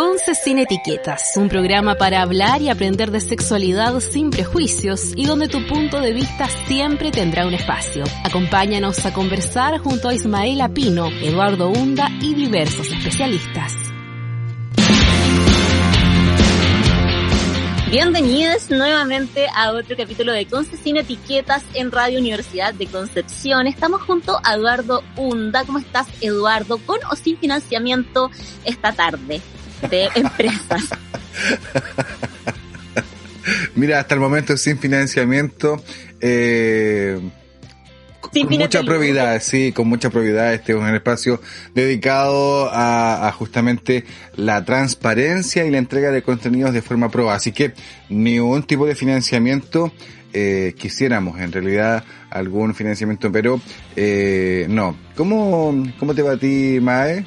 Conce 0.00 0.34
sin 0.34 0.58
etiquetas, 0.58 1.36
un 1.36 1.50
programa 1.50 1.94
para 1.94 2.22
hablar 2.22 2.62
y 2.62 2.70
aprender 2.70 3.10
de 3.10 3.20
sexualidad 3.20 4.00
sin 4.00 4.30
prejuicios 4.30 5.12
y 5.14 5.26
donde 5.26 5.46
tu 5.46 5.66
punto 5.66 6.00
de 6.00 6.14
vista 6.14 6.48
siempre 6.66 7.10
tendrá 7.10 7.46
un 7.46 7.52
espacio. 7.52 8.04
Acompáñanos 8.24 9.04
a 9.04 9.12
conversar 9.12 9.78
junto 9.80 10.08
a 10.08 10.14
Ismael 10.14 10.62
Pino, 10.72 11.08
Eduardo 11.20 11.68
Hunda 11.68 12.08
y 12.22 12.32
diversos 12.32 12.90
especialistas. 12.90 13.74
Bienvenidos 17.90 18.70
nuevamente 18.70 19.48
a 19.54 19.72
otro 19.72 19.98
capítulo 19.98 20.32
de 20.32 20.46
Conce 20.46 20.78
sin 20.78 20.96
etiquetas 20.96 21.62
en 21.74 21.92
Radio 21.92 22.20
Universidad 22.20 22.72
de 22.72 22.86
Concepción. 22.86 23.66
Estamos 23.66 24.00
junto 24.00 24.40
a 24.44 24.54
Eduardo 24.54 25.02
Hunda. 25.18 25.66
¿Cómo 25.66 25.78
estás, 25.78 26.06
Eduardo? 26.22 26.78
¿Con 26.86 27.00
o 27.12 27.16
sin 27.16 27.36
financiamiento 27.36 28.30
esta 28.64 28.92
tarde? 28.92 29.42
De 29.88 30.08
empresas. 30.14 30.88
Mira, 33.74 34.00
hasta 34.00 34.14
el 34.14 34.20
momento 34.20 34.56
sin 34.56 34.78
financiamiento. 34.78 35.82
Eh, 36.20 37.20
con 38.20 38.48
mucha 38.48 38.82
probidad, 38.84 39.42
sí, 39.42 39.72
con 39.72 39.88
mucha 39.88 40.10
probidad. 40.10 40.54
Este 40.54 40.72
es 40.72 40.78
un 40.78 40.94
espacio 40.94 41.40
dedicado 41.74 42.68
a, 42.72 43.32
justamente 43.36 44.04
la 44.36 44.64
transparencia 44.64 45.64
y 45.64 45.70
la 45.70 45.78
entrega 45.78 46.10
de 46.10 46.22
contenidos 46.22 46.72
de 46.72 46.82
forma 46.82 47.08
probada. 47.10 47.36
Así 47.36 47.52
que 47.52 47.72
ningún 48.08 48.62
tipo 48.62 48.86
de 48.86 48.94
financiamiento 48.94 49.92
eh, 50.32 50.74
quisiéramos, 50.78 51.40
en 51.40 51.50
realidad, 51.50 52.04
algún 52.30 52.74
financiamiento, 52.74 53.32
pero 53.32 53.60
eh, 53.96 54.66
no. 54.68 54.96
¿Cómo, 55.16 55.84
¿Cómo 55.98 56.14
te 56.14 56.22
va 56.22 56.32
a 56.32 56.36
ti, 56.36 56.78
Mae? 56.80 57.26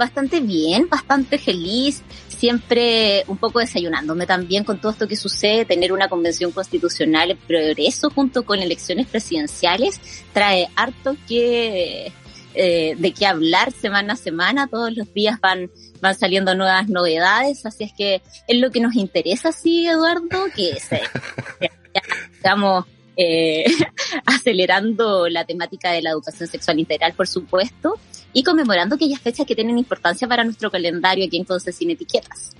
Bastante 0.00 0.40
bien, 0.40 0.88
bastante 0.88 1.38
feliz, 1.38 2.02
siempre 2.26 3.22
un 3.28 3.36
poco 3.36 3.60
desayunándome 3.60 4.26
también 4.26 4.64
con 4.64 4.80
todo 4.80 4.92
esto 4.92 5.06
que 5.06 5.14
sucede, 5.14 5.66
tener 5.66 5.92
una 5.92 6.08
convención 6.08 6.52
constitucional 6.52 7.32
en 7.32 7.36
progreso 7.36 8.08
junto 8.08 8.44
con 8.44 8.60
elecciones 8.60 9.06
presidenciales 9.06 10.00
trae 10.32 10.68
harto 10.74 11.16
que 11.28 12.12
eh, 12.54 12.94
de 12.96 13.12
qué 13.12 13.26
hablar 13.26 13.72
semana 13.72 14.14
a 14.14 14.16
semana, 14.16 14.68
todos 14.68 14.96
los 14.96 15.12
días 15.12 15.38
van 15.38 15.70
van 16.00 16.14
saliendo 16.18 16.54
nuevas 16.54 16.88
novedades, 16.88 17.66
así 17.66 17.84
es 17.84 17.92
que 17.92 18.22
es 18.48 18.58
lo 18.58 18.70
que 18.70 18.80
nos 18.80 18.94
interesa, 18.94 19.52
sí, 19.52 19.86
Eduardo, 19.86 20.46
que 20.56 20.70
estamos 22.32 22.86
eh, 23.18 23.66
acelerando 24.24 25.28
la 25.28 25.44
temática 25.44 25.92
de 25.92 26.00
la 26.00 26.10
educación 26.10 26.48
sexual 26.48 26.78
integral, 26.78 27.12
por 27.12 27.28
supuesto, 27.28 27.98
y 28.32 28.42
conmemorando 28.42 28.94
aquellas 28.94 29.20
fechas 29.20 29.46
que 29.46 29.54
tienen 29.54 29.78
importancia 29.78 30.28
para 30.28 30.44
nuestro 30.44 30.70
calendario 30.70 31.26
aquí 31.26 31.36
en 31.36 31.44
Conce 31.44 31.72
Sin 31.72 31.90
Etiquetas. 31.90 32.52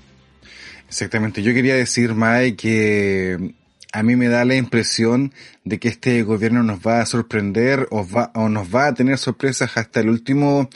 Exactamente. 0.89 1.43
Yo 1.43 1.55
quería 1.55 1.75
decir, 1.75 2.15
Mae, 2.15 2.57
que 2.57 3.55
a 3.93 4.03
mí 4.03 4.17
me 4.17 4.29
da 4.29 4.45
la 4.45 4.57
impresión 4.57 5.33
de 5.65 5.79
que 5.79 5.89
este 5.89 6.23
gobierno 6.23 6.63
nos 6.63 6.81
va 6.81 7.01
a 7.01 7.07
sorprender 7.07 7.87
o, 7.91 8.07
va, 8.09 8.31
o 8.35 8.49
nos 8.49 8.75
va 8.75 8.89
a 8.89 8.95
tener 8.95 9.19
sorpresas 9.19 9.77
hasta 9.77 10.01
el 10.01 10.09
último 10.09 10.69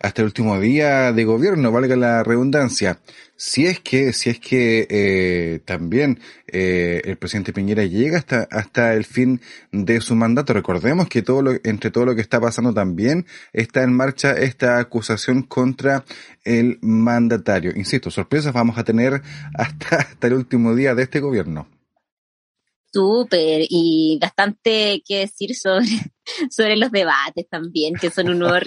hasta 0.00 0.22
el 0.22 0.26
último 0.26 0.58
día 0.58 1.12
de 1.12 1.24
gobierno, 1.24 1.70
valga 1.70 1.94
la 1.94 2.22
redundancia. 2.24 3.00
Si 3.36 3.66
es 3.66 3.80
que, 3.80 4.12
si 4.12 4.30
es 4.30 4.40
que 4.40 4.86
eh, 4.90 5.60
también 5.64 6.20
eh, 6.46 7.00
el 7.04 7.16
presidente 7.16 7.52
Piñera 7.52 7.84
llega 7.84 8.18
hasta 8.18 8.46
hasta 8.50 8.94
el 8.94 9.04
fin 9.04 9.40
de 9.72 10.00
su 10.00 10.14
mandato, 10.14 10.52
recordemos 10.52 11.08
que 11.08 11.22
todo 11.22 11.42
lo, 11.42 11.52
entre 11.64 11.90
todo 11.90 12.06
lo 12.06 12.14
que 12.14 12.20
está 12.20 12.40
pasando 12.40 12.74
también 12.74 13.26
está 13.52 13.82
en 13.82 13.94
marcha 13.94 14.32
esta 14.32 14.78
acusación 14.78 15.42
contra 15.42 16.04
el 16.44 16.78
mandatario. 16.82 17.72
Insisto, 17.76 18.10
sorpresas 18.10 18.52
vamos 18.52 18.78
a 18.78 18.84
tener 18.84 19.22
hasta 19.54 19.96
hasta 19.96 20.26
el 20.26 20.34
último 20.34 20.74
día 20.74 20.94
de 20.94 21.02
este 21.02 21.20
gobierno. 21.20 21.68
Súper, 22.92 23.66
y 23.68 24.18
bastante 24.20 25.02
que 25.06 25.18
decir 25.20 25.54
sobre, 25.54 25.86
sobre 26.50 26.76
los 26.76 26.90
debates 26.90 27.48
también, 27.48 27.94
que 27.94 28.10
son 28.10 28.28
un 28.30 28.40
nuevo 28.40 28.58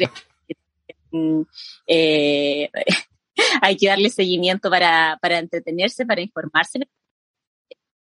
eh, 1.87 2.69
hay 3.61 3.77
que 3.77 3.87
darle 3.87 4.09
seguimiento 4.09 4.69
para, 4.69 5.17
para 5.21 5.39
entretenerse, 5.39 6.05
para 6.05 6.21
informarse, 6.21 6.79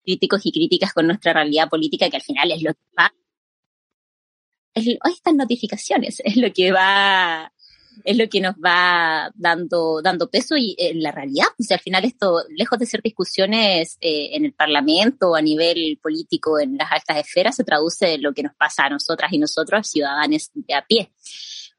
críticos 0.04 0.46
y 0.46 0.52
críticas 0.52 0.94
con 0.94 1.08
nuestra 1.08 1.34
realidad 1.34 1.70
política, 1.70 2.10
que 2.10 2.18
al 2.18 2.24
final 2.24 2.52
es 2.52 2.62
lo 2.62 2.74
que 2.74 2.80
va, 2.98 3.12
es, 4.78 4.88
estas 4.88 5.36
notificaciones, 5.36 6.22
es 6.24 6.38
lo 6.38 6.52
que 6.54 6.72
va, 6.72 7.52
es 8.04 8.18
lo 8.18 8.30
que 8.30 8.42
nos 8.42 8.56
va 8.56 9.32
dando, 9.36 10.02
dando 10.02 10.30
peso 10.30 10.56
y 10.58 10.76
en 10.78 11.02
la 11.02 11.12
realidad, 11.12 11.48
pues 11.58 11.72
al 11.72 11.80
final 11.80 12.06
esto, 12.06 12.44
lejos 12.50 12.80
de 12.80 12.86
ser 12.86 13.02
discusiones 13.02 13.98
eh, 14.00 14.30
en 14.34 14.46
el 14.46 14.54
Parlamento 14.54 15.32
o 15.32 15.36
a 15.36 15.42
nivel 15.42 16.00
político 16.02 16.60
en 16.60 16.78
las 16.78 16.92
altas 16.92 17.18
esferas, 17.18 17.56
se 17.56 17.64
traduce 17.64 18.14
en 18.14 18.24
lo 18.24 18.34
que 18.34 18.44
nos 18.44 18.56
pasa 18.56 18.86
a 18.86 18.90
nosotras 18.90 19.32
y 19.34 19.40
nosotros, 19.40 19.88
ciudadanos 19.88 20.52
de 20.54 20.74
a 20.74 20.86
pie. 20.86 21.12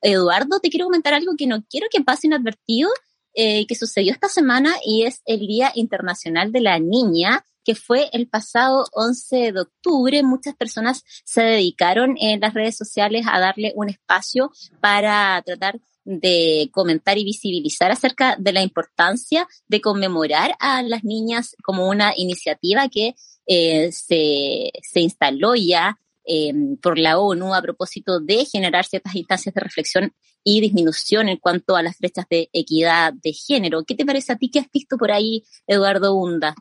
Eduardo, 0.00 0.60
te 0.60 0.70
quiero 0.70 0.86
comentar 0.86 1.14
algo 1.14 1.34
que 1.36 1.46
no 1.46 1.64
quiero 1.68 1.86
que 1.90 2.02
pase 2.02 2.26
inadvertido, 2.26 2.90
eh, 3.34 3.66
que 3.66 3.74
sucedió 3.74 4.12
esta 4.12 4.28
semana 4.28 4.76
y 4.84 5.04
es 5.04 5.22
el 5.24 5.40
Día 5.40 5.70
Internacional 5.74 6.52
de 6.52 6.60
la 6.60 6.78
Niña, 6.78 7.44
que 7.64 7.74
fue 7.74 8.08
el 8.12 8.28
pasado 8.28 8.86
11 8.92 9.52
de 9.52 9.60
octubre. 9.60 10.22
Muchas 10.22 10.56
personas 10.56 11.04
se 11.24 11.42
dedicaron 11.42 12.16
en 12.18 12.40
las 12.40 12.54
redes 12.54 12.76
sociales 12.76 13.26
a 13.28 13.38
darle 13.38 13.72
un 13.76 13.90
espacio 13.90 14.50
para 14.80 15.42
tratar 15.44 15.78
de 16.04 16.70
comentar 16.72 17.18
y 17.18 17.24
visibilizar 17.24 17.90
acerca 17.90 18.36
de 18.38 18.52
la 18.54 18.62
importancia 18.62 19.46
de 19.66 19.82
conmemorar 19.82 20.56
a 20.58 20.82
las 20.82 21.04
niñas 21.04 21.54
como 21.62 21.86
una 21.86 22.14
iniciativa 22.16 22.88
que 22.88 23.14
eh, 23.46 23.92
se, 23.92 24.70
se 24.82 25.00
instaló 25.00 25.54
ya 25.54 25.98
eh, 26.28 26.52
por 26.82 26.98
la 26.98 27.18
ONU 27.18 27.54
a 27.54 27.62
propósito 27.62 28.20
de 28.20 28.44
generar 28.44 28.84
ciertas 28.84 29.14
instancias 29.14 29.54
de 29.54 29.60
reflexión 29.60 30.12
y 30.44 30.60
disminución 30.60 31.28
en 31.28 31.38
cuanto 31.38 31.74
a 31.74 31.82
las 31.82 31.98
brechas 31.98 32.26
de 32.30 32.48
equidad 32.52 33.12
de 33.14 33.32
género. 33.32 33.84
¿Qué 33.84 33.94
te 33.94 34.06
parece 34.06 34.32
a 34.32 34.36
ti? 34.36 34.50
¿Qué 34.50 34.60
has 34.60 34.70
visto 34.70 34.96
por 34.96 35.10
ahí, 35.10 35.44
Eduardo 35.66 36.14
Hunda? 36.14 36.54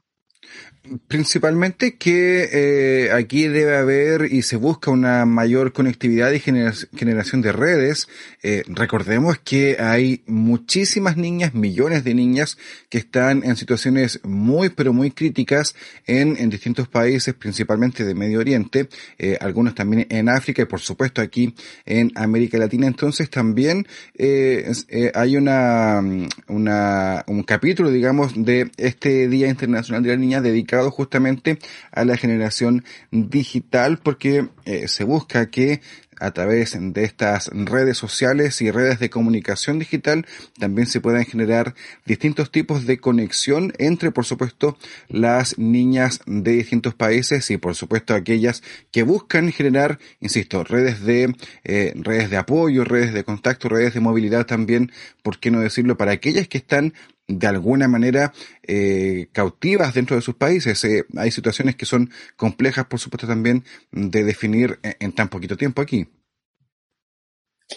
Principalmente 1.07 1.95
que 1.95 2.47
eh, 2.51 3.11
aquí 3.11 3.47
debe 3.47 3.75
haber 3.75 4.31
y 4.31 4.41
se 4.43 4.55
busca 4.55 4.89
una 4.89 5.25
mayor 5.25 5.73
conectividad 5.73 6.31
y 6.31 6.39
generación 6.39 7.41
de 7.41 7.51
redes. 7.51 8.07
Eh, 8.41 8.63
recordemos 8.67 9.37
que 9.37 9.77
hay 9.79 10.23
muchísimas 10.27 11.17
niñas, 11.17 11.53
millones 11.53 12.03
de 12.05 12.13
niñas 12.13 12.57
que 12.89 12.99
están 12.99 13.43
en 13.43 13.57
situaciones 13.57 14.21
muy 14.23 14.69
pero 14.69 14.93
muy 14.93 15.11
críticas 15.11 15.75
en, 16.05 16.37
en 16.37 16.49
distintos 16.49 16.87
países, 16.87 17.33
principalmente 17.33 18.05
de 18.05 18.15
Medio 18.15 18.39
Oriente, 18.39 18.87
eh, 19.17 19.37
algunos 19.41 19.75
también 19.75 20.07
en 20.09 20.29
África 20.29 20.61
y 20.61 20.65
por 20.65 20.79
supuesto 20.79 21.21
aquí 21.21 21.53
en 21.85 22.11
América 22.15 22.57
Latina. 22.57 22.87
Entonces 22.87 23.29
también 23.29 23.85
eh, 24.17 24.71
hay 25.13 25.35
una, 25.35 26.01
una, 26.47 27.25
un 27.27 27.43
capítulo, 27.43 27.91
digamos, 27.91 28.33
de 28.35 28.71
este 28.77 29.27
Día 29.27 29.49
Internacional 29.49 30.03
de 30.03 30.09
la 30.09 30.15
Niña 30.15 30.36
dedicado 30.41 30.91
justamente 30.91 31.59
a 31.91 32.05
la 32.05 32.17
generación 32.17 32.83
digital 33.11 33.99
porque 33.99 34.49
eh, 34.65 34.87
se 34.87 35.03
busca 35.03 35.49
que 35.49 35.81
a 36.19 36.31
través 36.31 36.75
de 36.79 37.03
estas 37.03 37.49
redes 37.53 37.97
sociales 37.97 38.61
y 38.61 38.71
redes 38.71 38.99
de 38.99 39.09
comunicación 39.09 39.79
digital 39.79 40.25
también 40.59 40.87
se 40.87 41.01
puedan 41.01 41.25
generar 41.25 41.75
distintos 42.05 42.51
tipos 42.51 42.85
de 42.85 42.99
conexión 42.99 43.73
entre, 43.77 44.11
por 44.11 44.25
supuesto, 44.25 44.77
las 45.09 45.57
niñas 45.57 46.21
de 46.25 46.53
distintos 46.53 46.95
países 46.95 47.49
y, 47.51 47.57
por 47.57 47.75
supuesto, 47.75 48.13
aquellas 48.13 48.63
que 48.91 49.03
buscan 49.03 49.51
generar, 49.51 49.99
insisto, 50.19 50.63
redes 50.63 51.03
de 51.03 51.35
eh, 51.63 51.93
redes 51.95 52.29
de 52.29 52.37
apoyo, 52.37 52.83
redes 52.83 53.13
de 53.13 53.23
contacto, 53.23 53.69
redes 53.69 53.93
de 53.93 53.99
movilidad 53.99 54.45
también, 54.45 54.91
por 55.23 55.39
qué 55.39 55.51
no 55.51 55.59
decirlo, 55.59 55.97
para 55.97 56.11
aquellas 56.13 56.47
que 56.47 56.57
están 56.57 56.93
de 57.27 57.47
alguna 57.47 57.87
manera 57.87 58.33
eh, 58.63 59.27
cautivas 59.31 59.93
dentro 59.93 60.15
de 60.15 60.21
sus 60.21 60.35
países. 60.35 60.83
Eh, 60.85 61.05
hay 61.17 61.31
situaciones 61.31 61.75
que 61.75 61.85
son 61.85 62.11
complejas, 62.35 62.85
por 62.85 62.99
supuesto, 62.99 63.27
también 63.27 63.63
de 63.91 64.23
definir 64.23 64.79
en 64.81 65.11
tan 65.13 65.29
poquito 65.29 65.57
tiempo 65.57 65.81
aquí. 65.81 66.07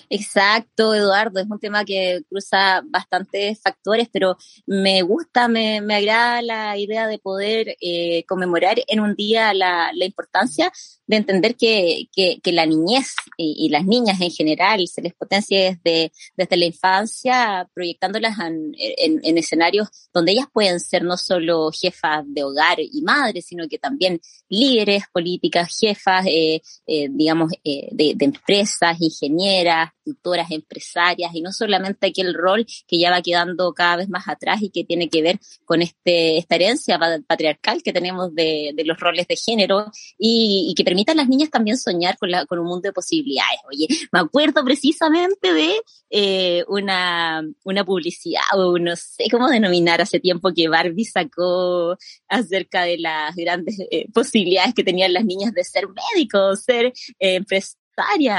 Exacto, 0.08 0.94
Eduardo, 0.94 1.40
es 1.40 1.46
un 1.50 1.58
tema 1.58 1.84
que 1.84 2.22
cruza 2.28 2.82
bastantes 2.86 3.60
factores, 3.60 4.08
pero 4.12 4.36
me 4.66 5.02
gusta, 5.02 5.48
me, 5.48 5.80
me 5.80 5.96
agrada 5.96 6.42
la 6.42 6.76
idea 6.78 7.08
de 7.08 7.18
poder 7.18 7.76
eh, 7.80 8.24
conmemorar 8.26 8.76
en 8.86 9.00
un 9.00 9.14
día 9.16 9.52
la, 9.52 9.90
la 9.94 10.04
importancia 10.04 10.72
de 11.10 11.16
entender 11.16 11.56
que, 11.56 12.06
que, 12.14 12.52
la 12.52 12.66
niñez 12.66 13.16
y, 13.36 13.68
las 13.68 13.84
niñas 13.84 14.20
en 14.20 14.30
general 14.30 14.86
se 14.86 15.02
les 15.02 15.12
potencia 15.12 15.58
desde, 15.58 16.12
desde 16.36 16.56
la 16.56 16.66
infancia, 16.66 17.68
proyectándolas 17.74 18.38
en, 18.38 18.72
en, 18.76 19.38
escenarios 19.38 19.88
donde 20.14 20.32
ellas 20.32 20.46
pueden 20.52 20.78
ser 20.78 21.02
no 21.02 21.16
solo 21.16 21.72
jefas 21.72 22.22
de 22.28 22.44
hogar 22.44 22.78
y 22.78 23.02
madres, 23.02 23.46
sino 23.46 23.66
que 23.68 23.78
también 23.78 24.20
líderes 24.48 25.02
políticas, 25.12 25.76
jefas, 25.80 26.26
eh, 26.26 26.62
eh, 26.86 27.08
digamos, 27.10 27.50
de, 27.64 28.12
de 28.14 28.24
empresas, 28.24 29.00
ingenieras, 29.00 29.90
tutoras, 30.04 30.50
empresarias, 30.50 31.34
y 31.34 31.40
no 31.40 31.52
solamente 31.52 32.08
aquel 32.08 32.34
rol 32.34 32.66
que 32.86 32.98
ya 32.98 33.10
va 33.10 33.22
quedando 33.22 33.72
cada 33.72 33.96
vez 33.96 34.08
más 34.08 34.28
atrás 34.28 34.62
y 34.62 34.70
que 34.70 34.84
tiene 34.84 35.08
que 35.08 35.22
ver 35.22 35.38
con 35.64 35.82
este, 35.82 36.38
esta 36.38 36.56
herencia 36.56 36.98
patriarcal 37.26 37.82
que 37.82 37.92
tenemos 37.92 38.34
de, 38.34 38.72
de 38.74 38.84
los 38.84 38.98
roles 38.98 39.26
de 39.28 39.36
género 39.36 39.86
y, 40.18 40.68
y, 40.70 40.74
que 40.74 40.84
las 41.14 41.28
niñas 41.28 41.50
también 41.50 41.76
soñar 41.76 42.16
con, 42.18 42.30
la, 42.30 42.46
con 42.46 42.58
un 42.58 42.66
mundo 42.66 42.88
de 42.88 42.92
posibilidades. 42.92 43.60
Oye, 43.68 43.86
me 44.12 44.20
acuerdo 44.20 44.64
precisamente 44.64 45.52
de 45.52 45.74
eh, 46.10 46.64
una, 46.68 47.42
una 47.64 47.84
publicidad, 47.84 48.42
o 48.54 48.78
no 48.78 48.94
sé 48.96 49.28
cómo 49.30 49.48
denominar, 49.48 50.00
hace 50.00 50.20
tiempo 50.20 50.52
que 50.54 50.68
Barbie 50.68 51.04
sacó 51.04 51.96
acerca 52.28 52.84
de 52.84 52.98
las 52.98 53.34
grandes 53.36 53.78
eh, 53.90 54.06
posibilidades 54.12 54.74
que 54.74 54.84
tenían 54.84 55.12
las 55.12 55.24
niñas 55.24 55.52
de 55.52 55.64
ser 55.64 55.86
médicos, 55.88 56.62
ser 56.62 56.92
eh, 57.18 57.40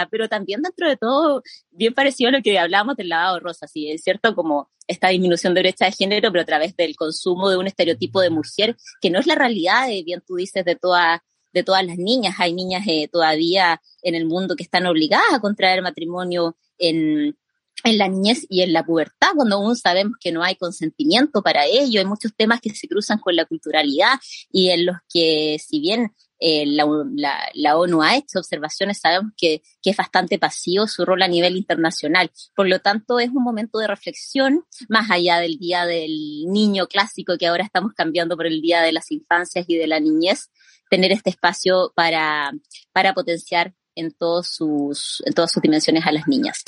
pero 0.09 0.27
también 0.27 0.61
dentro 0.61 0.87
de 0.87 0.97
todo, 0.97 1.43
bien 1.69 1.93
parecido 1.93 2.29
a 2.29 2.31
lo 2.31 2.41
que 2.41 2.57
hablábamos 2.57 2.95
del 2.95 3.09
lavado 3.09 3.39
rosa, 3.39 3.67
sí, 3.67 3.89
es 3.91 4.03
cierto, 4.03 4.35
como 4.35 4.69
esta 4.87 5.09
disminución 5.09 5.53
de 5.53 5.61
brecha 5.61 5.85
de 5.85 5.91
género, 5.91 6.31
pero 6.31 6.41
a 6.41 6.45
través 6.45 6.75
del 6.75 6.95
consumo 6.95 7.49
de 7.49 7.57
un 7.57 7.67
estereotipo 7.67 8.21
de 8.21 8.29
mujer, 8.29 8.75
que 9.01 9.09
no 9.09 9.19
es 9.19 9.27
la 9.27 9.35
realidad, 9.35 9.87
de, 9.87 10.03
bien 10.03 10.21
tú 10.25 10.35
dices, 10.35 10.65
de 10.65 10.75
todas 10.75 11.19
de 11.53 11.63
todas 11.63 11.85
las 11.85 11.97
niñas. 11.97 12.35
Hay 12.39 12.53
niñas 12.53 12.83
eh, 12.87 13.07
todavía 13.11 13.81
en 14.01 14.15
el 14.15 14.25
mundo 14.25 14.55
que 14.55 14.63
están 14.63 14.85
obligadas 14.85 15.33
a 15.33 15.39
contraer 15.39 15.81
matrimonio 15.81 16.55
en, 16.77 17.35
en 17.83 17.97
la 17.97 18.07
niñez 18.07 18.45
y 18.49 18.61
en 18.61 18.73
la 18.73 18.83
pubertad, 18.83 19.29
cuando 19.35 19.57
aún 19.57 19.75
sabemos 19.75 20.17
que 20.19 20.31
no 20.31 20.43
hay 20.43 20.55
consentimiento 20.55 21.41
para 21.41 21.65
ello, 21.65 21.99
hay 21.99 22.05
muchos 22.05 22.33
temas 22.35 22.61
que 22.61 22.69
se 22.71 22.87
cruzan 22.87 23.19
con 23.19 23.35
la 23.35 23.45
culturalidad 23.45 24.13
y 24.51 24.69
en 24.69 24.85
los 24.85 24.97
que, 25.11 25.57
si 25.59 25.79
bien 25.79 26.11
eh, 26.39 26.65
la, 26.65 26.87
la, 27.15 27.37
la, 27.53 27.77
ONU 27.77 28.01
ha 28.01 28.15
hecho 28.15 28.39
observaciones, 28.39 28.99
sabemos 28.99 29.31
que, 29.37 29.61
que, 29.81 29.91
es 29.91 29.97
bastante 29.97 30.39
pasivo 30.39 30.87
su 30.87 31.05
rol 31.05 31.21
a 31.21 31.27
nivel 31.27 31.55
internacional. 31.55 32.31
Por 32.55 32.67
lo 32.67 32.79
tanto, 32.79 33.19
es 33.19 33.29
un 33.29 33.43
momento 33.43 33.77
de 33.77 33.87
reflexión, 33.87 34.65
más 34.89 35.11
allá 35.11 35.39
del 35.39 35.59
Día 35.59 35.85
del 35.85 36.45
Niño 36.47 36.87
clásico 36.87 37.37
que 37.37 37.45
ahora 37.45 37.63
estamos 37.63 37.93
cambiando 37.93 38.35
por 38.35 38.47
el 38.47 38.59
Día 38.59 38.81
de 38.81 38.91
las 38.91 39.11
Infancias 39.11 39.65
y 39.67 39.75
de 39.75 39.85
la 39.85 39.99
Niñez, 39.99 40.49
tener 40.91 41.13
este 41.13 41.29
espacio 41.29 41.93
para, 41.95 42.51
para 42.91 43.13
potenciar 43.13 43.73
en, 43.95 44.11
todos 44.11 44.47
sus, 44.47 45.23
en 45.25 45.33
todas 45.33 45.51
sus 45.51 45.63
dimensiones 45.63 46.05
a 46.05 46.11
las 46.11 46.27
niñas. 46.27 46.63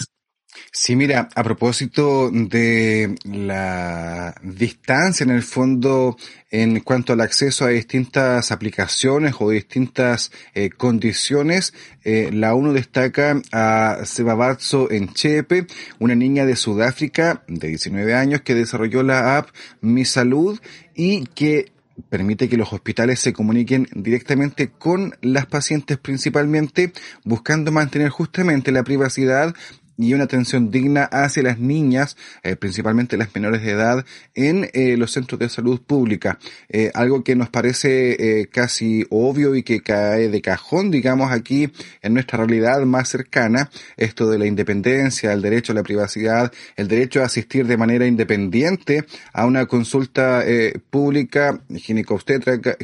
Sí, 0.72 0.96
mira, 0.96 1.30
a 1.36 1.44
propósito 1.44 2.30
de 2.32 3.16
la 3.26 4.36
distancia 4.44 5.24
en 5.24 5.32
el 5.32 5.42
fondo 5.42 6.16
en 6.52 6.80
cuanto 6.82 7.12
al 7.12 7.22
acceso 7.22 7.66
a 7.66 7.70
distintas 7.70 8.52
aplicaciones 8.52 9.34
o 9.40 9.50
distintas 9.50 10.32
eh, 10.54 10.70
condiciones, 10.70 11.74
eh, 12.04 12.30
la 12.32 12.54
ONU 12.54 12.72
destaca 12.72 13.42
a 13.52 14.06
Sebabatso 14.06 14.92
Enchepe, 14.92 15.66
una 16.00 16.14
niña 16.14 16.46
de 16.46 16.56
Sudáfrica 16.56 17.44
de 17.48 17.70
19 17.70 18.14
años 18.14 18.42
que 18.42 18.54
desarrolló 18.54 19.02
la 19.02 19.38
app 19.38 19.50
Mi 19.82 20.06
Salud 20.06 20.60
y 20.94 21.26
que 21.26 21.74
permite 22.10 22.50
que 22.50 22.58
los 22.58 22.74
hospitales 22.74 23.20
se 23.20 23.34
comuniquen 23.34 23.88
directamente 23.94 24.72
con 24.72 25.16
las 25.22 25.46
pacientes 25.46 25.98
principalmente, 25.98 26.92
buscando 27.24 27.72
mantener 27.72 28.10
justamente 28.10 28.72
la 28.72 28.84
privacidad 28.84 29.54
y 29.98 30.14
una 30.14 30.24
atención 30.24 30.72
digna 30.72 31.04
hacia 31.04 31.44
las 31.44 31.60
niñas, 31.60 32.18
eh, 32.44 32.56
principalmente 32.56 33.18
las 33.18 33.34
menores 33.34 33.62
de 33.62 33.72
edad, 33.72 34.06
en 34.34 34.70
eh, 34.74 34.98
los 34.98 35.12
centros 35.12 35.40
de 35.40 35.50
salud 35.50 35.82
pública. 35.82 36.40
Eh, 36.70 36.92
algo 36.94 37.24
que 37.24 37.36
nos 37.36 37.50
parece 37.50 38.48
casi 38.52 39.06
obvio 39.10 39.56
y 39.56 39.64
que 39.64 39.82
cae 39.82 40.30
de 40.30 40.42
cajón, 40.42 40.92
digamos, 40.92 41.32
aquí 41.32 41.72
en 42.02 42.14
nuestra 42.14 42.38
realidad 42.40 42.82
más 42.86 43.10
cercana, 43.10 43.70
esto 43.98 44.30
de 44.30 44.40
la 44.40 44.46
independencia, 44.46 45.34
el 45.34 45.42
derecho 45.42 45.72
a 45.72 45.76
la 45.76 45.84
privacidad, 45.84 46.52
el 46.76 46.88
derecho 46.88 47.22
a 47.22 47.26
asistir 47.26 47.68
de 47.68 47.78
manera 47.78 48.06
independiente 48.06 49.06
a 49.34 49.46
una 49.46 49.66
consulta 49.66 50.44
pública 50.90 51.62
ginecobstétrica, 51.76 52.78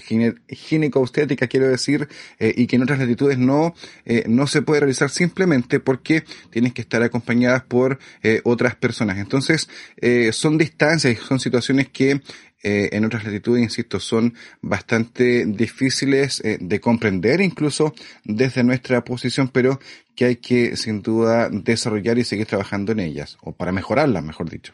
ginecobstétrica, 0.48 1.48
quiero 1.48 1.68
decir, 1.68 2.08
y 2.40 2.68
que 2.68 2.76
en 2.76 2.84
otras 2.84 3.00
latitudes 3.00 3.38
no, 3.38 3.74
no 4.28 4.48
se 4.48 4.62
puede 4.62 4.82
realizar 4.82 5.10
simplemente 5.10 5.80
porque 5.80 6.24
tienes 6.50 6.74
que 6.74 6.82
estar 6.82 6.99
acompañadas 7.04 7.64
por 7.64 8.00
eh, 8.24 8.42
otras 8.44 8.76
personas. 8.76 9.18
Entonces, 9.18 9.70
eh, 9.98 10.32
son 10.32 10.58
distancias 10.58 11.14
y 11.14 11.16
son 11.16 11.40
situaciones 11.40 11.90
que 11.90 12.22
eh, 12.62 12.90
en 12.92 13.06
otras 13.06 13.24
latitudes, 13.24 13.64
insisto, 13.64 14.00
son 14.00 14.34
bastante 14.62 15.46
difíciles 15.46 16.42
de 16.44 16.80
comprender 16.82 17.40
incluso 17.40 17.94
desde 18.26 18.66
nuestra 18.66 19.04
posición, 19.06 19.48
pero 19.48 19.80
que 20.16 20.26
hay 20.26 20.36
que 20.36 20.76
sin 20.76 21.02
duda 21.02 21.50
desarrollar 21.50 22.18
y 22.18 22.26
seguir 22.26 22.48
trabajando 22.48 22.92
en 22.92 23.00
ellas, 23.00 23.38
o 23.42 23.54
para 23.54 23.72
mejorarlas, 23.72 24.24
mejor 24.24 24.50
dicho. 24.50 24.74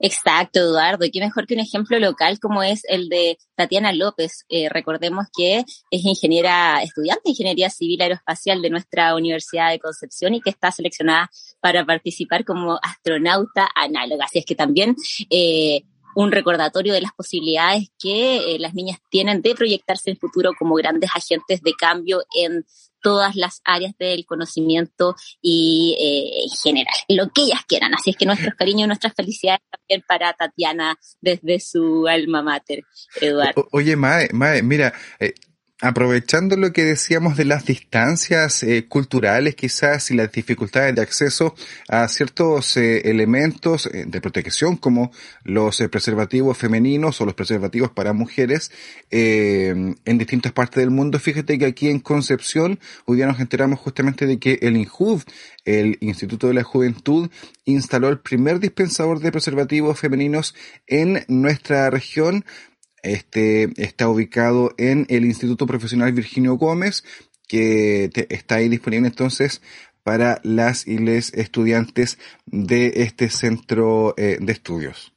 Exacto, 0.00 0.60
Eduardo. 0.60 1.04
Y 1.04 1.10
qué 1.10 1.20
mejor 1.20 1.46
que 1.46 1.54
un 1.54 1.60
ejemplo 1.60 1.98
local 1.98 2.38
como 2.38 2.62
es 2.62 2.82
el 2.88 3.08
de 3.08 3.38
Tatiana 3.56 3.92
López. 3.92 4.44
Eh, 4.48 4.68
recordemos 4.68 5.26
que 5.36 5.58
es 5.90 6.04
ingeniera, 6.04 6.82
estudiante 6.82 7.22
de 7.24 7.30
Ingeniería 7.30 7.68
Civil 7.68 8.00
Aeroespacial 8.02 8.62
de 8.62 8.70
nuestra 8.70 9.14
Universidad 9.16 9.70
de 9.70 9.80
Concepción 9.80 10.34
y 10.34 10.40
que 10.40 10.50
está 10.50 10.70
seleccionada 10.70 11.30
para 11.60 11.84
participar 11.84 12.44
como 12.44 12.78
astronauta 12.80 13.68
análoga. 13.74 14.26
Así 14.26 14.38
es 14.38 14.44
que 14.44 14.54
también 14.54 14.94
eh, 15.30 15.82
un 16.14 16.32
recordatorio 16.32 16.94
de 16.94 17.00
las 17.00 17.12
posibilidades 17.12 17.90
que 17.98 18.54
eh, 18.54 18.58
las 18.58 18.74
niñas 18.74 18.98
tienen 19.10 19.42
de 19.42 19.54
proyectarse 19.54 20.10
en 20.10 20.14
el 20.14 20.20
futuro 20.20 20.52
como 20.58 20.74
grandes 20.74 21.10
agentes 21.14 21.60
de 21.62 21.72
cambio 21.74 22.22
en 22.34 22.64
todas 23.02 23.36
las 23.36 23.60
áreas 23.64 23.94
del 23.98 24.24
conocimiento 24.26 25.14
y 25.40 25.96
eh, 26.00 26.44
en 26.44 26.58
general, 26.62 26.94
lo 27.08 27.28
que 27.30 27.42
ellas 27.42 27.64
quieran. 27.66 27.94
Así 27.94 28.10
es 28.10 28.16
que 28.16 28.26
nuestros 28.26 28.54
cariños 28.54 28.84
y 28.84 28.86
nuestras 28.88 29.14
felicidades 29.14 29.60
también 29.70 30.04
para 30.06 30.32
Tatiana 30.32 30.98
desde 31.20 31.60
su 31.60 32.06
alma 32.08 32.42
mater, 32.42 32.82
Eduardo. 33.20 33.68
oye, 33.72 33.96
Mae, 33.96 34.28
Mae, 34.32 34.62
mira, 34.62 34.92
eh, 35.18 35.34
aprovechando 35.80 36.56
lo 36.56 36.72
que 36.72 36.82
decíamos 36.82 37.36
de 37.36 37.44
las 37.44 37.64
distancias 37.64 38.64
eh, 38.64 38.86
culturales 38.88 39.54
quizás 39.54 40.10
y 40.10 40.14
las 40.14 40.32
dificultades 40.32 40.94
de 40.94 41.02
acceso 41.02 41.54
a 41.88 42.08
ciertos 42.08 42.76
eh, 42.76 43.08
elementos 43.08 43.86
eh, 43.86 44.04
de 44.06 44.20
protección 44.20 44.76
como 44.76 45.12
los 45.44 45.78
preservativos 45.90 46.58
femeninos 46.58 47.20
o 47.20 47.26
los 47.26 47.34
preservativos 47.34 47.90
para 47.90 48.12
mujeres 48.12 48.72
en 49.10 49.96
distintas 50.04 50.52
partes 50.52 50.82
del 50.82 50.90
mundo, 50.90 51.18
fíjate 51.18 51.58
que 51.58 51.66
aquí 51.66 51.88
en 51.88 52.00
Concepción 52.00 52.78
hoy 53.06 53.16
día 53.16 53.26
nos 53.26 53.40
enteramos 53.40 53.78
justamente 53.78 54.26
de 54.26 54.38
que 54.38 54.58
el 54.62 54.76
INJUV, 54.76 55.22
el 55.64 55.96
Instituto 56.00 56.48
de 56.48 56.54
la 56.54 56.62
Juventud, 56.62 57.30
instaló 57.64 58.08
el 58.08 58.18
primer 58.18 58.60
dispensador 58.60 59.20
de 59.20 59.32
preservativos 59.32 59.98
femeninos 59.98 60.54
en 60.86 61.24
nuestra 61.28 61.88
región 61.90 62.44
este 63.02 63.70
está 63.76 64.08
ubicado 64.08 64.74
en 64.78 65.06
el 65.08 65.24
Instituto 65.24 65.66
Profesional 65.66 66.12
Virginio 66.12 66.56
Gómez, 66.56 67.04
que 67.46 68.10
está 68.28 68.56
ahí 68.56 68.68
disponible 68.68 69.08
entonces 69.08 69.62
para 70.02 70.40
las 70.42 70.86
y 70.86 70.98
les 70.98 71.34
estudiantes 71.34 72.18
de 72.46 72.92
este 72.96 73.28
centro 73.28 74.14
eh, 74.16 74.38
de 74.40 74.52
estudios. 74.52 75.12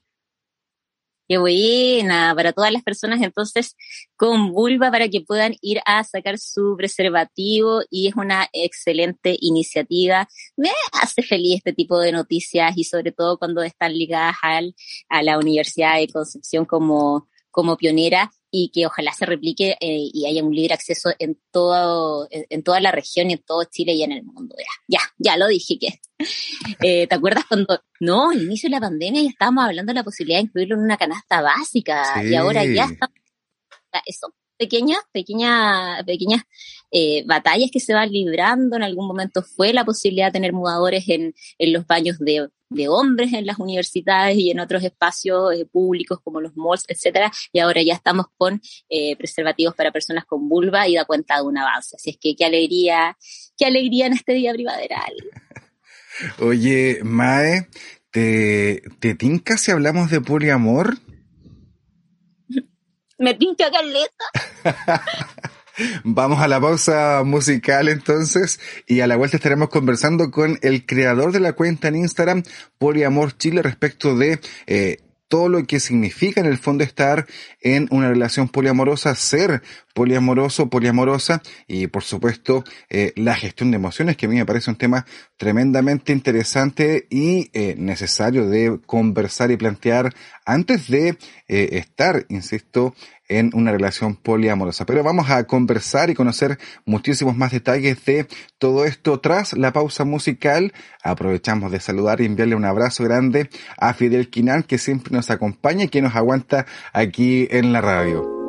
Qué 1.32 1.38
buena, 1.38 2.36
para 2.36 2.52
todas 2.52 2.74
las 2.74 2.84
personas 2.84 3.22
entonces 3.22 3.78
con 4.18 4.52
vulva 4.52 4.92
para 4.92 5.08
que 5.08 5.22
puedan 5.22 5.56
ir 5.62 5.80
a 5.86 6.04
sacar 6.04 6.38
su 6.38 6.76
preservativo 6.78 7.84
y 7.90 8.10
es 8.10 8.16
una 8.16 8.50
excelente 8.52 9.38
iniciativa. 9.40 10.28
Me 10.58 10.72
hace 10.92 11.24
feliz 11.24 11.60
este 11.60 11.72
tipo 11.72 11.98
de 12.00 12.12
noticias 12.12 12.74
y 12.76 12.84
sobre 12.84 13.14
todo 13.14 13.38
cuando 13.38 13.64
están 13.64 13.94
ligadas 13.94 14.36
al, 14.42 14.76
a 15.08 15.24
la 15.24 15.38
Universidad 15.38 16.00
de 16.00 16.10
Concepción 16.10 16.66
como 16.66 17.30
como 17.52 17.78
pionera 17.78 18.32
y 18.50 18.72
que 18.74 18.86
ojalá 18.86 19.14
se 19.14 19.26
replique 19.26 19.78
eh, 19.80 20.10
y 20.14 20.26
haya 20.26 20.44
un 20.44 20.54
libre 20.54 20.74
acceso 20.74 21.12
en 21.20 21.40
todo 21.52 22.28
en, 22.32 22.64
toda 22.64 22.80
la 22.80 22.92
región 22.92 23.30
y 23.30 23.34
en 23.34 23.44
todo 23.44 23.64
Chile 23.66 23.94
y 23.94 24.04
en 24.04 24.12
el 24.12 24.24
mundo. 24.24 24.56
Ya, 24.58 25.00
ya, 25.00 25.14
ya 25.18 25.38
lo 25.38 25.48
dije 25.48 25.78
que. 25.80 26.00
Eh, 26.84 27.08
¿Te 27.08 27.16
acuerdas 27.16 27.46
cuando, 27.48 27.80
no, 28.00 28.30
al 28.30 28.42
inicio 28.42 28.68
de 28.68 28.76
la 28.76 28.80
pandemia 28.80 29.24
ya 29.24 29.30
estábamos 29.30 29.66
hablando 29.66 29.92
de 29.92 29.96
la 29.96 30.04
posibilidad 30.04 30.38
de 30.38 30.44
incluirlo 30.44 30.76
en 30.76 30.82
una 30.82 30.98
canasta 30.98 31.42
básica 31.42 32.24
y 32.24 32.36
ahora 32.36 32.64
ya 32.66 32.86
está 32.86 33.10
eso 34.06 34.34
pequeñas, 34.62 35.00
pequeñas, 35.12 36.04
pequeñas 36.06 36.44
eh, 36.92 37.24
batallas 37.26 37.72
que 37.72 37.80
se 37.80 37.96
van 37.96 38.12
librando. 38.12 38.76
En 38.76 38.84
algún 38.84 39.08
momento 39.08 39.42
fue 39.42 39.74
la 39.74 39.84
posibilidad 39.84 40.28
de 40.28 40.34
tener 40.34 40.54
mudadores 40.54 41.06
en, 41.08 41.34
en 41.58 41.74
los 41.74 41.88
baños 41.88 42.20
de, 42.20 42.48
de 42.70 42.88
hombres 42.88 43.34
en 43.34 43.48
las 43.48 43.58
universidades 43.58 44.38
y 44.38 44.52
en 44.52 44.60
otros 44.60 44.84
espacios 44.84 45.56
eh, 45.56 45.66
públicos 45.66 46.20
como 46.24 46.42
los 46.42 46.56
malls, 46.56 46.86
etcétera, 46.88 47.32
y 47.52 47.58
ahora 47.58 47.82
ya 47.82 47.96
estamos 47.96 48.28
con 48.38 48.62
eh, 48.88 49.16
preservativos 49.18 49.74
para 49.74 49.92
personas 49.92 50.26
con 50.26 50.48
vulva 50.48 50.88
y 50.88 50.94
da 50.94 51.06
cuenta 51.06 51.38
de 51.38 51.42
un 51.42 51.58
avance. 51.58 51.96
Así 51.96 52.12
es 52.12 52.18
que 52.22 52.36
qué 52.36 52.46
alegría, 52.46 53.18
qué 53.58 53.66
alegría 53.66 54.06
en 54.06 54.14
este 54.14 54.34
día 54.34 54.54
primaveral. 54.54 55.14
Oye, 56.40 57.00
Mae, 57.04 57.68
¿te, 58.12 58.84
te 59.00 59.16
tinca 59.16 59.58
si 59.58 59.72
hablamos 59.72 60.12
de 60.12 60.22
poliamor? 60.22 61.00
Me 63.22 63.36
tinca 63.36 63.70
caleta. 63.70 64.26
Vamos 66.04 66.42
a 66.42 66.48
la 66.48 66.60
pausa 66.60 67.22
musical 67.24 67.88
entonces 67.88 68.60
y 68.88 69.02
a 69.02 69.08
la 69.08 69.16
vuelta 69.16 69.38
estaremos 69.38 69.70
conversando 69.70 70.32
con 70.32 70.58
el 70.64 70.88
creador 70.88 71.32
de 71.32 71.40
la 71.40 71.54
cuenta 71.54 71.88
en 71.88 71.98
Instagram, 71.98 72.42
Poliamor 72.80 73.38
Chile, 73.38 73.62
respecto 73.62 74.18
de 74.18 74.40
eh, 74.66 74.98
todo 75.32 75.48
lo 75.48 75.64
que 75.64 75.80
significa 75.80 76.42
en 76.42 76.48
el 76.48 76.58
fondo 76.58 76.84
estar 76.84 77.26
en 77.62 77.88
una 77.90 78.10
relación 78.10 78.50
poliamorosa, 78.50 79.16
ser 79.16 79.62
poliamoroso, 79.94 80.70
poliamorosa 80.70 81.42
y 81.68 81.88
por 81.88 82.04
supuesto 82.04 82.66
eh, 82.90 83.14
la 83.16 83.34
gestión 83.36 83.72
de 83.72 83.78
emociones 83.78 84.18
que 84.18 84.26
a 84.26 84.30
mí 84.30 84.36
me 84.36 84.46
parece 84.46 84.70
un 84.70 84.76
tema 84.76 85.06
tremendamente 85.38 86.12
interesante 86.12 87.08
y 87.10 87.50
eh, 87.54 87.76
necesario 87.78 88.50
de 88.50 88.82
conversar 88.86 89.52
y 89.52 89.58
plantear 89.58 90.14
antes 90.46 90.90
de 90.90 91.18
eh, 91.48 91.70
estar, 91.78 92.26
insisto, 92.28 92.94
en 93.32 93.52
una 93.54 93.72
relación 93.72 94.16
poliamorosa. 94.16 94.86
Pero 94.86 95.04
vamos 95.04 95.30
a 95.30 95.46
conversar 95.46 96.10
y 96.10 96.16
conocer 96.16 96.60
muchísimos 96.86 97.36
más 97.36 97.52
detalles 97.52 98.04
de 98.06 98.28
todo 98.60 98.86
esto 98.86 99.20
tras 99.20 99.54
la 99.54 99.72
pausa 99.72 100.04
musical. 100.04 100.74
Aprovechamos 101.04 101.72
de 101.72 101.80
saludar 101.80 102.22
y 102.22 102.26
enviarle 102.26 102.56
un 102.56 102.66
abrazo 102.66 103.04
grande 103.04 103.50
a 103.78 103.94
Fidel 103.94 104.30
Quinal 104.30 104.66
que 104.66 104.78
siempre 104.78 105.14
nos 105.14 105.30
acompaña 105.30 105.86
y 105.86 105.90
que 105.90 106.02
nos 106.02 106.16
aguanta 106.16 106.66
aquí 106.94 107.48
en 107.52 107.74
la 107.74 107.82
radio. 107.82 108.41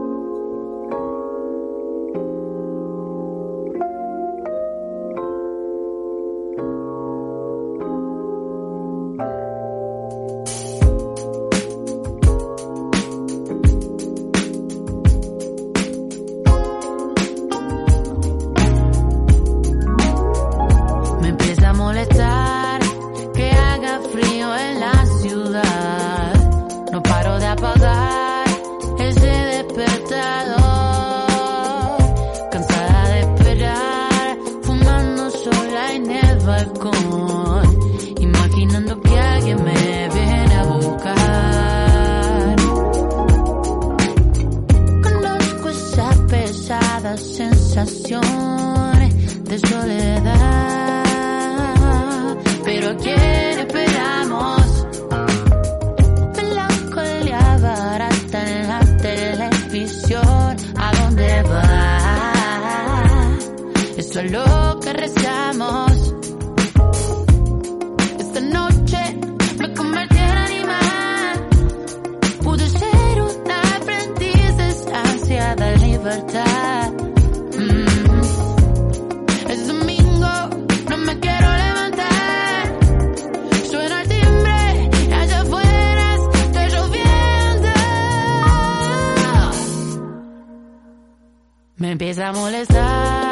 empieza 91.93 92.29
a 92.29 92.33
molestar. 92.33 93.32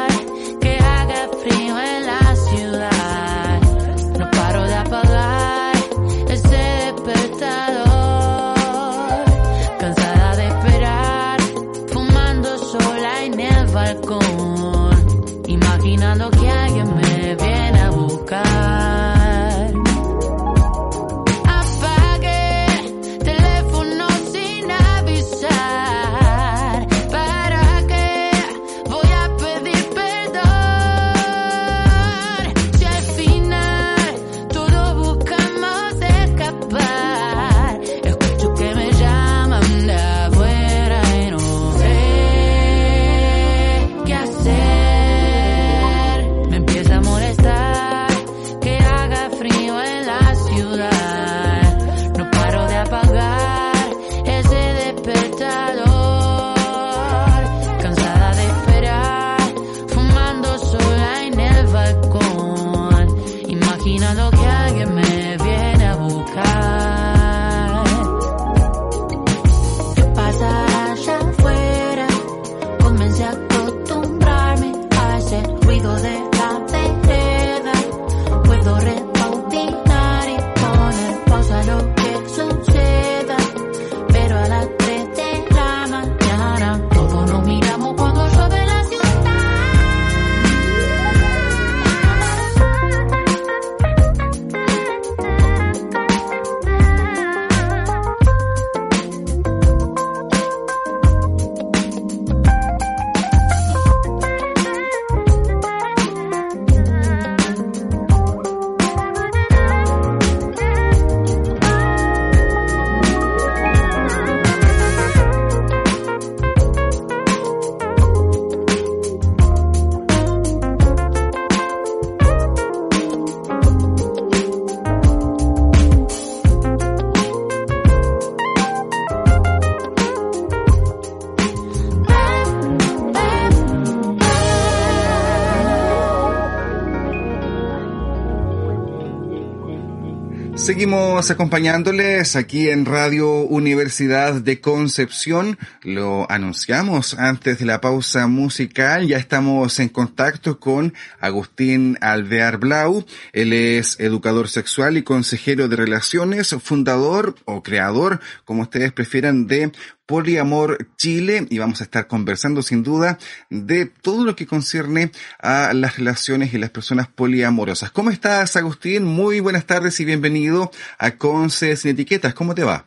Seguimos 140.71 141.29
acompañándoles 141.29 142.37
aquí 142.37 142.69
en 142.69 142.85
Radio 142.85 143.41
Universidad 143.41 144.35
de 144.35 144.61
Concepción. 144.61 145.57
Lo 145.83 146.31
anunciamos 146.31 147.13
antes 147.15 147.59
de 147.59 147.65
la 147.65 147.81
pausa 147.81 148.27
musical. 148.27 149.05
Ya 149.05 149.17
estamos 149.17 149.81
en 149.81 149.89
contacto 149.89 150.61
con 150.61 150.93
Agustín 151.19 151.97
Alvear 151.99 152.57
Blau. 152.57 153.05
Él 153.33 153.51
es 153.51 153.99
educador 153.99 154.47
sexual 154.47 154.95
y 154.95 155.03
consejero 155.03 155.67
de 155.67 155.75
relaciones, 155.75 156.55
fundador 156.63 157.35
o 157.43 157.61
creador, 157.63 158.21
como 158.45 158.61
ustedes 158.61 158.93
prefieran, 158.93 159.47
de 159.47 159.73
Poliamor 160.05 160.87
Chile 160.97 161.47
y 161.49 161.59
vamos 161.59 161.81
a 161.81 161.85
estar 161.85 162.07
conversando 162.07 162.61
sin 162.61 162.83
duda 162.83 163.17
de 163.49 163.85
todo 163.85 164.25
lo 164.25 164.35
que 164.35 164.45
concierne 164.45 165.11
a 165.39 165.73
las 165.73 165.97
relaciones 165.97 166.53
y 166.53 166.57
las 166.57 166.69
personas 166.69 167.07
poliamorosas. 167.07 167.91
¿Cómo 167.91 168.09
estás, 168.09 168.55
Agustín? 168.55 169.05
Muy 169.05 169.39
buenas 169.39 169.65
tardes 169.65 169.99
y 169.99 170.05
bienvenido 170.05 170.71
a 170.97 171.11
Conce 171.11 171.75
Sin 171.75 171.91
Etiquetas. 171.91 172.33
¿Cómo 172.33 172.55
te 172.55 172.63
va? 172.63 172.85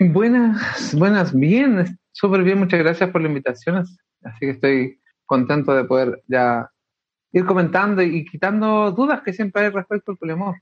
Buenas, 0.00 0.94
buenas, 0.94 1.36
bien, 1.36 1.98
súper 2.12 2.44
bien, 2.44 2.58
muchas 2.58 2.78
gracias 2.78 3.10
por 3.10 3.20
la 3.20 3.28
invitación. 3.28 3.84
Así 4.22 4.38
que 4.40 4.50
estoy 4.50 5.00
contento 5.26 5.74
de 5.74 5.84
poder 5.84 6.22
ya 6.28 6.70
ir 7.32 7.44
comentando 7.44 8.02
y 8.02 8.24
quitando 8.24 8.92
dudas 8.92 9.22
que 9.22 9.32
siempre 9.32 9.62
hay 9.62 9.70
respecto 9.70 10.12
al 10.12 10.18
poliamor. 10.18 10.56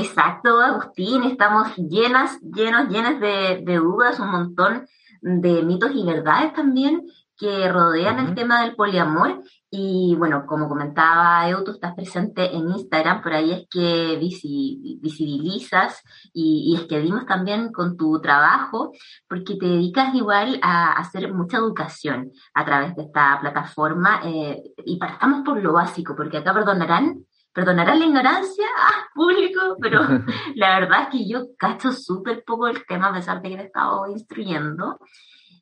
Exacto, 0.00 0.58
Agustín, 0.60 1.24
estamos 1.24 1.76
llenas, 1.76 2.40
llenos, 2.40 2.88
llenas 2.88 3.20
de, 3.20 3.76
dudas, 3.76 4.18
un 4.18 4.30
montón 4.30 4.86
de 5.20 5.62
mitos 5.62 5.90
y 5.94 6.02
verdades 6.04 6.54
también 6.54 7.06
que 7.36 7.70
rodean 7.70 8.18
el 8.18 8.34
tema 8.34 8.62
del 8.62 8.76
poliamor. 8.76 9.42
Y 9.70 10.14
bueno, 10.16 10.46
como 10.46 10.68
comentaba 10.68 11.48
Eu, 11.50 11.62
tú 11.64 11.72
estás 11.72 11.94
presente 11.94 12.56
en 12.56 12.70
Instagram, 12.70 13.22
por 13.22 13.34
ahí 13.34 13.52
es 13.52 13.66
que 13.68 14.16
visibilizas 14.16 16.02
y, 16.32 16.74
es 16.78 16.86
que 16.86 16.98
vimos 17.00 17.26
también 17.26 17.70
con 17.70 17.98
tu 17.98 18.20
trabajo, 18.22 18.92
porque 19.28 19.56
te 19.56 19.66
dedicas 19.66 20.14
igual 20.14 20.58
a, 20.62 20.92
hacer 20.94 21.30
mucha 21.32 21.58
educación 21.58 22.32
a 22.54 22.64
través 22.64 22.96
de 22.96 23.02
esta 23.02 23.38
plataforma. 23.38 24.22
Eh, 24.24 24.62
y 24.86 24.96
partamos 24.98 25.42
por 25.44 25.62
lo 25.62 25.74
básico, 25.74 26.16
porque 26.16 26.38
acá 26.38 26.54
perdonarán 26.54 27.26
perdonarán 27.52 27.98
la 27.98 28.06
ignorancia, 28.06 28.66
ah, 28.78 29.06
público, 29.14 29.76
pero 29.80 30.00
la 30.54 30.80
verdad 30.80 31.02
es 31.02 31.08
que 31.08 31.28
yo 31.28 31.48
cacho 31.58 31.92
súper 31.92 32.44
poco 32.44 32.68
el 32.68 32.84
tema 32.86 33.08
a 33.08 33.14
pesar 33.14 33.42
de 33.42 33.48
que 33.48 33.54
he 33.56 33.64
estado 33.64 34.06
instruyendo. 34.08 34.98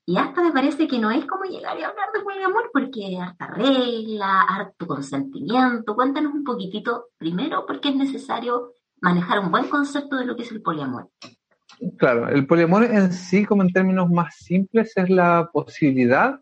Y 0.07 0.17
hasta 0.17 0.43
me 0.43 0.53
parece 0.53 0.89
que 0.89 0.99
no 0.99 1.11
es 1.11 1.27
como 1.27 1.45
llegar 1.45 1.79
y 1.79 1.83
hablar 1.83 2.09
de 2.15 2.23
poliamor 2.23 2.71
porque 2.73 3.19
harta 3.21 3.47
regla, 3.47 4.41
harto 4.49 4.87
consentimiento. 4.87 5.95
Cuéntanos 5.95 6.33
un 6.33 6.45
poquitito 6.45 7.09
primero 7.19 7.67
por 7.67 7.79
qué 7.81 7.91
es 7.91 7.97
necesario 7.97 8.73
manejar 9.03 9.41
un 9.41 9.51
buen 9.51 9.69
concepto 9.69 10.17
de 10.17 10.25
lo 10.25 10.35
que 10.35 10.45
es 10.45 10.53
el 10.53 10.63
poliamor. 10.63 11.11
Claro, 11.99 12.29
el 12.29 12.47
poliamor 12.47 12.85
en 12.85 13.13
sí, 13.13 13.45
como 13.45 13.63
en 13.63 13.73
términos 13.73 14.09
más 14.09 14.35
simples, 14.37 14.93
es 14.97 15.11
la 15.11 15.51
posibilidad 15.53 16.41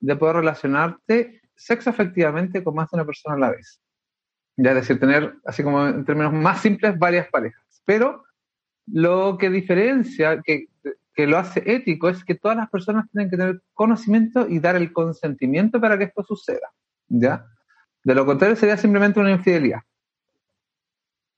de 0.00 0.16
poder 0.16 0.36
relacionarte 0.36 1.40
sexo 1.54 1.90
efectivamente 1.90 2.64
con 2.64 2.74
más 2.74 2.90
de 2.90 2.96
una 2.96 3.06
persona 3.06 3.36
a 3.36 3.38
la 3.38 3.50
vez. 3.50 3.80
Ya 4.56 4.70
es 4.70 4.76
decir, 4.76 5.00
tener, 5.00 5.34
así 5.44 5.62
como 5.62 5.86
en 5.86 6.04
términos 6.04 6.32
más 6.32 6.60
simples, 6.60 6.98
varias 6.98 7.28
parejas. 7.28 7.62
Pero 7.84 8.24
lo 8.86 9.36
que 9.38 9.50
diferencia, 9.50 10.40
que, 10.42 10.66
que 11.14 11.26
lo 11.26 11.38
hace 11.38 11.62
ético, 11.66 12.08
es 12.08 12.24
que 12.24 12.34
todas 12.34 12.56
las 12.56 12.70
personas 12.70 13.10
tienen 13.10 13.30
que 13.30 13.36
tener 13.36 13.62
conocimiento 13.72 14.48
y 14.48 14.60
dar 14.60 14.76
el 14.76 14.92
consentimiento 14.92 15.80
para 15.80 15.98
que 15.98 16.04
esto 16.04 16.22
suceda. 16.22 16.72
¿Ya? 17.08 17.46
De 18.04 18.14
lo 18.14 18.26
contrario, 18.26 18.56
sería 18.56 18.76
simplemente 18.76 19.20
una 19.20 19.30
infidelidad. 19.30 19.80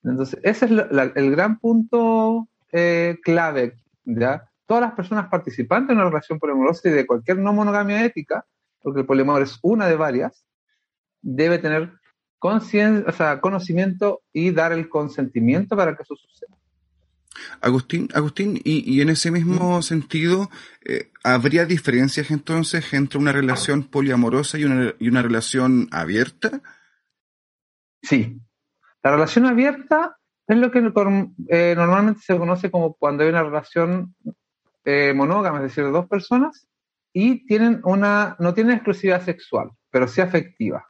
Entonces, 0.03 0.39
ese 0.43 0.67
es 0.67 0.71
el 0.71 1.31
gran 1.31 1.59
punto 1.59 2.49
eh, 2.73 3.19
clave. 3.23 3.77
¿ya? 4.05 4.49
Todas 4.67 4.83
las 4.83 4.93
personas 4.93 5.29
participantes 5.29 5.93
en 5.93 5.99
una 5.99 6.09
relación 6.09 6.39
poliamorosa 6.39 6.89
y 6.89 6.93
de 6.93 7.07
cualquier 7.07 7.39
no 7.39 7.53
monogamia 7.53 8.05
ética, 8.05 8.45
porque 8.81 9.01
el 9.01 9.07
poliamor 9.07 9.43
es 9.43 9.59
una 9.63 9.89
de 9.89 9.97
varias, 9.97 10.47
debe 11.23 11.59
tener 11.59 11.93
o 12.47 13.13
sea, 13.13 13.41
conocimiento 13.41 14.23
y 14.33 14.51
dar 14.51 14.73
el 14.73 14.89
consentimiento 14.89 15.77
para 15.77 15.97
que 15.97 16.03
eso 16.03 16.17
suceda. 16.17 16.57
Agustín, 17.61 18.09
Agustín, 18.15 18.61
y, 18.65 19.01
en 19.01 19.11
ese 19.11 19.31
mismo 19.31 19.83
sentido, 19.83 20.51
eh, 20.85 21.11
¿habría 21.23 21.67
diferencias 21.67 22.31
entonces 22.31 22.93
entre 22.95 23.19
una 23.19 23.33
relación 23.33 23.85
poliamorosa 23.85 24.59
y 24.59 24.65
una, 24.65 24.95
y 24.99 25.09
una 25.09 25.23
relación 25.23 25.89
abierta? 25.91 26.63
Sí. 28.03 28.41
La 29.03 29.11
relación 29.11 29.47
abierta 29.47 30.17
es 30.47 30.57
lo 30.57 30.71
que 30.71 30.79
eh, 30.79 31.75
normalmente 31.77 32.21
se 32.23 32.39
conoce 32.39 32.71
como 32.71 32.95
cuando 32.95 33.25
hay 33.25 33.31
una 33.31 33.43
relación 33.43 34.15
eh, 34.85 35.13
monógama, 35.15 35.59
es 35.59 35.65
decir, 35.65 35.85
de 35.85 35.91
dos 35.91 36.07
personas, 36.07 36.67
y 37.13 37.47
tienen 37.47 37.81
una, 37.85 38.37
no 38.39 38.55
tienen 38.55 38.75
exclusividad 38.75 39.25
sexual, 39.25 39.71
pero 39.91 40.07
sí 40.07 40.21
afectiva. 40.21 40.87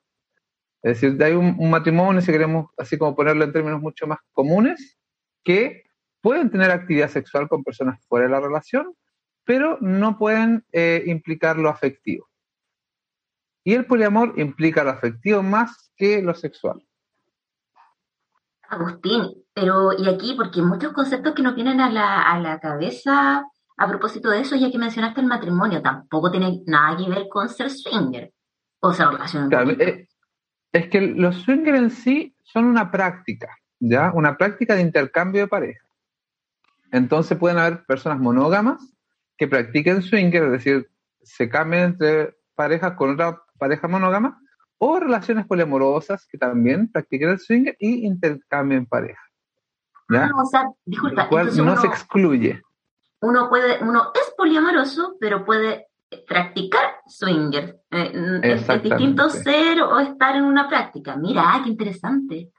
Es 0.87 1.01
decir, 1.01 1.21
hay 1.21 1.33
un, 1.33 1.69
matrimonio, 1.69 2.21
si 2.21 2.31
queremos 2.31 2.71
así 2.79 2.97
como 2.97 3.17
ponerlo 3.17 3.43
en 3.43 3.53
términos 3.53 3.81
mucho 3.81 4.07
más 4.07 4.21
comunes, 4.31 4.97
que 5.43 5.83
pueden 6.21 6.49
tener 6.49 6.71
actividad 6.71 7.09
sexual 7.09 7.49
con 7.49 7.65
personas 7.65 7.99
fuera 8.07 8.27
de 8.27 8.31
la 8.31 8.39
relación, 8.39 8.95
pero 9.43 9.79
no 9.81 10.17
pueden 10.17 10.65
eh, 10.71 11.03
implicar 11.07 11.59
lo 11.59 11.71
afectivo. 11.71 12.29
Y 13.65 13.75
el 13.75 13.85
poliamor 13.87 14.35
implica 14.37 14.85
lo 14.85 14.91
afectivo 14.91 15.43
más 15.43 15.91
que 15.97 16.23
lo 16.23 16.35
sexual. 16.35 16.81
Agustín, 18.69 19.43
pero 19.53 19.93
y 19.93 20.09
aquí, 20.09 20.35
porque 20.37 20.63
muchos 20.63 20.93
conceptos 20.93 21.35
que 21.35 21.43
nos 21.43 21.57
vienen 21.57 21.81
a 21.81 21.91
la, 21.91 22.23
a 22.23 22.39
la 22.39 22.61
cabeza 22.61 23.45
a 23.77 23.89
propósito 23.89 24.31
de 24.31 24.39
eso, 24.43 24.55
ya 24.55 24.71
que 24.71 24.79
mencionaste 24.79 25.21
el 25.21 25.27
matrimonio, 25.27 25.83
tampoco 25.83 26.31
tiene 26.31 26.63
nada 26.65 26.97
que 26.97 27.11
ver 27.11 27.27
con 27.29 27.49
ser 27.49 27.71
swinger 27.71 28.33
o 28.79 28.93
ser 28.93 29.09
relación. 29.09 29.49
Claro, 29.49 29.73
es 30.77 30.89
que 30.89 31.01
los 31.01 31.37
swingers 31.43 31.79
en 31.79 31.91
sí 31.91 32.37
son 32.43 32.67
una 32.67 32.91
práctica, 32.91 33.49
¿ya? 33.79 34.13
Una 34.15 34.37
práctica 34.37 34.75
de 34.75 34.83
intercambio 34.83 35.43
de 35.43 35.49
pareja. 35.49 35.87
Entonces 36.93 37.39
pueden 37.39 37.59
haber 37.59 37.85
personas 37.87 38.19
monógamas 38.19 38.95
que 39.37 39.49
practiquen 39.49 40.03
swinger, 40.03 40.45
es 40.45 40.53
decir, 40.53 40.91
se 41.23 41.49
cambien 41.49 41.85
entre 41.85 42.37
parejas 42.55 42.93
con 42.95 43.11
otra 43.11 43.43
pareja 43.59 43.89
monógama, 43.89 44.41
o 44.79 45.01
relaciones 45.01 45.47
poliamorosas 45.47 46.27
que 46.27 46.39
también 46.39 46.91
practiquen 46.93 47.31
el 47.31 47.39
swinger 47.39 47.77
y 47.79 48.07
intercambien 48.07 48.87
pareja. 48.87 49.23
¿ya? 50.11 50.27
Ah, 50.27 50.43
o 50.43 50.47
sea, 50.47 50.71
disculpa, 50.85 51.29
no 51.31 51.77
se 51.81 51.87
excluye. 51.87 52.63
Uno 53.21 53.49
puede, 53.49 53.83
uno 53.83 54.13
es 54.15 54.35
poliamoroso, 54.37 55.17
pero 55.19 55.45
puede 55.45 55.86
practicar 56.27 56.97
swinger. 57.07 57.81
Eh, 57.91 58.41
es, 58.43 58.83
distinto 58.83 59.29
ser 59.31 59.81
o 59.81 59.99
estar 60.01 60.37
en 60.37 60.45
una 60.45 60.69
práctica. 60.69 61.17
Mira, 61.17 61.61
qué 61.65 61.71
interesante. 61.71 62.51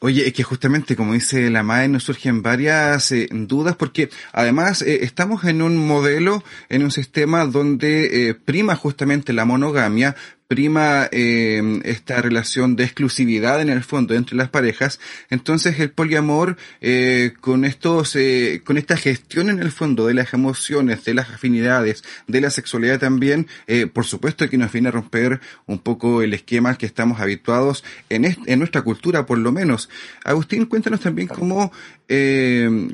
Oye, 0.00 0.26
es 0.26 0.32
que 0.34 0.42
justamente 0.42 0.94
como 0.94 1.14
dice 1.14 1.48
la 1.48 1.62
MAE 1.62 1.88
nos 1.88 2.02
surgen 2.02 2.42
varias 2.42 3.12
eh, 3.12 3.28
dudas 3.30 3.74
porque 3.76 4.10
además 4.32 4.82
eh, 4.82 5.04
estamos 5.04 5.44
en 5.44 5.62
un 5.62 5.76
modelo, 5.86 6.42
en 6.68 6.84
un 6.84 6.90
sistema 6.90 7.46
donde 7.46 8.36
prima 8.44 8.76
justamente 8.76 9.32
la 9.32 9.46
monogamia, 9.46 10.16
prima 10.50 11.08
eh, 11.12 11.80
esta 11.84 12.20
relación 12.20 12.74
de 12.74 12.82
exclusividad 12.82 13.62
en 13.62 13.68
el 13.68 13.84
fondo 13.84 14.16
entre 14.16 14.34
las 14.34 14.48
parejas, 14.48 14.98
entonces 15.30 15.78
el 15.78 15.92
poliamor 15.92 16.56
eh, 16.80 17.34
con 17.40 17.64
estos, 17.64 18.16
eh, 18.16 18.60
con 18.64 18.76
esta 18.76 18.96
gestión 18.96 19.48
en 19.48 19.60
el 19.60 19.70
fondo 19.70 20.08
de 20.08 20.14
las 20.14 20.34
emociones, 20.34 21.04
de 21.04 21.14
las 21.14 21.30
afinidades, 21.30 22.02
de 22.26 22.40
la 22.40 22.50
sexualidad 22.50 22.98
también, 22.98 23.46
eh, 23.68 23.86
por 23.86 24.04
supuesto 24.06 24.50
que 24.50 24.58
nos 24.58 24.72
viene 24.72 24.88
a 24.88 24.90
romper 24.90 25.40
un 25.66 25.78
poco 25.78 26.20
el 26.20 26.34
esquema 26.34 26.76
que 26.76 26.86
estamos 26.86 27.20
habituados 27.20 27.84
en, 28.08 28.24
en 28.24 28.58
nuestra 28.58 28.82
cultura, 28.82 29.26
por 29.26 29.38
lo 29.38 29.52
menos. 29.52 29.88
Agustín, 30.24 30.66
cuéntanos 30.66 30.98
también 30.98 31.28
cómo, 31.28 31.70
eh, 32.08 32.88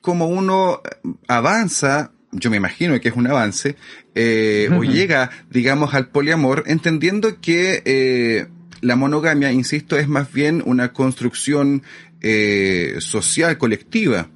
cómo 0.00 0.26
uno 0.26 0.80
avanza 1.28 2.10
yo 2.32 2.50
me 2.50 2.56
imagino 2.56 2.98
que 3.00 3.08
es 3.08 3.16
un 3.16 3.26
avance, 3.26 3.76
eh, 4.14 4.68
o 4.76 4.82
llega, 4.82 5.30
digamos, 5.50 5.94
al 5.94 6.08
poliamor, 6.08 6.64
entendiendo 6.66 7.40
que 7.40 7.82
eh, 7.84 8.46
la 8.80 8.96
monogamia, 8.96 9.52
insisto, 9.52 9.96
es 9.96 10.08
más 10.08 10.32
bien 10.32 10.62
una 10.64 10.92
construcción 10.92 11.82
eh, 12.20 12.96
social, 13.00 13.58
colectiva. 13.58 14.28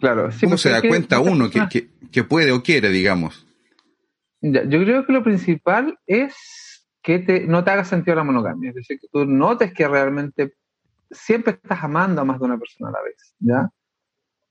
Claro, 0.00 0.30
sí, 0.32 0.46
¿Cómo 0.46 0.56
se 0.56 0.70
da 0.70 0.80
cuenta 0.82 1.20
uno 1.20 1.50
que, 1.50 1.88
que, 2.10 2.24
puede 2.24 2.52
o 2.52 2.62
quiere, 2.62 2.90
digamos? 2.90 3.46
yo 4.40 4.84
creo 4.84 5.06
que 5.06 5.12
lo 5.12 5.24
principal 5.24 5.98
es 6.06 6.34
que 7.02 7.18
te, 7.18 7.46
no 7.46 7.64
te 7.64 7.70
haga 7.70 7.84
sentido 7.84 8.14
la 8.16 8.24
monogamia, 8.24 8.70
es 8.70 8.76
decir, 8.76 8.98
que 9.00 9.08
tú 9.10 9.24
notes 9.24 9.72
que 9.72 9.88
realmente 9.88 10.52
siempre 11.10 11.54
estás 11.54 11.82
amando 11.82 12.20
a 12.20 12.24
más 12.24 12.38
de 12.38 12.44
una 12.44 12.58
persona 12.58 12.90
a 12.90 12.92
la 12.92 13.02
vez, 13.02 13.34
¿ya? 13.38 13.70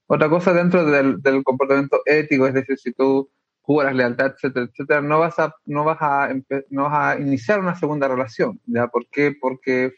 Otra 0.06 0.28
cosa 0.28 0.52
dentro 0.52 0.84
del, 0.84 1.42
comportamiento 1.44 2.00
ético, 2.04 2.46
es 2.46 2.54
decir, 2.54 2.78
si 2.78 2.92
tú 2.92 3.30
juras 3.62 3.94
lealtad, 3.94 4.34
etcétera, 4.34 4.66
etcétera, 4.66 5.00
no 5.00 5.18
vas 5.18 5.38
a, 5.38 5.54
no 5.64 5.84
vas 5.84 5.98
a, 6.00 6.28
no 6.68 6.82
vas 6.84 7.16
a 7.16 7.20
iniciar 7.20 7.60
una 7.60 7.74
segunda 7.74 8.06
relación, 8.06 8.60
¿ya? 8.66 8.88
¿Por 8.88 9.08
qué? 9.08 9.34
Porque 9.40 9.94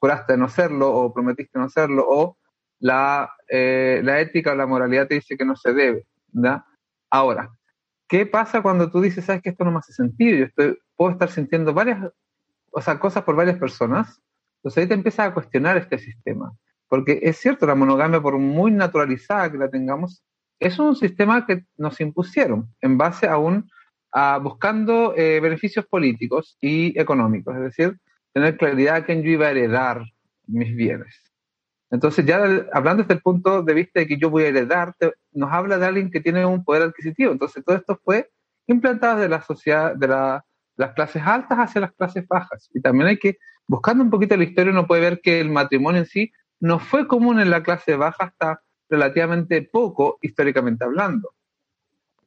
juraste 0.00 0.36
no 0.36 0.48
serlo 0.48 0.92
o 0.92 1.14
prometiste 1.14 1.58
no 1.58 1.68
serlo 1.68 2.04
o 2.08 2.36
la, 2.80 3.30
eh, 3.48 4.00
la 4.02 4.20
ética 4.20 4.52
o 4.52 4.56
la 4.56 4.66
moralidad 4.66 5.06
te 5.06 5.14
dice 5.14 5.36
que 5.36 5.44
no 5.44 5.54
se 5.54 5.72
debe, 5.72 6.06
¿ya? 6.32 6.64
Ahora, 7.08 7.50
¿qué 8.08 8.26
pasa 8.26 8.62
cuando 8.62 8.90
tú 8.90 9.00
dices, 9.00 9.24
sabes 9.24 9.42
que 9.42 9.50
esto 9.50 9.64
no 9.64 9.70
me 9.70 9.78
hace 9.78 9.92
sentido? 9.92 10.38
Yo 10.38 10.44
estoy, 10.46 10.78
puedo 10.96 11.12
estar 11.12 11.30
sintiendo 11.30 11.72
varias, 11.72 12.10
o 12.72 12.80
sea, 12.80 12.98
cosas 12.98 13.22
por 13.22 13.36
varias 13.36 13.58
personas, 13.58 14.20
entonces 14.56 14.82
ahí 14.82 14.88
te 14.88 14.94
empiezas 14.94 15.28
a 15.28 15.34
cuestionar 15.34 15.76
este 15.76 15.98
sistema. 15.98 16.52
Porque 16.88 17.20
es 17.22 17.38
cierto, 17.38 17.66
la 17.66 17.74
monogamia, 17.74 18.20
por 18.20 18.38
muy 18.38 18.70
naturalizada 18.70 19.50
que 19.50 19.58
la 19.58 19.70
tengamos, 19.70 20.22
es 20.58 20.78
un 20.78 20.96
sistema 20.96 21.46
que 21.46 21.64
nos 21.76 22.00
impusieron 22.00 22.68
en 22.80 22.96
base 22.96 23.26
a 23.26 23.38
un, 23.38 23.70
a 24.12 24.38
buscando 24.38 25.14
eh, 25.16 25.40
beneficios 25.40 25.86
políticos 25.86 26.56
y 26.60 26.98
económicos, 26.98 27.54
es 27.56 27.62
decir, 27.62 27.98
tener 28.32 28.56
claridad 28.56 28.96
de 28.96 29.04
quién 29.04 29.22
yo 29.22 29.30
iba 29.30 29.46
a 29.46 29.50
heredar 29.50 30.02
mis 30.46 30.74
bienes. 30.74 31.22
Entonces, 31.90 32.24
ya 32.26 32.66
hablando 32.72 33.02
desde 33.02 33.14
el 33.14 33.20
punto 33.20 33.62
de 33.62 33.74
vista 33.74 34.00
de 34.00 34.06
que 34.06 34.18
yo 34.18 34.30
voy 34.30 34.44
a 34.44 34.48
heredar, 34.48 34.94
nos 35.32 35.52
habla 35.52 35.78
de 35.78 35.86
alguien 35.86 36.10
que 36.10 36.20
tiene 36.20 36.44
un 36.44 36.64
poder 36.64 36.82
adquisitivo. 36.82 37.32
Entonces, 37.32 37.64
todo 37.64 37.76
esto 37.76 38.00
fue 38.04 38.28
implantado 38.66 39.20
de 39.20 39.28
la 39.28 39.40
sociedad, 39.42 39.94
de 39.94 40.08
las 40.08 40.92
clases 40.94 41.22
altas 41.24 41.58
hacia 41.58 41.80
las 41.80 41.92
clases 41.92 42.26
bajas. 42.26 42.68
Y 42.74 42.80
también 42.80 43.08
hay 43.08 43.18
que, 43.18 43.38
buscando 43.68 44.02
un 44.02 44.10
poquito 44.10 44.36
la 44.36 44.44
historia, 44.44 44.72
uno 44.72 44.86
puede 44.86 45.02
ver 45.02 45.20
que 45.20 45.40
el 45.40 45.50
matrimonio 45.50 46.00
en 46.00 46.06
sí 46.06 46.32
no 46.60 46.78
fue 46.78 47.06
común 47.06 47.40
en 47.40 47.50
la 47.50 47.62
clase 47.62 47.96
baja 47.96 48.24
hasta 48.24 48.62
relativamente 48.88 49.62
poco, 49.62 50.18
históricamente 50.22 50.84
hablando. 50.84 51.34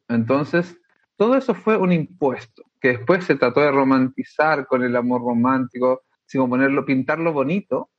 Entonces, 0.08 0.76
todo 1.16 1.36
eso 1.36 1.54
fue 1.54 1.76
un 1.76 1.92
impuesto, 1.92 2.64
que 2.80 2.88
después 2.88 3.24
se 3.24 3.36
trató 3.36 3.60
de 3.60 3.70
romantizar 3.70 4.66
con 4.66 4.82
el 4.82 4.96
amor 4.96 5.22
romántico, 5.22 6.02
sin 6.26 6.48
ponerlo, 6.48 6.84
pintarlo 6.84 7.32
bonito, 7.32 7.90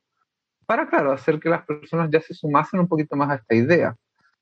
para, 0.65 0.87
claro, 0.87 1.11
hacer 1.11 1.39
que 1.39 1.49
las 1.49 1.65
personas 1.65 2.09
ya 2.11 2.21
se 2.21 2.33
sumasen 2.33 2.79
un 2.79 2.87
poquito 2.87 3.15
más 3.15 3.29
a 3.29 3.35
esta 3.35 3.55
idea. 3.55 3.95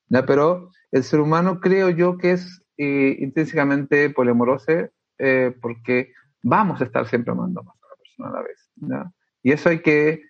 ¿ya? 0.08 0.24
Pero 0.24 0.70
el 0.92 1.02
ser 1.02 1.20
humano 1.20 1.60
creo 1.60 1.90
yo 1.90 2.16
que 2.18 2.32
es 2.32 2.62
eh, 2.76 3.16
intrínsecamente 3.18 4.10
poliamoroso 4.10 4.90
eh, 5.18 5.54
porque 5.60 6.12
vamos 6.42 6.80
a 6.80 6.84
estar 6.84 7.06
siempre 7.06 7.32
amando 7.32 7.62
más 7.62 7.74
a 7.74 7.86
una 7.86 7.96
persona 7.96 8.28
a 8.28 8.32
la 8.32 8.42
vez. 8.42 8.70
¿ya? 8.76 9.12
Y 9.42 9.52
eso 9.52 9.70
hay 9.70 9.80
que, 9.80 10.22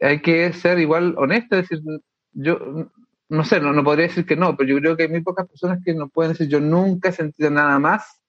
hay 0.00 0.20
que 0.20 0.52
ser 0.52 0.78
igual 0.78 1.14
honesto, 1.16 1.56
decir, 1.56 1.80
yo 2.32 2.90
no 3.28 3.44
sé, 3.44 3.60
no, 3.60 3.72
no 3.72 3.84
podría 3.84 4.06
decir 4.06 4.24
que 4.24 4.36
no, 4.36 4.56
pero 4.56 4.70
yo 4.70 4.78
creo 4.78 4.96
que 4.96 5.04
hay 5.04 5.08
muy 5.08 5.22
pocas 5.22 5.46
personas 5.46 5.80
que 5.84 5.94
no 5.94 6.08
pueden 6.08 6.32
decir, 6.32 6.48
yo 6.48 6.60
nunca 6.60 7.10
he 7.10 7.12
sentido 7.12 7.50
nada 7.50 7.78
más 7.78 8.20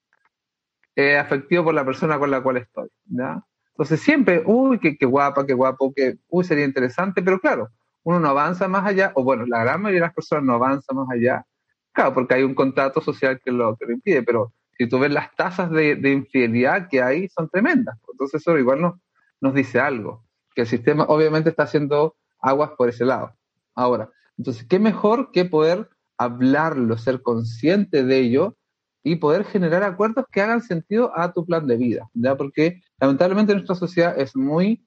eh, 0.96 1.18
afectivo 1.18 1.64
por 1.64 1.74
la 1.74 1.86
persona 1.86 2.20
con 2.20 2.32
la 2.32 2.42
cual 2.42 2.58
estoy. 2.58 2.90
¿ya? 3.06 3.42
Entonces 3.72 4.02
siempre, 4.02 4.44
uy, 4.46 4.80
qué, 4.80 4.98
qué 4.98 5.06
guapa, 5.06 5.46
qué 5.46 5.54
guapo, 5.54 5.94
que, 5.94 6.18
uy, 6.28 6.44
sería 6.44 6.66
interesante, 6.66 7.22
pero 7.22 7.40
claro, 7.40 7.70
uno 8.04 8.20
no 8.20 8.30
avanza 8.30 8.68
más 8.68 8.86
allá, 8.86 9.12
o 9.16 9.24
bueno, 9.24 9.46
la 9.46 9.64
gran 9.64 9.82
mayoría 9.82 10.02
de 10.02 10.08
las 10.08 10.14
personas 10.14 10.44
no 10.44 10.54
avanza 10.54 10.94
más 10.94 11.08
allá, 11.10 11.46
claro, 11.94 12.14
porque 12.14 12.34
hay 12.34 12.44
un 12.44 12.56
contrato 12.56 13.00
social 13.00 13.40
que 13.44 13.52
lo, 13.52 13.78
que 13.78 13.86
lo 13.86 13.94
impide, 13.94 14.24
pero 14.24 14.54
si 14.78 14.88
tú 14.88 15.00
ves 15.00 15.12
las 15.12 15.36
tasas 15.36 15.70
de, 15.72 15.98
infidelidad 16.12 16.88
que 16.90 17.02
hay, 17.02 17.28
son 17.30 17.50
tremendas. 17.50 17.98
Entonces 18.12 18.42
eso 18.42 18.58
igual 18.58 18.82
nos, 18.82 18.96
nos 19.42 19.54
dice 19.54 19.80
algo, 19.80 20.24
que 20.56 20.62
el 20.62 20.68
sistema 20.68 21.06
obviamente 21.06 21.50
está 21.50 21.64
haciendo 21.64 22.16
aguas 22.40 22.72
por 22.78 22.90
ese 22.90 23.06
lado. 23.06 23.34
Ahora, 23.76 24.10
entonces, 24.38 24.66
¿qué 24.68 24.80
mejor 24.80 25.32
que 25.32 25.46
poder 25.46 25.90
hablarlo, 26.18 26.98
ser 26.98 27.22
consciente 27.22 28.04
de 28.04 28.20
ello 28.20 28.58
y 29.04 29.16
poder 29.16 29.46
generar 29.46 29.84
acuerdos 29.84 30.26
que 30.32 30.42
hagan 30.42 30.62
sentido 30.62 31.18
a 31.18 31.32
tu 31.32 31.46
plan 31.46 31.66
de 31.66 31.78
vida, 31.78 32.10
¿ya? 32.14 32.36
Porque 32.36 32.82
lamentablemente 33.00 33.54
nuestra 33.54 33.76
sociedad 33.76 34.20
es 34.20 34.36
muy 34.36 34.86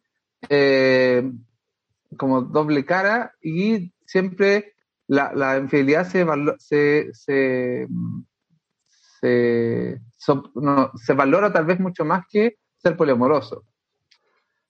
eh, 0.48 1.31
como 2.16 2.42
doble 2.42 2.85
cara 2.85 3.35
y 3.40 3.92
siempre 4.07 4.75
la, 5.07 5.33
la 5.35 5.59
infidelidad 5.59 6.07
se, 6.07 6.27
se, 6.59 7.11
se, 7.12 7.88
se, 10.96 11.12
valora 11.14 11.53
tal 11.53 11.64
vez 11.64 11.81
mucho 11.81 12.05
más 12.05 12.25
que 12.29 12.57
ser 12.77 12.96
poliamoroso. 12.96 13.64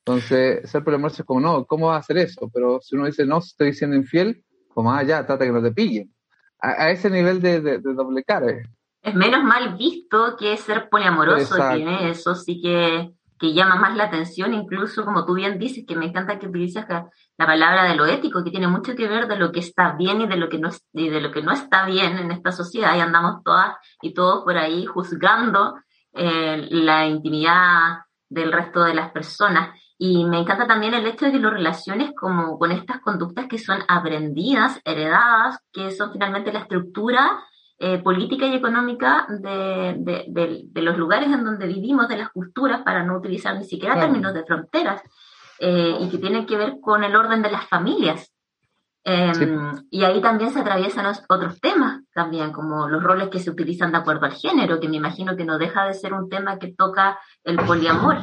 Entonces, 0.04 0.68
ser 0.70 0.82
poliamoroso 0.82 1.22
es 1.22 1.26
como, 1.26 1.40
no, 1.40 1.64
¿cómo 1.64 1.88
va 1.88 1.96
a 1.96 2.00
hacer 2.00 2.18
eso? 2.18 2.50
Pero 2.52 2.80
si 2.80 2.96
uno 2.96 3.06
dice, 3.06 3.24
no, 3.24 3.38
estoy 3.38 3.72
siendo 3.72 3.96
infiel, 3.96 4.44
como, 4.68 4.92
ah, 4.92 5.02
ya, 5.02 5.24
trata 5.26 5.44
que 5.44 5.52
no 5.52 5.62
te 5.62 5.72
pillen. 5.72 6.12
A, 6.58 6.90
ese 6.90 7.10
nivel 7.10 7.40
de, 7.40 7.60
de, 7.60 7.78
de 7.78 7.94
doble 7.94 8.22
cara 8.24 8.46
es 9.02 9.14
menos 9.14 9.42
mal 9.42 9.76
visto 9.76 10.36
que 10.36 10.56
ser 10.56 10.88
poliamoroso, 10.88 11.56
tiene 11.74 12.08
eso 12.10 12.36
sí 12.36 12.60
que, 12.60 13.10
que, 13.38 13.52
llama 13.52 13.74
más 13.74 13.96
la 13.96 14.04
atención, 14.04 14.54
incluso 14.54 15.04
como 15.04 15.26
tú 15.26 15.34
bien 15.34 15.58
dices, 15.58 15.84
que 15.86 15.96
me 15.96 16.06
encanta 16.06 16.38
que 16.38 16.46
utilices 16.46 16.84
la, 16.88 17.08
palabra 17.36 17.84
de 17.84 17.96
lo 17.96 18.06
ético, 18.06 18.44
que 18.44 18.52
tiene 18.52 18.68
mucho 18.68 18.94
que 18.94 19.08
ver 19.08 19.26
de 19.26 19.36
lo 19.36 19.50
que 19.50 19.58
está 19.58 19.94
bien 19.94 20.20
y 20.20 20.28
de 20.28 20.36
lo 20.36 20.48
que 20.48 20.58
no, 20.58 20.70
y 20.92 21.08
de 21.08 21.20
lo 21.20 21.32
que 21.32 21.42
no 21.42 21.50
está 21.50 21.84
bien 21.84 22.16
en 22.18 22.30
esta 22.30 22.52
sociedad, 22.52 22.96
y 22.96 23.00
andamos 23.00 23.42
todas 23.42 23.74
y 24.00 24.14
todos 24.14 24.44
por 24.44 24.56
ahí 24.56 24.86
juzgando 24.86 25.74
eh, 26.12 26.68
la 26.70 27.08
intimidad 27.08 28.02
del 28.28 28.52
resto 28.52 28.84
de 28.84 28.94
las 28.94 29.10
personas. 29.10 29.76
Y 30.04 30.24
me 30.24 30.40
encanta 30.40 30.66
también 30.66 30.94
el 30.94 31.06
hecho 31.06 31.26
de 31.26 31.30
que 31.30 31.38
lo 31.38 31.48
relaciones 31.48 32.10
como 32.18 32.58
con 32.58 32.72
estas 32.72 33.00
conductas 33.02 33.46
que 33.46 33.56
son 33.56 33.78
aprendidas, 33.86 34.80
heredadas, 34.84 35.60
que 35.72 35.92
son 35.92 36.10
finalmente 36.12 36.52
la 36.52 36.58
estructura 36.58 37.38
eh, 37.78 37.98
política 37.98 38.46
y 38.46 38.54
económica 38.56 39.28
de, 39.28 39.94
de, 40.26 40.82
los 40.82 40.98
lugares 40.98 41.30
en 41.30 41.44
donde 41.44 41.68
vivimos, 41.68 42.08
de 42.08 42.16
las 42.16 42.30
culturas, 42.30 42.82
para 42.82 43.04
no 43.04 43.16
utilizar 43.16 43.56
ni 43.56 43.62
siquiera 43.62 44.00
términos 44.00 44.34
de 44.34 44.44
fronteras, 44.44 45.00
eh, 45.60 45.96
y 46.00 46.08
que 46.08 46.18
tienen 46.18 46.46
que 46.46 46.56
ver 46.56 46.80
con 46.80 47.04
el 47.04 47.14
orden 47.14 47.40
de 47.40 47.52
las 47.52 47.68
familias. 47.68 48.32
Em, 49.04 49.86
y 49.88 50.02
ahí 50.02 50.20
también 50.20 50.50
se 50.50 50.58
atraviesan 50.58 51.06
otros 51.28 51.60
temas, 51.60 52.02
también 52.12 52.50
como 52.50 52.88
los 52.88 53.04
roles 53.04 53.28
que 53.28 53.38
se 53.38 53.50
utilizan 53.50 53.92
de 53.92 53.98
acuerdo 53.98 54.26
al 54.26 54.32
género, 54.32 54.80
que 54.80 54.88
me 54.88 54.96
imagino 54.96 55.36
que 55.36 55.44
no 55.44 55.58
deja 55.58 55.84
de 55.84 55.94
ser 55.94 56.12
un 56.12 56.28
tema 56.28 56.58
que 56.58 56.74
toca 56.74 57.20
el 57.44 57.56
poliamor. 57.58 58.16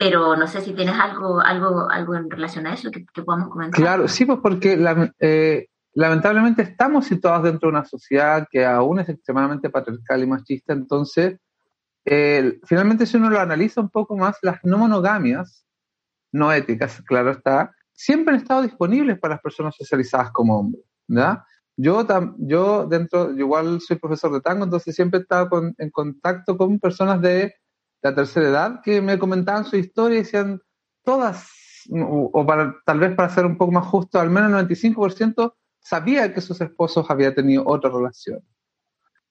Pero 0.00 0.34
no 0.34 0.46
sé 0.46 0.62
si 0.62 0.72
tienes 0.72 0.98
algo, 0.98 1.40
algo, 1.40 1.90
algo 1.90 2.14
en 2.14 2.30
relación 2.30 2.66
a 2.66 2.72
eso 2.72 2.90
que, 2.90 3.04
que 3.12 3.22
podamos 3.22 3.50
comentar. 3.50 3.78
Claro, 3.78 4.08
sí, 4.08 4.24
pues 4.24 4.38
porque 4.42 4.82
eh, 5.20 5.66
lamentablemente 5.92 6.62
estamos 6.62 7.04
situados 7.04 7.42
dentro 7.42 7.68
de 7.68 7.76
una 7.76 7.84
sociedad 7.84 8.48
que 8.50 8.64
aún 8.64 9.00
es 9.00 9.10
extremadamente 9.10 9.68
patriarcal 9.68 10.22
y 10.22 10.26
machista, 10.26 10.72
entonces, 10.72 11.38
finalmente 12.64 13.04
si 13.04 13.18
uno 13.18 13.28
lo 13.28 13.40
analiza 13.40 13.82
un 13.82 13.90
poco 13.90 14.16
más, 14.16 14.38
las 14.40 14.64
no 14.64 14.78
monogamias, 14.78 15.66
no 16.32 16.50
éticas, 16.50 17.02
claro 17.02 17.32
está, 17.32 17.74
siempre 17.92 18.32
han 18.32 18.40
estado 18.40 18.62
disponibles 18.62 19.18
para 19.18 19.34
las 19.34 19.42
personas 19.42 19.76
socializadas 19.76 20.30
como 20.32 20.60
hombres. 20.60 20.82
Yo, 21.76 22.06
yo 22.38 22.86
dentro, 22.86 23.32
igual 23.38 23.82
soy 23.82 23.98
profesor 23.98 24.32
de 24.32 24.40
tango, 24.40 24.64
entonces 24.64 24.94
siempre 24.94 25.18
he 25.18 25.22
estado 25.22 25.50
en 25.76 25.90
contacto 25.90 26.56
con 26.56 26.78
personas 26.78 27.20
de 27.20 27.54
la 28.02 28.14
tercera 28.14 28.48
edad 28.48 28.80
que 28.82 29.00
me 29.00 29.18
comentaban 29.18 29.64
su 29.64 29.76
historia 29.76 30.18
y 30.18 30.22
decían, 30.22 30.60
todas, 31.04 31.48
o, 31.90 32.46
para, 32.46 32.76
tal 32.84 33.00
vez 33.00 33.14
para 33.14 33.28
ser 33.28 33.46
un 33.46 33.56
poco 33.56 33.72
más 33.72 33.86
justo, 33.86 34.20
al 34.20 34.30
menos 34.30 34.52
el 34.52 34.68
95% 34.68 35.54
sabía 35.80 36.32
que 36.32 36.40
sus 36.40 36.60
esposos 36.60 37.10
habían 37.10 37.34
tenido 37.34 37.64
otra 37.66 37.90
relación. 37.90 38.40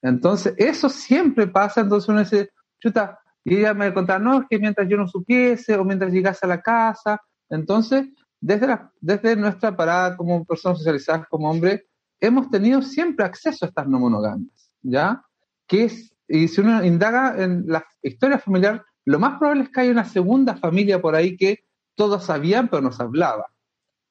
Entonces, 0.01 0.53
eso 0.57 0.89
siempre 0.89 1.47
pasa, 1.47 1.81
entonces 1.81 2.09
uno 2.09 2.19
dice, 2.19 2.49
chuta, 2.79 3.19
y 3.43 3.57
ella 3.57 3.73
me 3.73 3.93
contaba, 3.93 4.19
no, 4.19 4.41
es 4.41 4.47
que 4.49 4.59
mientras 4.59 4.87
yo 4.87 4.97
no 4.97 5.07
supiese 5.07 5.75
o 5.75 5.83
mientras 5.83 6.11
llegase 6.11 6.45
a 6.45 6.49
la 6.49 6.61
casa, 6.61 7.21
entonces, 7.49 8.07
desde, 8.39 8.79
desde 9.01 9.35
nuestra 9.35 9.75
parada 9.75 10.15
como 10.15 10.45
personas 10.45 10.77
socializadas 10.77 11.27
como 11.27 11.49
hombre, 11.49 11.87
hemos 12.19 12.49
tenido 12.49 12.81
siempre 12.81 13.25
acceso 13.25 13.65
a 13.65 13.69
estas 13.69 13.87
no 13.87 13.99
monogamias, 13.99 14.71
¿ya? 14.81 15.21
Que 15.67 15.85
es, 15.85 16.13
y 16.29 16.47
si 16.47 16.61
uno 16.61 16.85
indaga 16.85 17.43
en 17.43 17.65
la 17.67 17.85
historia 18.03 18.37
familiar, 18.37 18.85
lo 19.03 19.19
más 19.19 19.39
probable 19.39 19.63
es 19.63 19.69
que 19.69 19.81
haya 19.81 19.91
una 19.91 20.05
segunda 20.05 20.55
familia 20.55 21.01
por 21.01 21.15
ahí 21.15 21.35
que 21.35 21.65
todos 21.95 22.25
sabían 22.25 22.69
pero 22.69 22.83
no 22.83 22.91
se 22.91 23.01
hablaba. 23.01 23.47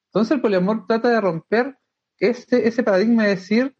Entonces 0.09 0.35
el 0.35 0.41
poliamor 0.41 0.85
trata 0.85 1.09
de 1.09 1.21
romper 1.21 1.77
ese, 2.17 2.67
ese 2.67 2.83
paradigma 2.83 3.23
de 3.23 3.29
decir 3.29 3.75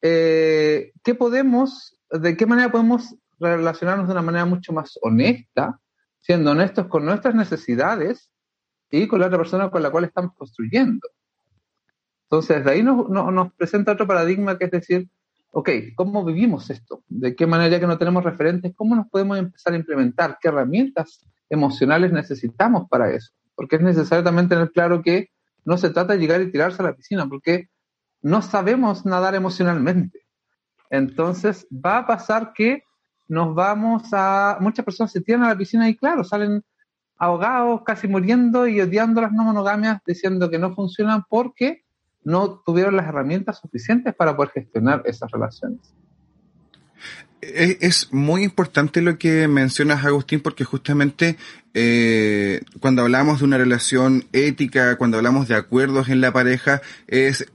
eh, 0.00 0.92
qué 1.04 1.14
podemos, 1.14 1.98
de 2.10 2.36
qué 2.36 2.46
manera 2.46 2.72
podemos 2.72 3.14
relacionarnos 3.38 4.06
de 4.06 4.12
una 4.12 4.22
manera 4.22 4.46
mucho 4.46 4.72
más 4.72 4.98
honesta, 5.02 5.78
siendo 6.20 6.52
honestos 6.52 6.86
con 6.86 7.04
nuestras 7.04 7.34
necesidades 7.34 8.30
y 8.90 9.06
con 9.06 9.20
la 9.20 9.26
otra 9.26 9.38
persona 9.38 9.70
con 9.70 9.82
la 9.82 9.90
cual 9.90 10.04
estamos 10.04 10.32
construyendo. 10.34 11.08
Entonces, 12.24 12.64
de 12.64 12.70
ahí 12.70 12.82
nos, 12.82 13.08
nos 13.10 13.52
presenta 13.54 13.92
otro 13.92 14.06
paradigma 14.06 14.56
que 14.56 14.64
es 14.64 14.70
decir, 14.70 15.08
ok, 15.52 15.68
¿cómo 15.94 16.24
vivimos 16.24 16.70
esto? 16.70 17.04
¿De 17.08 17.36
qué 17.36 17.46
manera, 17.46 17.78
que 17.78 17.86
no 17.86 17.98
tenemos 17.98 18.24
referentes, 18.24 18.72
cómo 18.74 18.96
nos 18.96 19.08
podemos 19.08 19.38
empezar 19.38 19.74
a 19.74 19.76
implementar? 19.76 20.38
¿Qué 20.40 20.48
herramientas 20.48 21.24
emocionales 21.48 22.10
necesitamos 22.10 22.88
para 22.88 23.10
eso? 23.10 23.32
Porque 23.54 23.76
es 23.76 23.82
necesario 23.82 24.24
también 24.24 24.48
tener 24.48 24.72
claro 24.72 25.02
que 25.02 25.28
no 25.64 25.76
se 25.76 25.90
trata 25.90 26.14
de 26.14 26.18
llegar 26.18 26.40
y 26.40 26.50
tirarse 26.50 26.82
a 26.82 26.86
la 26.86 26.94
piscina, 26.94 27.28
porque 27.28 27.68
no 28.22 28.40
sabemos 28.40 29.04
nadar 29.04 29.34
emocionalmente. 29.34 30.20
Entonces 30.88 31.66
va 31.70 31.98
a 31.98 32.06
pasar 32.06 32.52
que 32.54 32.82
nos 33.28 33.54
vamos 33.54 34.04
a, 34.12 34.56
muchas 34.60 34.84
personas 34.84 35.12
se 35.12 35.20
tiran 35.20 35.44
a 35.44 35.48
la 35.48 35.56
piscina 35.56 35.88
y 35.88 35.96
claro, 35.96 36.24
salen 36.24 36.62
ahogados, 37.18 37.82
casi 37.84 38.08
muriendo 38.08 38.66
y 38.66 38.80
odiando 38.80 39.20
las 39.20 39.32
no 39.32 39.44
monogamias, 39.44 40.00
diciendo 40.06 40.50
que 40.50 40.58
no 40.58 40.74
funcionan 40.74 41.24
porque 41.28 41.84
no 42.24 42.62
tuvieron 42.64 42.96
las 42.96 43.06
herramientas 43.06 43.58
suficientes 43.60 44.14
para 44.14 44.36
poder 44.36 44.52
gestionar 44.52 45.02
esas 45.06 45.30
relaciones. 45.30 45.80
Es 47.40 48.12
muy 48.12 48.44
importante 48.44 49.02
lo 49.02 49.18
que 49.18 49.48
mencionas, 49.48 50.04
Agustín, 50.04 50.40
porque 50.40 50.62
justamente 50.62 51.36
eh, 51.74 52.60
cuando 52.78 53.02
hablamos 53.02 53.40
de 53.40 53.46
una 53.46 53.58
relación 53.58 54.26
ética, 54.32 54.96
cuando 54.96 55.16
hablamos 55.16 55.48
de 55.48 55.56
acuerdos 55.56 56.08
en 56.08 56.20
la 56.20 56.32
pareja, 56.32 56.82
es 57.08 57.50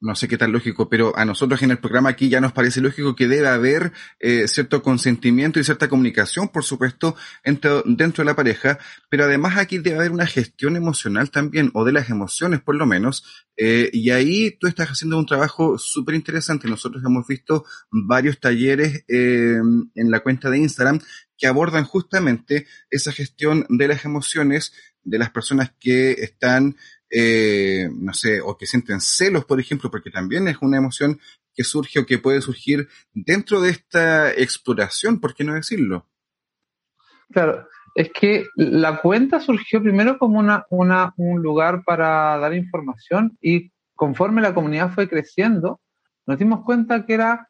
no 0.00 0.14
sé 0.14 0.28
qué 0.28 0.38
tan 0.38 0.52
lógico, 0.52 0.88
pero 0.88 1.16
a 1.16 1.24
nosotros 1.24 1.62
en 1.62 1.70
el 1.70 1.78
programa 1.78 2.10
aquí 2.10 2.28
ya 2.28 2.40
nos 2.40 2.52
parece 2.52 2.80
lógico 2.80 3.16
que 3.16 3.28
debe 3.28 3.48
haber 3.48 3.92
eh, 4.20 4.46
cierto 4.48 4.82
consentimiento 4.82 5.58
y 5.58 5.64
cierta 5.64 5.88
comunicación, 5.88 6.48
por 6.48 6.64
supuesto, 6.64 7.16
dentro 7.44 7.82
de 7.84 8.24
la 8.24 8.36
pareja, 8.36 8.78
pero 9.10 9.24
además 9.24 9.56
aquí 9.56 9.78
debe 9.78 9.98
haber 9.98 10.12
una 10.12 10.26
gestión 10.26 10.76
emocional 10.76 11.30
también, 11.30 11.70
o 11.74 11.84
de 11.84 11.92
las 11.92 12.10
emociones 12.10 12.60
por 12.60 12.76
lo 12.76 12.86
menos, 12.86 13.24
eh, 13.56 13.90
y 13.92 14.10
ahí 14.10 14.56
tú 14.58 14.68
estás 14.68 14.88
haciendo 14.88 15.18
un 15.18 15.26
trabajo 15.26 15.78
súper 15.78 16.14
interesante. 16.14 16.68
Nosotros 16.68 17.02
hemos 17.04 17.26
visto 17.26 17.64
varios 17.90 18.38
talleres 18.38 19.04
eh, 19.08 19.60
en 19.94 20.10
la 20.10 20.20
cuenta 20.20 20.48
de 20.48 20.58
Instagram 20.58 21.00
que 21.36 21.46
abordan 21.46 21.84
justamente 21.84 22.66
esa 22.90 23.12
gestión 23.12 23.66
de 23.68 23.88
las 23.88 24.04
emociones 24.04 24.72
de 25.02 25.18
las 25.18 25.30
personas 25.30 25.72
que 25.80 26.12
están 26.12 26.76
eh, 27.10 27.88
no 27.92 28.12
sé, 28.12 28.40
o 28.40 28.56
que 28.56 28.66
sienten 28.66 29.00
celos, 29.00 29.44
por 29.44 29.60
ejemplo, 29.60 29.90
porque 29.90 30.10
también 30.10 30.48
es 30.48 30.58
una 30.60 30.76
emoción 30.76 31.20
que 31.54 31.64
surge 31.64 31.98
o 31.98 32.06
que 32.06 32.18
puede 32.18 32.40
surgir 32.40 32.88
dentro 33.12 33.60
de 33.60 33.70
esta 33.70 34.32
exploración, 34.32 35.20
¿por 35.20 35.34
qué 35.34 35.44
no 35.44 35.54
decirlo? 35.54 36.06
Claro, 37.30 37.68
es 37.94 38.10
que 38.12 38.46
la 38.56 39.00
cuenta 39.00 39.40
surgió 39.40 39.82
primero 39.82 40.18
como 40.18 40.38
una, 40.38 40.64
una, 40.70 41.14
un 41.16 41.42
lugar 41.42 41.82
para 41.84 42.38
dar 42.38 42.54
información 42.54 43.36
y 43.40 43.72
conforme 43.94 44.40
la 44.40 44.54
comunidad 44.54 44.92
fue 44.92 45.08
creciendo, 45.08 45.80
nos 46.26 46.38
dimos 46.38 46.64
cuenta 46.64 47.04
que 47.04 47.14
era 47.14 47.48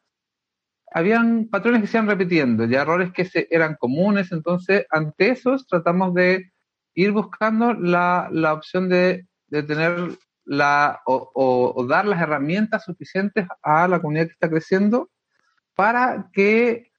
habían 0.91 1.47
patrones 1.49 1.81
que 1.81 1.87
se 1.87 1.97
iban 1.97 2.09
repitiendo, 2.09 2.65
ya 2.65 2.81
errores 2.81 3.11
que 3.13 3.25
se, 3.25 3.47
eran 3.51 3.75
comunes, 3.75 4.31
entonces 4.31 4.87
ante 4.89 5.29
esos 5.29 5.67
tratamos 5.67 6.15
de 6.15 6.51
ir 6.95 7.11
buscando 7.11 7.75
la, 7.75 8.27
la 8.31 8.53
opción 8.53 8.89
de 8.89 9.27
de 9.49 9.63
tener 9.63 10.17
la, 10.45 11.01
o, 11.05 11.85
dar 11.87 12.05
las 12.05 12.21
herramientas 12.21 12.83
suficientes 12.85 13.47
a 13.61 13.87
la 13.87 13.99
comunidad 13.99 14.25
que 14.25 14.33
está 14.33 14.49
creciendo 14.49 15.09
para 15.75 16.29
que 16.33 16.91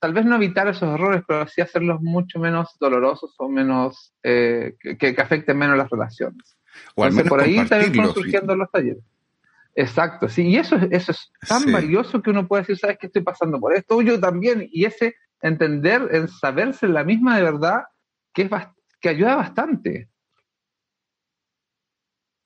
tal 0.00 0.12
vez 0.12 0.24
no 0.24 0.36
evitar 0.36 0.68
esos 0.68 0.94
errores, 0.94 1.22
pero 1.26 1.46
sí 1.46 1.60
hacerlos 1.60 2.00
mucho 2.00 2.38
menos 2.38 2.76
dolorosos 2.78 3.34
o 3.38 3.48
menos 3.48 4.12
eh, 4.22 4.76
que, 4.80 4.96
que, 4.96 5.20
afecten 5.20 5.58
menos 5.58 5.76
las 5.76 5.90
relaciones. 5.90 6.56
O 6.94 7.04
al 7.04 7.12
menos 7.12 7.28
por 7.28 7.40
ahí 7.40 7.56
también 7.66 7.92
están 7.92 8.14
surgiendo 8.14 8.54
los 8.54 8.70
talleres. 8.70 9.02
Exacto, 9.74 10.28
sí, 10.28 10.48
y 10.48 10.56
eso, 10.56 10.76
eso 10.90 11.12
es 11.12 11.30
tan 11.46 11.70
valioso 11.70 12.20
que 12.20 12.30
uno 12.30 12.48
puede 12.48 12.62
decir, 12.62 12.78
sabes 12.78 12.98
que 12.98 13.06
estoy 13.06 13.22
pasando 13.22 13.60
por 13.60 13.72
esto, 13.72 14.02
yo 14.02 14.18
también, 14.18 14.68
y 14.72 14.84
ese 14.84 15.14
entender, 15.40 16.08
en 16.10 16.26
saberse 16.26 16.88
la 16.88 17.04
misma 17.04 17.36
de 17.36 17.44
verdad, 17.44 17.82
que 18.32 18.42
es 18.42 18.50
que 19.00 19.08
ayuda 19.08 19.36
bastante. 19.36 20.08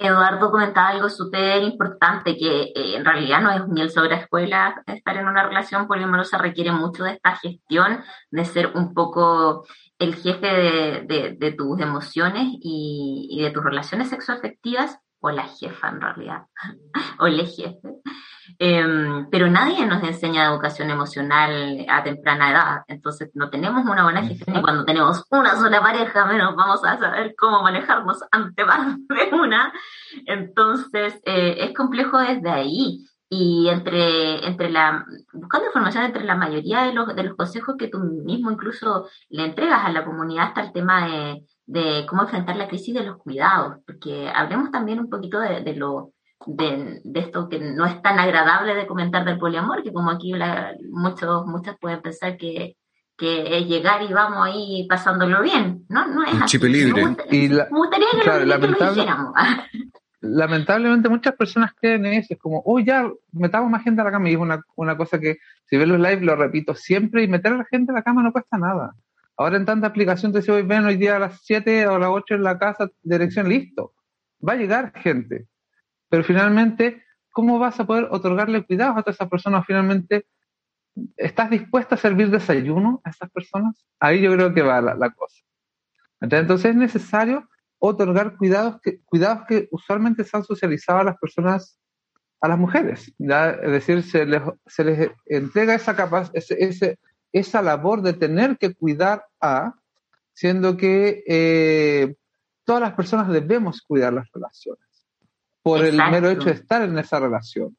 Eduardo 0.06 0.50
comentaba 0.50 0.88
algo 0.88 1.08
súper 1.08 1.62
importante, 1.62 2.36
que 2.36 2.72
eh, 2.74 2.96
en 2.96 3.04
realidad 3.04 3.40
no 3.40 3.50
es 3.50 3.66
miel 3.68 3.90
sobre 3.90 4.16
escuela 4.16 4.82
estar 4.86 5.16
en 5.16 5.28
una 5.28 5.42
relación 5.44 5.86
poliamorosa, 5.86 6.38
requiere 6.38 6.72
mucho 6.72 7.04
de 7.04 7.12
esta 7.12 7.36
gestión, 7.36 8.02
de 8.30 8.44
ser 8.44 8.72
un 8.74 8.94
poco 8.94 9.66
el 9.98 10.14
jefe 10.16 10.46
de, 10.46 11.54
tus 11.56 11.80
emociones 11.80 12.48
y, 12.60 13.28
y, 13.30 13.42
de 13.42 13.50
tus 13.50 13.62
relaciones 13.62 14.08
sexoafectivas, 14.10 14.98
o 15.20 15.30
la 15.30 15.44
jefa 15.44 15.88
en 15.88 16.00
realidad, 16.00 16.46
o 17.20 17.26
el 17.26 17.46
jefe. 17.46 17.78
Em, 18.58 19.28
pero 19.30 19.48
nadie 19.48 19.86
nos 19.86 20.02
enseña 20.02 20.46
educación 20.46 20.90
emocional 20.90 21.84
a 21.88 22.02
temprana 22.02 22.50
edad, 22.50 22.82
entonces 22.88 23.30
no 23.34 23.50
tenemos 23.50 23.84
una 23.84 24.04
buena 24.04 24.22
gestión 24.22 24.56
y 24.56 24.62
cuando 24.62 24.84
tenemos 24.84 25.24
una 25.30 25.56
sola 25.56 25.80
pareja 25.80 26.26
menos 26.26 26.54
vamos 26.56 26.84
a 26.84 26.98
saber 26.98 27.34
cómo 27.38 27.62
manejarnos 27.62 28.18
ante 28.30 28.64
más 28.64 28.96
de 28.96 29.34
una, 29.34 29.72
entonces 30.26 31.20
eh, 31.24 31.56
es 31.58 31.74
complejo 31.74 32.18
desde 32.18 32.50
ahí. 32.50 33.06
Y 33.34 33.68
entre, 33.70 34.46
entre 34.46 34.68
la, 34.68 35.06
buscando 35.32 35.66
información 35.68 36.04
entre 36.04 36.22
la 36.24 36.36
mayoría 36.36 36.82
de 36.82 36.92
los, 36.92 37.16
de 37.16 37.22
los 37.22 37.34
consejos 37.34 37.76
que 37.78 37.88
tú 37.88 37.98
mismo 37.98 38.50
incluso 38.50 39.08
le 39.30 39.46
entregas 39.46 39.86
a 39.86 39.90
la 39.90 40.04
comunidad 40.04 40.48
está 40.48 40.60
el 40.60 40.72
tema 40.72 41.06
de, 41.06 41.46
de 41.64 42.04
cómo 42.06 42.22
enfrentar 42.22 42.56
la 42.56 42.68
crisis 42.68 42.94
de 42.94 43.04
los 43.04 43.16
cuidados, 43.16 43.78
porque 43.86 44.30
hablemos 44.34 44.70
también 44.70 45.00
un 45.00 45.08
poquito 45.08 45.40
de, 45.40 45.62
de 45.62 45.74
lo 45.74 46.12
de, 46.46 47.00
esto 47.14 47.48
que 47.48 47.58
no 47.58 47.86
es 47.86 48.00
tan 48.02 48.18
agradable 48.18 48.74
de 48.74 48.86
comentar 48.86 49.24
del 49.24 49.38
poliamor, 49.38 49.82
que 49.82 49.92
como 49.92 50.10
aquí 50.10 50.32
muchos, 50.90 51.46
muchas 51.46 51.76
pueden 51.78 52.02
pensar 52.02 52.36
que, 52.36 52.76
que 53.16 53.58
es 53.58 53.66
llegar 53.66 54.02
y 54.02 54.12
vamos 54.12 54.46
ahí 54.46 54.86
pasándolo 54.88 55.42
bien. 55.42 55.84
No, 55.88 56.06
no 56.06 56.24
es 56.24 56.42
así. 56.42 56.58
libre. 56.58 57.16
y 57.30 57.50
lamentablemente 60.20 61.08
muchas 61.08 61.34
personas 61.34 61.72
creen 61.74 62.06
en 62.06 62.14
eso, 62.14 62.34
es 62.34 62.40
como, 62.40 62.62
uy, 62.64 62.84
ya 62.84 63.10
metamos 63.32 63.70
más 63.70 63.82
gente 63.82 64.00
a 64.00 64.04
la 64.04 64.12
cama, 64.12 64.28
y 64.28 64.34
es 64.34 64.38
una, 64.38 64.60
una 64.76 64.96
cosa 64.96 65.18
que 65.18 65.38
si 65.64 65.76
ves 65.76 65.88
los 65.88 65.98
live 65.98 66.20
lo 66.20 66.36
repito 66.36 66.74
siempre, 66.74 67.22
y 67.22 67.28
meter 67.28 67.52
a 67.52 67.58
la 67.58 67.64
gente 67.64 67.92
a 67.92 67.94
la 67.94 68.02
cama 68.02 68.22
no 68.22 68.32
cuesta 68.32 68.56
nada. 68.56 68.94
Ahora 69.36 69.56
en 69.56 69.64
tanta 69.64 69.88
aplicación 69.88 70.32
te 70.32 70.38
dice, 70.38 70.52
hoy 70.52 70.62
ven 70.62 70.84
hoy 70.84 70.96
día 70.96 71.16
a 71.16 71.18
las 71.18 71.40
7 71.42 71.86
o 71.86 71.94
a 71.96 71.98
las 71.98 72.10
8 72.10 72.34
en 72.34 72.42
la 72.42 72.58
casa, 72.58 72.88
dirección 73.02 73.48
listo. 73.48 73.94
Va 74.46 74.52
a 74.52 74.56
llegar 74.56 74.92
gente 74.94 75.46
pero 76.12 76.24
finalmente, 76.24 77.02
¿cómo 77.30 77.58
vas 77.58 77.80
a 77.80 77.86
poder 77.86 78.08
otorgarle 78.10 78.66
cuidados 78.66 78.98
a 78.98 79.00
todas 79.00 79.16
esas 79.16 79.30
personas? 79.30 79.64
Finalmente, 79.66 80.26
¿estás 81.16 81.48
dispuesta 81.48 81.94
a 81.94 81.98
servir 81.98 82.28
desayuno 82.28 83.00
a 83.02 83.08
esas 83.08 83.30
personas? 83.30 83.86
Ahí 83.98 84.20
yo 84.20 84.30
creo 84.34 84.52
que 84.52 84.60
va 84.60 84.82
la, 84.82 85.10
cosa. 85.12 85.42
Entonces 86.20 86.72
es 86.72 86.76
necesario 86.76 87.48
otorgar 87.78 88.36
cuidados 88.36 88.78
que, 88.82 89.00
cuidados 89.06 89.46
que 89.48 89.68
usualmente 89.70 90.22
se 90.24 90.36
han 90.36 90.44
socializado 90.44 90.98
a 90.98 91.04
las 91.04 91.16
personas, 91.16 91.80
a 92.42 92.48
las 92.48 92.58
mujeres. 92.58 93.10
¿ya? 93.16 93.52
Es 93.52 93.70
decir, 93.70 94.02
se 94.02 94.26
les, 94.26 94.42
se 94.66 94.84
les 94.84 95.12
entrega 95.24 95.74
esa, 95.74 95.96
capaz, 95.96 96.30
ese, 96.34 96.98
esa 97.32 97.62
labor 97.62 98.02
de 98.02 98.12
tener 98.12 98.58
que 98.58 98.74
cuidar 98.74 99.24
a, 99.40 99.76
siendo 100.34 100.76
que 100.76 101.24
eh, 101.26 102.16
todas 102.64 102.82
las 102.82 102.92
personas 102.92 103.30
debemos 103.30 103.80
cuidar 103.80 104.12
las 104.12 104.30
relaciones 104.30 104.91
por 105.62 105.84
el 105.84 105.96
mero 105.96 106.30
hecho 106.30 106.46
de 106.46 106.52
estar 106.52 106.82
en 106.82 106.98
esa 106.98 107.20
relación. 107.20 107.76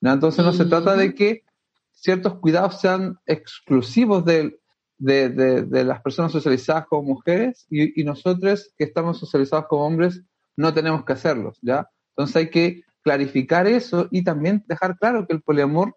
Entonces 0.00 0.44
no 0.44 0.52
se 0.52 0.64
trata 0.64 0.96
de 0.96 1.14
que 1.14 1.44
ciertos 1.92 2.34
cuidados 2.38 2.80
sean 2.80 3.18
exclusivos 3.26 4.24
de, 4.24 4.58
de, 4.98 5.84
las 5.84 6.00
personas 6.02 6.32
socializadas 6.32 6.86
como 6.86 7.14
mujeres 7.14 7.66
y, 7.70 8.02
nosotros 8.04 8.72
que 8.76 8.84
estamos 8.84 9.18
socializados 9.18 9.66
como 9.66 9.86
hombres 9.86 10.22
no 10.56 10.74
tenemos 10.74 11.04
que 11.04 11.12
hacerlos, 11.12 11.58
¿ya? 11.62 11.88
Entonces 12.10 12.36
hay 12.36 12.50
que 12.50 12.84
clarificar 13.02 13.66
eso 13.66 14.08
y 14.10 14.24
también 14.24 14.64
dejar 14.66 14.98
claro 14.98 15.26
que 15.26 15.32
el 15.32 15.42
poliamor 15.42 15.96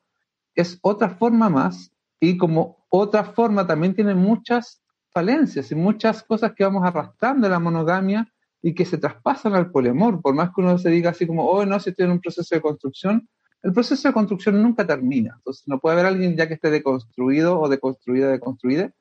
es 0.55 0.79
otra 0.81 1.09
forma 1.09 1.49
más 1.49 1.91
y 2.19 2.37
como 2.37 2.85
otra 2.89 3.25
forma 3.25 3.67
también 3.67 3.93
tiene 3.93 4.15
muchas 4.15 4.81
falencias 5.09 5.71
y 5.71 5.75
muchas 5.75 6.23
cosas 6.23 6.53
que 6.53 6.63
vamos 6.63 6.85
arrastrando 6.85 7.47
de 7.47 7.51
la 7.51 7.59
monogamia 7.59 8.32
y 8.65 8.73
que 8.73 8.85
se 8.85 8.97
traspasan 8.97 9.53
al 9.53 9.69
poliamor, 9.69 10.21
por 10.21 10.33
más 10.33 10.49
que 10.49 10.61
uno 10.61 10.77
se 10.77 10.89
diga 10.89 11.09
así 11.11 11.27
como, 11.27 11.45
oh, 11.45 11.65
no, 11.65 11.79
si 11.81 11.89
estoy 11.89 12.05
en 12.05 12.13
un 12.13 12.21
proceso 12.21 12.55
de 12.55 12.61
construcción, 12.61 13.27
el 13.61 13.73
proceso 13.73 14.07
de 14.07 14.13
construcción 14.13 14.63
nunca 14.63 14.87
termina. 14.87 15.35
Entonces, 15.37 15.67
no 15.67 15.79
puede 15.79 15.95
haber 15.95 16.05
alguien 16.05 16.37
ya 16.37 16.47
que 16.47 16.53
esté 16.53 16.71
deconstruido 16.71 17.59
o 17.59 17.67
deconstruida, 17.67 18.31
deconstruida. 18.31 18.93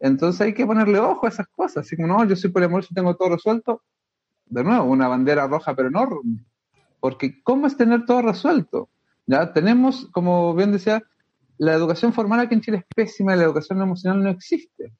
Entonces, 0.00 0.40
hay 0.40 0.54
que 0.54 0.66
ponerle 0.66 0.98
ojo 0.98 1.26
a 1.26 1.28
esas 1.28 1.46
cosas. 1.48 1.86
Así 1.86 1.94
como, 1.94 2.08
no, 2.08 2.24
yo 2.24 2.34
soy 2.34 2.50
poliamor 2.50 2.84
si 2.84 2.94
tengo 2.94 3.14
todo 3.14 3.28
resuelto. 3.28 3.82
De 4.46 4.64
nuevo, 4.64 4.84
una 4.84 5.08
bandera 5.08 5.46
roja, 5.46 5.76
pero 5.76 5.88
enorme. 5.88 6.44
Porque, 6.98 7.42
¿cómo 7.42 7.66
es 7.66 7.76
tener 7.76 8.06
todo 8.06 8.22
resuelto? 8.22 8.88
Ya 9.26 9.52
tenemos, 9.52 10.08
como 10.12 10.54
bien 10.54 10.72
decía, 10.72 11.02
la 11.58 11.74
educación 11.74 12.14
formal 12.14 12.40
aquí 12.40 12.54
en 12.54 12.62
Chile 12.62 12.78
es 12.78 12.84
pésima 12.94 13.36
la 13.36 13.44
educación 13.44 13.80
emocional 13.80 14.22
no 14.22 14.30
existe. 14.30 14.94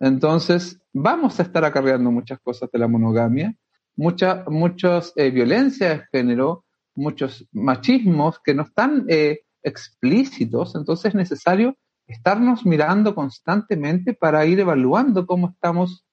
Entonces, 0.00 0.80
vamos 0.92 1.38
a 1.38 1.42
estar 1.42 1.64
acarreando 1.64 2.10
muchas 2.10 2.40
cosas 2.40 2.70
de 2.72 2.78
la 2.78 2.88
monogamia, 2.88 3.54
mucha, 3.96 4.44
muchas 4.48 5.12
eh, 5.14 5.30
violencias 5.30 5.98
de 5.98 6.06
género, 6.10 6.64
muchos 6.94 7.46
machismos 7.52 8.40
que 8.42 8.54
no 8.54 8.62
están 8.62 9.04
eh, 9.08 9.40
explícitos, 9.62 10.74
entonces 10.74 11.10
es 11.10 11.14
necesario 11.14 11.76
estarnos 12.06 12.64
mirando 12.64 13.14
constantemente 13.14 14.14
para 14.14 14.44
ir 14.46 14.58
evaluando 14.58 15.26
cómo 15.26 15.50
estamos 15.50 16.04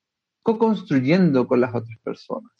co-construyendo 0.43 1.47
con 1.47 1.61
las 1.61 1.73
otras 1.73 1.97
personas. 2.03 2.51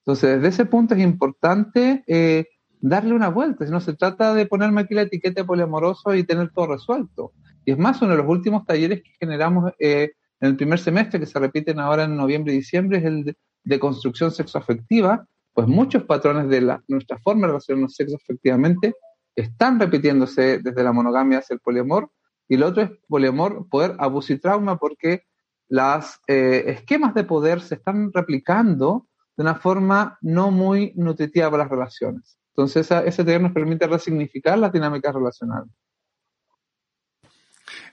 Entonces, 0.00 0.36
desde 0.36 0.48
ese 0.48 0.66
punto 0.66 0.94
es 0.94 1.00
importante 1.00 2.02
eh, 2.06 2.46
darle 2.80 3.14
una 3.14 3.28
vuelta. 3.28 3.64
Si 3.64 3.70
no 3.70 3.80
se 3.80 3.94
trata 3.94 4.34
de 4.34 4.46
ponerme 4.46 4.80
aquí 4.80 4.94
la 4.94 5.02
etiqueta 5.02 5.44
poliamoroso 5.44 6.14
y 6.14 6.24
tener 6.24 6.50
todo 6.52 6.68
resuelto. 6.68 7.32
Y 7.68 7.72
es 7.72 7.76
más, 7.76 8.00
uno 8.00 8.12
de 8.12 8.16
los 8.16 8.26
últimos 8.26 8.64
talleres 8.64 9.02
que 9.02 9.10
generamos 9.20 9.74
eh, 9.78 10.12
en 10.40 10.48
el 10.48 10.56
primer 10.56 10.78
semestre, 10.78 11.20
que 11.20 11.26
se 11.26 11.38
repiten 11.38 11.78
ahora 11.78 12.04
en 12.04 12.16
noviembre 12.16 12.54
y 12.54 12.56
diciembre, 12.56 12.96
es 12.96 13.04
el 13.04 13.36
de, 13.62 13.78
construcción 13.78 14.30
sexoafectiva, 14.30 15.26
pues 15.52 15.68
muchos 15.68 16.04
patrones 16.04 16.48
de 16.48 16.78
nuestra 16.88 17.18
forma 17.18 17.42
de 17.42 17.48
relacionarnos 17.48 17.94
sexoafectivamente 17.94 18.94
están 19.36 19.78
repitiéndose 19.78 20.60
desde 20.60 20.82
la 20.82 20.94
monogamia 20.94 21.40
hacia 21.40 21.52
el 21.52 21.60
poliamor, 21.60 22.10
y 22.48 22.54
el 22.54 22.62
otro 22.62 22.84
es 22.84 22.90
poliamor, 23.06 23.68
poder, 23.68 23.96
abuso 23.98 24.32
y 24.32 24.38
trauma, 24.38 24.78
porque 24.78 25.24
los 25.68 26.20
eh, 26.26 26.64
esquemas 26.68 27.12
de 27.12 27.24
poder 27.24 27.60
se 27.60 27.74
están 27.74 28.10
replicando 28.14 29.08
de 29.36 29.42
una 29.42 29.56
forma 29.56 30.16
no 30.22 30.50
muy 30.50 30.94
nutritiva 30.96 31.50
para 31.50 31.64
las 31.64 31.70
relaciones. 31.70 32.38
Entonces 32.56 32.90
ese 33.04 33.24
taller 33.24 33.42
nos 33.42 33.52
permite 33.52 33.86
resignificar 33.86 34.58
la 34.58 34.70
dinámica 34.70 35.12
relacional. 35.12 35.66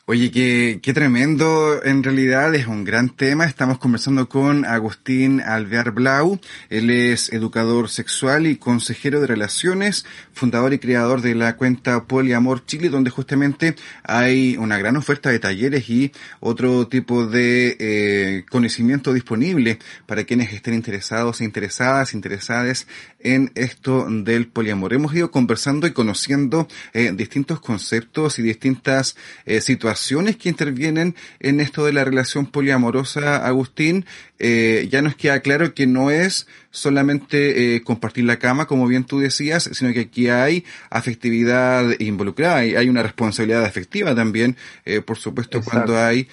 Oye, 0.07 0.29
qué, 0.29 0.81
qué 0.83 0.93
tremendo, 0.93 1.83
en 1.83 2.03
realidad 2.03 2.53
es 2.53 2.67
un 2.67 2.83
gran 2.83 3.09
tema. 3.09 3.45
Estamos 3.45 3.79
conversando 3.79 4.29
con 4.29 4.63
Agustín 4.63 5.41
Alvear 5.41 5.93
Blau. 5.93 6.39
Él 6.69 6.91
es 6.91 7.33
educador 7.33 7.89
sexual 7.89 8.45
y 8.45 8.57
consejero 8.57 9.19
de 9.19 9.25
relaciones, 9.25 10.05
fundador 10.31 10.73
y 10.73 10.77
creador 10.77 11.21
de 11.21 11.33
la 11.33 11.57
cuenta 11.57 12.03
Poliamor 12.03 12.67
Chile, 12.67 12.89
donde 12.89 13.09
justamente 13.09 13.73
hay 14.03 14.57
una 14.57 14.77
gran 14.77 14.95
oferta 14.95 15.31
de 15.31 15.39
talleres 15.39 15.89
y 15.89 16.11
otro 16.39 16.87
tipo 16.87 17.25
de 17.25 17.75
eh, 17.79 18.45
conocimiento 18.51 19.11
disponible 19.11 19.79
para 20.05 20.23
quienes 20.23 20.53
estén 20.53 20.75
interesados 20.75 21.41
e 21.41 21.45
interesadas, 21.45 22.13
interesadas 22.13 22.85
en 23.21 23.51
esto 23.55 24.05
del 24.07 24.49
poliamor. 24.49 24.93
Hemos 24.93 25.15
ido 25.15 25.31
conversando 25.31 25.87
y 25.87 25.93
conociendo 25.93 26.67
eh, 26.93 27.11
distintos 27.11 27.59
conceptos 27.59 28.37
y 28.37 28.43
distintas 28.43 29.15
eh, 29.47 29.61
situaciones 29.61 29.94
que 30.37 30.49
intervienen 30.49 31.15
en 31.39 31.59
esto 31.59 31.85
de 31.85 31.93
la 31.93 32.03
relación 32.03 32.45
poliamorosa, 32.45 33.45
Agustín, 33.45 34.05
eh, 34.39 34.87
ya 34.91 35.01
nos 35.01 35.15
queda 35.15 35.39
claro 35.39 35.73
que 35.73 35.87
no 35.87 36.11
es 36.11 36.47
solamente 36.71 37.75
eh, 37.75 37.81
compartir 37.83 38.25
la 38.25 38.37
cama, 38.37 38.65
como 38.65 38.87
bien 38.87 39.05
tú 39.05 39.19
decías, 39.19 39.69
sino 39.71 39.93
que 39.93 40.01
aquí 40.01 40.29
hay 40.29 40.65
afectividad 40.89 41.85
involucrada, 41.99 42.57
hay, 42.57 42.75
hay 42.75 42.89
una 42.89 43.03
responsabilidad 43.03 43.63
afectiva 43.63 44.13
también, 44.13 44.57
eh, 44.85 45.01
por 45.01 45.17
supuesto, 45.17 45.61
cuando 45.61 45.97
hay 45.97 46.27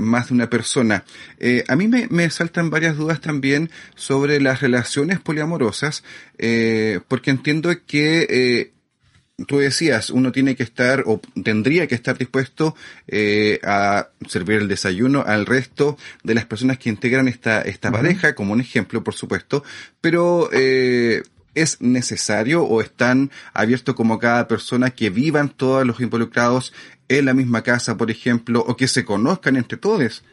más 0.00 0.28
de 0.28 0.34
una 0.34 0.50
persona. 0.50 1.04
a 1.68 1.76
mí 1.76 1.88
me, 1.88 2.06
me, 2.08 2.30
saltan 2.30 2.70
varias 2.70 2.96
dudas 2.96 3.20
también 3.20 3.70
sobre 3.94 4.40
las 4.40 4.60
relaciones 4.60 5.20
poliamorosas, 5.20 6.02
porque 7.08 7.30
entiendo 7.30 7.70
que 7.86 8.72
tú 9.46 9.58
decías, 9.58 10.10
uno 10.10 10.32
tiene 10.32 10.56
que 10.56 10.62
estar 10.62 11.04
o 11.06 11.20
tendría 11.42 11.86
que 11.86 11.94
estar 11.94 12.18
dispuesto 12.18 12.74
eh, 13.06 13.60
a 13.64 14.08
servir 14.28 14.58
el 14.58 14.68
desayuno 14.68 15.22
al 15.26 15.46
resto 15.46 15.96
de 16.22 16.34
las 16.34 16.46
personas 16.46 16.78
que 16.78 16.90
integran 16.90 17.28
esta, 17.28 17.62
esta 17.62 17.90
pareja, 17.90 18.34
como 18.34 18.52
un 18.52 18.60
ejemplo, 18.60 19.02
por 19.02 19.14
supuesto, 19.14 19.62
pero 20.00 20.48
eh, 20.52 21.22
¿es 21.54 21.80
necesario 21.80 22.64
o 22.64 22.80
están 22.80 23.30
abiertos 23.52 23.94
como 23.94 24.18
cada 24.18 24.46
persona 24.48 24.90
que 24.90 25.10
vivan 25.10 25.48
todos 25.48 25.86
los 25.86 26.00
involucrados 26.00 26.72
en 27.08 27.24
la 27.24 27.34
misma 27.34 27.62
casa, 27.62 27.96
por 27.96 28.10
ejemplo, 28.10 28.60
o 28.66 28.76
que 28.76 28.88
se 28.88 29.04
conozcan 29.04 29.56
entre 29.56 29.78
todos? 29.78 30.24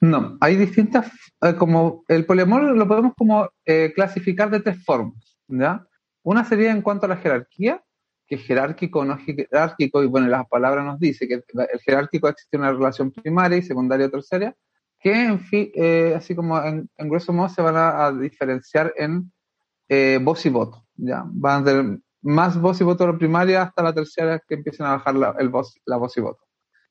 No, 0.00 0.38
hay 0.40 0.56
distintas, 0.56 1.10
eh, 1.42 1.54
como 1.56 2.04
el 2.08 2.24
poliamor 2.24 2.62
lo 2.76 2.86
podemos 2.86 3.12
como 3.16 3.50
clasificar 3.94 4.50
de 4.50 4.60
tres 4.60 4.82
formas, 4.84 5.36
¿ya? 5.48 5.84
Una 6.22 6.44
sería 6.44 6.70
en 6.70 6.82
cuanto 6.82 7.06
a 7.06 7.08
la 7.08 7.16
jerarquía, 7.16 7.82
que 8.28 8.36
jerárquico 8.36 9.00
o 9.00 9.04
no 9.04 9.16
jerárquico, 9.16 10.02
y 10.02 10.06
bueno, 10.06 10.28
las 10.28 10.46
palabras 10.46 10.84
nos 10.84 11.00
dice 11.00 11.26
que 11.26 11.34
el 11.34 11.80
jerárquico 11.80 12.28
existe 12.28 12.58
una 12.58 12.72
relación 12.72 13.10
primaria 13.10 13.56
y 13.56 13.62
secundaria 13.62 14.06
o 14.06 14.10
tercera, 14.10 14.54
que 15.00 15.12
en 15.12 15.40
fin, 15.40 15.70
eh, 15.74 16.14
así 16.14 16.34
como 16.34 16.62
en, 16.62 16.88
grueso 16.98 17.32
modo 17.32 17.48
se 17.48 17.62
van 17.62 17.76
a, 17.76 18.12
diferenciar 18.12 18.92
en 18.96 19.32
eh, 19.88 20.18
voz 20.22 20.44
y 20.44 20.50
voto, 20.50 20.84
¿ya? 20.96 21.24
Van 21.26 21.62
a 21.62 21.64
tener 21.64 21.98
más 22.20 22.60
voz 22.60 22.80
y 22.80 22.84
voto 22.84 23.06
la 23.06 23.16
primaria 23.16 23.62
hasta 23.62 23.82
la 23.82 23.94
tercera 23.94 24.38
que 24.46 24.56
empiecen 24.56 24.84
a 24.84 24.96
bajar 24.96 25.14
la, 25.14 25.34
el 25.38 25.48
voz, 25.48 25.80
la 25.86 25.96
voz 25.96 26.16
y 26.18 26.20
voto, 26.20 26.44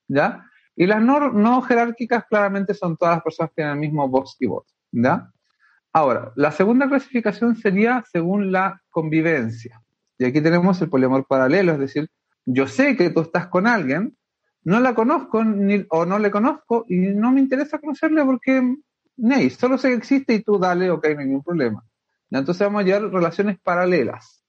¿ya? 0.08 0.44
Y 0.76 0.88
las 0.88 1.02
no, 1.02 1.32
no 1.32 1.62
jerárquicas 1.62 2.26
claramente 2.26 2.74
son 2.74 2.98
todas 2.98 3.16
las 3.16 3.24
personas 3.24 3.52
que 3.52 3.56
tienen 3.58 3.74
el 3.74 3.80
mismo 3.80 4.08
voz 4.08 4.36
y 4.40 4.48
voto, 4.48 4.74
¿ya? 4.92 5.32
Ahora, 5.94 6.32
la 6.36 6.52
segunda 6.52 6.88
clasificación 6.88 7.56
sería 7.56 8.04
según 8.12 8.52
la 8.52 8.82
convivencia, 8.90 9.82
y 10.18 10.26
aquí 10.26 10.42
tenemos 10.42 10.82
el 10.82 10.90
poliamor 10.90 11.26
paralelo, 11.28 11.74
es 11.74 11.80
decir, 11.80 12.10
yo 12.46 12.68
sé 12.68 12.96
que 12.96 13.10
tú 13.10 13.22
estás 13.22 13.48
con 13.48 13.68
alguien, 13.68 14.18
no 14.64 14.80
la 14.80 14.96
conozco 14.96 15.44
ni, 15.44 15.86
o 15.90 16.06
no 16.06 16.20
le 16.20 16.32
conozco 16.32 16.86
y 16.88 16.98
no 16.98 17.32
me 17.32 17.42
interesa 17.42 17.80
conocerle 17.80 18.24
porque, 18.26 18.76
hey, 19.18 19.50
solo 19.50 19.78
sé 19.78 19.90
que 19.90 19.96
existe 19.96 20.34
y 20.34 20.44
tú 20.44 20.58
dale, 20.58 20.90
ok, 20.92 21.08
no 21.14 21.20
hay 21.20 21.26
ningún 21.26 21.44
problema. 21.44 21.84
Entonces 22.30 22.68
vamos 22.68 22.82
a 22.82 22.86
llevar 22.86 23.12
relaciones 23.12 23.60
paralelas. 23.60 24.44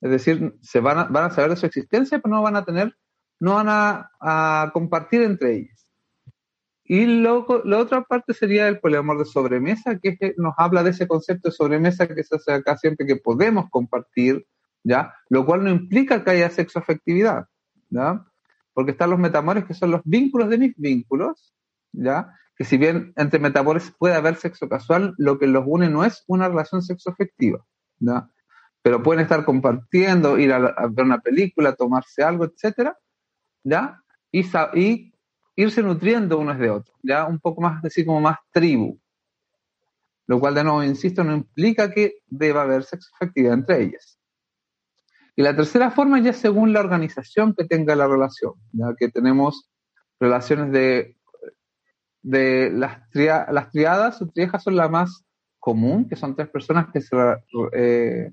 Es 0.00 0.10
decir, 0.10 0.54
se 0.60 0.80
van 0.80 0.98
a, 0.98 1.04
van 1.04 1.24
a 1.24 1.30
saber 1.30 1.50
de 1.50 1.56
su 1.56 1.66
existencia, 1.66 2.18
pero 2.18 2.34
no 2.34 2.42
van 2.42 2.56
a 2.56 2.64
tener, 2.64 2.94
no 3.40 3.54
van 3.54 3.68
a, 3.68 4.70
compartir 4.72 5.22
entre 5.22 5.56
ellas. 5.56 5.90
Y 6.84 7.06
luego, 7.06 7.62
la 7.64 7.78
otra 7.78 8.02
parte 8.02 8.34
sería 8.34 8.68
el 8.68 8.80
poliamor 8.80 9.18
de 9.18 9.24
sobremesa, 9.24 9.98
que, 9.98 10.34
nos 10.36 10.52
habla 10.58 10.82
de 10.82 10.90
ese 10.90 11.08
concepto 11.08 11.48
de 11.48 11.54
sobremesa 11.54 12.06
que 12.06 12.22
se 12.22 12.36
hace 12.36 12.52
acá 12.52 12.76
siempre 12.76 13.06
que 13.06 13.16
podemos 13.16 13.70
compartir, 13.70 14.46
¿ya? 14.84 15.14
Lo 15.30 15.44
cual 15.44 15.64
no 15.64 15.70
implica 15.70 16.22
que 16.22 16.30
haya 16.30 16.50
sexo 16.50 16.78
afectividad, 16.78 17.46
¿ya? 17.88 18.24
Porque 18.72 18.92
están 18.92 19.10
los 19.10 19.18
metamores 19.18 19.64
que 19.64 19.74
son 19.74 19.90
los 19.90 20.02
vínculos 20.04 20.50
de 20.50 20.58
mis 20.58 20.76
vínculos, 20.76 21.54
¿ya? 21.92 22.32
Que 22.56 22.64
si 22.64 22.76
bien 22.76 23.12
entre 23.16 23.40
metamores 23.40 23.92
puede 23.98 24.14
haber 24.14 24.36
sexo 24.36 24.68
casual, 24.68 25.14
lo 25.18 25.38
que 25.38 25.46
los 25.46 25.64
une 25.66 25.88
no 25.88 26.04
es 26.04 26.22
una 26.28 26.48
relación 26.48 26.82
sexo 26.82 27.10
afectiva, 27.10 27.64
¿ya? 27.98 28.28
Pero 28.82 29.02
pueden 29.02 29.22
estar 29.22 29.44
compartiendo, 29.44 30.38
ir 30.38 30.52
a, 30.52 30.58
ver 30.90 31.04
una 31.04 31.20
película, 31.20 31.74
tomarse 31.74 32.22
algo, 32.22 32.44
etcétera, 32.44 32.96
¿ya? 33.64 34.00
Y, 34.30 35.12
irse 35.56 35.82
nutriendo 35.82 36.38
unos 36.38 36.58
de 36.58 36.68
otros, 36.68 36.96
ya 37.02 37.24
un 37.26 37.38
poco 37.38 37.60
más, 37.62 37.80
decir, 37.80 38.04
como 38.04 38.20
más 38.20 38.38
tribu. 38.50 39.00
Lo 40.26 40.40
cual, 40.40 40.54
de 40.54 40.64
nuevo, 40.64 40.82
insisto, 40.82 41.22
no 41.22 41.34
implica 41.34 41.92
que 41.92 42.16
deba 42.26 42.62
haber 42.62 42.82
sexo 42.82 43.10
afectividad 43.14 43.54
entre 43.54 43.82
ellas. 43.82 44.18
Y 45.36 45.42
la 45.42 45.56
tercera 45.56 45.90
forma 45.90 46.20
ya 46.20 46.32
según 46.32 46.72
la 46.72 46.80
organización 46.80 47.54
que 47.54 47.64
tenga 47.64 47.96
la 47.96 48.06
relación, 48.06 48.54
ya 48.72 48.94
que 48.96 49.08
tenemos 49.08 49.68
relaciones 50.20 50.70
de, 50.70 51.16
de 52.22 52.70
las, 52.70 53.00
las 53.12 53.70
triadas 53.70 54.22
o 54.22 54.28
triejas 54.28 54.62
son 54.62 54.76
la 54.76 54.88
más 54.88 55.24
común, 55.58 56.08
que 56.08 56.16
son 56.16 56.36
tres 56.36 56.48
personas 56.48 56.88
que 56.92 57.00
se, 57.00 57.16
eh, 57.72 58.30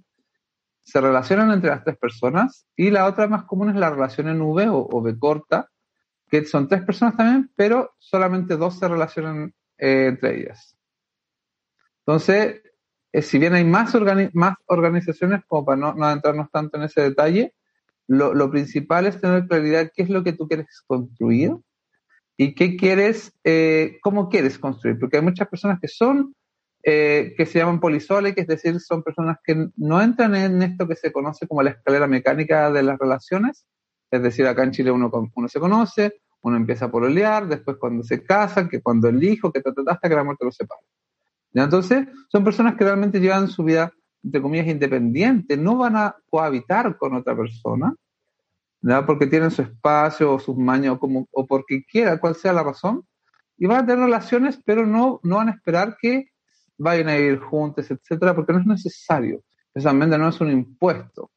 relacionan 0.93 1.51
entre 1.51 1.69
las 1.69 1.83
tres 1.83 1.97
personas, 1.97 2.67
y 2.75 2.91
la 2.91 3.05
otra 3.07 3.27
más 3.27 3.45
común 3.45 3.69
es 3.69 3.75
la 3.75 3.89
relación 3.89 4.27
en 4.27 4.41
V 4.41 4.67
o, 4.69 4.77
o 4.77 5.01
V 5.01 5.17
corta, 5.17 5.69
que 6.29 6.45
son 6.45 6.67
tres 6.67 6.83
personas 6.83 7.17
también, 7.17 7.51
pero 7.55 7.95
solamente 7.97 8.57
dos 8.57 8.77
se 8.77 8.87
relacionan 8.87 9.53
eh, 9.77 10.07
entre 10.07 10.39
ellas. 10.39 10.77
Entonces, 12.05 12.61
eh, 13.13 13.21
si 13.21 13.39
bien 13.39 13.54
hay 13.54 13.65
más, 13.65 13.93
más 14.34 14.56
organizaciones, 14.67 15.41
como 15.47 15.65
para 15.65 15.78
no, 15.78 15.93
no, 15.93 16.06
adentrarnos 16.06 16.50
tanto 16.52 16.78
en 16.78 16.84
ese 16.84 17.02
detalle, 17.02 17.54
lo, 18.08 18.34
lo, 18.34 18.50
principal 18.50 19.06
es 19.06 19.19
tener 19.19 19.47
claridad 19.47 19.91
qué 19.93 20.04
es 20.04 20.10
lo 20.10 20.24
que 20.24 20.34
tú 20.34 20.47
quieres 20.47 20.84
construir 20.86 21.56
y 22.38 22.56
qué 22.56 22.76
quieres, 22.76 23.34
eh, 23.43 24.00
cómo 24.02 24.30
quieres 24.30 24.58
construir, 24.60 25.00
porque 25.00 25.17
hay 25.17 25.24
muchas 25.24 25.47
personas 25.47 25.80
que 25.80 25.88
son, 25.88 26.34
eh, 26.84 27.34
que 27.38 27.45
se 27.45 27.60
llaman 27.60 27.80
polisoles, 27.80 28.34
que 28.34 28.41
es 28.41 28.47
decir, 28.47 28.80
son 28.80 29.04
personas 29.04 29.38
que 29.43 29.67
no 29.76 30.02
entran 30.02 30.36
en 30.36 30.62
esto 30.62 30.88
que 30.88 30.95
se 30.95 31.12
conoce 31.12 31.47
como 31.47 31.62
la 31.62 31.71
escalera 31.71 32.08
mecánica 32.08 32.71
de 32.71 32.84
las 32.84 32.97
relaciones, 32.97 33.65
es 34.10 34.24
decir, 34.24 34.47
acá 34.47 34.63
en 34.63 34.71
Chile 34.71 34.91
uno, 34.91 35.12
uno 35.36 35.47
se 35.47 35.60
conoce, 35.60 36.21
uno 36.41 36.58
empieza 36.58 36.86
a 36.86 36.91
pololear, 36.91 37.47
después 37.47 37.78
cuando 37.78 38.04
se 38.04 38.24
casan, 38.24 38.67
que 38.67 38.82
cuando 38.82 39.08
el 39.08 39.24
hijo, 39.24 39.52
que 39.52 39.62
hasta 39.88 40.10
que 40.10 40.15
la 40.15 40.24
muerte 40.24 40.45
los 40.45 40.56
separa. 40.56 40.82
Entonces, 41.53 42.07
son 42.29 42.43
personas 42.43 42.75
que 42.75 42.83
realmente 42.83 43.19
llevan 43.19 43.47
su 43.47 43.63
vida, 43.63 43.91
entre 44.23 44.41
comillas, 44.41 44.67
independiente, 44.67 45.57
no 45.57 45.77
van 45.77 45.97
a 45.97 46.15
cohabitar 46.29 46.97
con 46.97 47.15
otra 47.15 47.35
persona, 47.35 47.93
¿ya? 48.81 49.05
porque 49.05 49.27
tienen 49.27 49.51
su 49.51 49.61
espacio 49.61 50.33
o 50.33 50.39
sus 50.39 50.57
maños, 50.57 50.97
o, 51.01 51.27
o 51.31 51.47
porque 51.47 51.83
quiera, 51.83 52.19
cual 52.19 52.35
sea 52.35 52.53
la 52.53 52.63
razón, 52.63 53.05
y 53.57 53.67
van 53.67 53.83
a 53.83 53.85
tener 53.85 54.05
relaciones, 54.05 54.59
pero 54.65 54.85
no, 54.85 55.19
no 55.23 55.35
van 55.37 55.49
a 55.49 55.51
esperar 55.51 55.97
que 56.01 56.31
vayan 56.77 57.09
a 57.09 57.15
vivir 57.15 57.39
juntos, 57.39 57.91
etcétera, 57.91 58.33
porque 58.33 58.53
no 58.53 58.59
es 58.59 58.65
necesario. 58.65 59.43
Precisamente 59.71 60.17
no 60.17 60.29
es 60.29 60.41
un 60.41 60.51
impuesto. 60.51 61.29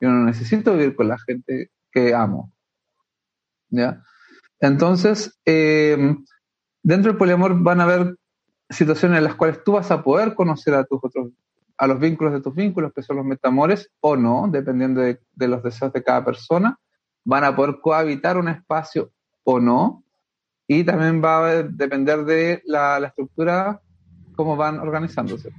Yo 0.00 0.08
no 0.08 0.24
necesito 0.24 0.72
vivir 0.72 0.96
con 0.96 1.08
la 1.08 1.18
gente 1.18 1.70
que 1.92 2.14
amo. 2.14 2.52
¿Ya? 3.68 4.02
Entonces, 4.60 5.38
eh, 5.44 6.16
dentro 6.82 7.12
del 7.12 7.18
poliamor 7.18 7.60
van 7.62 7.80
a 7.80 7.84
haber 7.84 8.16
situaciones 8.70 9.18
en 9.18 9.24
las 9.24 9.34
cuales 9.34 9.62
tú 9.64 9.72
vas 9.72 9.90
a 9.90 10.02
poder 10.02 10.34
conocer 10.34 10.74
a 10.74 10.84
tus 10.84 11.00
otros, 11.02 11.30
a 11.76 11.86
los 11.86 11.98
vínculos 11.98 12.32
de 12.32 12.40
tus 12.40 12.54
vínculos, 12.54 12.92
que 12.92 13.02
son 13.02 13.16
los 13.16 13.24
metamores, 13.24 13.90
o 14.00 14.16
no, 14.16 14.48
dependiendo 14.50 15.00
de, 15.00 15.18
los 15.36 15.62
deseos 15.62 15.92
de 15.92 16.02
cada 16.02 16.24
persona, 16.24 16.78
van 17.24 17.44
a 17.44 17.54
poder 17.54 17.78
cohabitar 17.80 18.36
un 18.36 18.48
espacio 18.48 19.10
o 19.44 19.60
no, 19.60 20.04
y 20.66 20.84
también 20.84 21.22
va 21.24 21.48
a 21.48 21.62
depender 21.62 22.24
de 22.24 22.62
la, 22.66 23.00
la 23.00 23.08
estructura, 23.08 23.80
cómo 24.36 24.56
van 24.56 24.78
organizándose. 24.80 25.50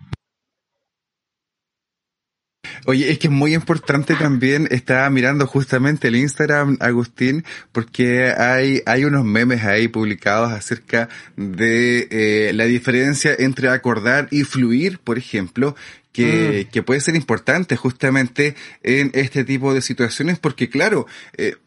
Oye, 2.89 3.11
es 3.11 3.19
que 3.19 3.27
es 3.27 3.31
muy 3.31 3.53
importante 3.53 4.15
también, 4.15 4.67
estaba 4.71 5.07
mirando 5.11 5.45
justamente 5.45 6.07
el 6.07 6.15
Instagram, 6.15 6.77
Agustín, 6.79 7.45
porque 7.71 8.33
hay, 8.35 8.81
hay 8.87 9.05
unos 9.05 9.23
memes 9.25 9.63
ahí 9.63 9.87
publicados 9.89 10.51
acerca 10.51 11.07
de 11.35 12.07
eh, 12.09 12.51
la 12.55 12.65
diferencia 12.65 13.35
entre 13.37 13.69
acordar 13.69 14.27
y 14.31 14.43
fluir, 14.43 14.97
por 14.97 15.19
ejemplo, 15.19 15.75
que, 16.11 16.65
mm. 16.65 16.71
que 16.71 16.81
puede 16.81 16.99
ser 16.99 17.15
importante 17.15 17.75
justamente 17.75 18.55
en 18.81 19.11
este 19.13 19.43
tipo 19.43 19.71
de 19.71 19.83
situaciones, 19.83 20.39
porque 20.39 20.67
claro, 20.67 21.05
eh, 21.37 21.57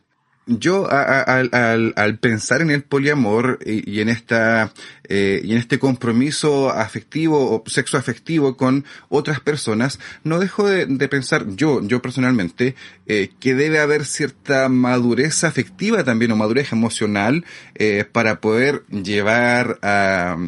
yo 0.46 0.90
al, 0.90 1.50
al, 1.94 2.18
pensar 2.18 2.62
en 2.62 2.70
el 2.70 2.82
poliamor 2.82 3.60
y, 3.64 4.00
en 4.00 4.08
esta 4.08 4.72
eh, 5.14 5.42
y 5.44 5.52
en 5.52 5.58
este 5.58 5.78
compromiso 5.78 6.70
afectivo 6.70 7.54
o 7.54 7.62
sexo 7.66 7.98
afectivo 7.98 8.56
con 8.56 8.86
otras 9.10 9.40
personas, 9.40 9.98
no 10.24 10.38
dejo 10.38 10.66
de, 10.66 10.86
pensar 11.08 11.44
yo, 11.54 11.86
yo 11.86 12.00
personalmente, 12.00 12.76
eh, 13.06 13.28
que 13.38 13.54
debe 13.54 13.78
haber 13.78 14.06
cierta 14.06 14.70
madurez 14.70 15.44
afectiva 15.44 16.02
también 16.02 16.32
o 16.32 16.36
madurez 16.36 16.72
emocional 16.72 17.44
eh, 17.74 18.06
para 18.10 18.40
poder 18.40 18.84
llevar 18.88 19.78
a 19.82 20.38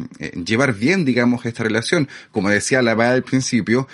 llevar 0.43 0.73
bien, 0.73 1.05
digamos, 1.05 1.45
esta 1.45 1.63
relación. 1.63 2.09
Como 2.31 2.49
decía 2.49 2.81
la 2.81 2.95
al 2.95 3.21
principio, 3.21 3.87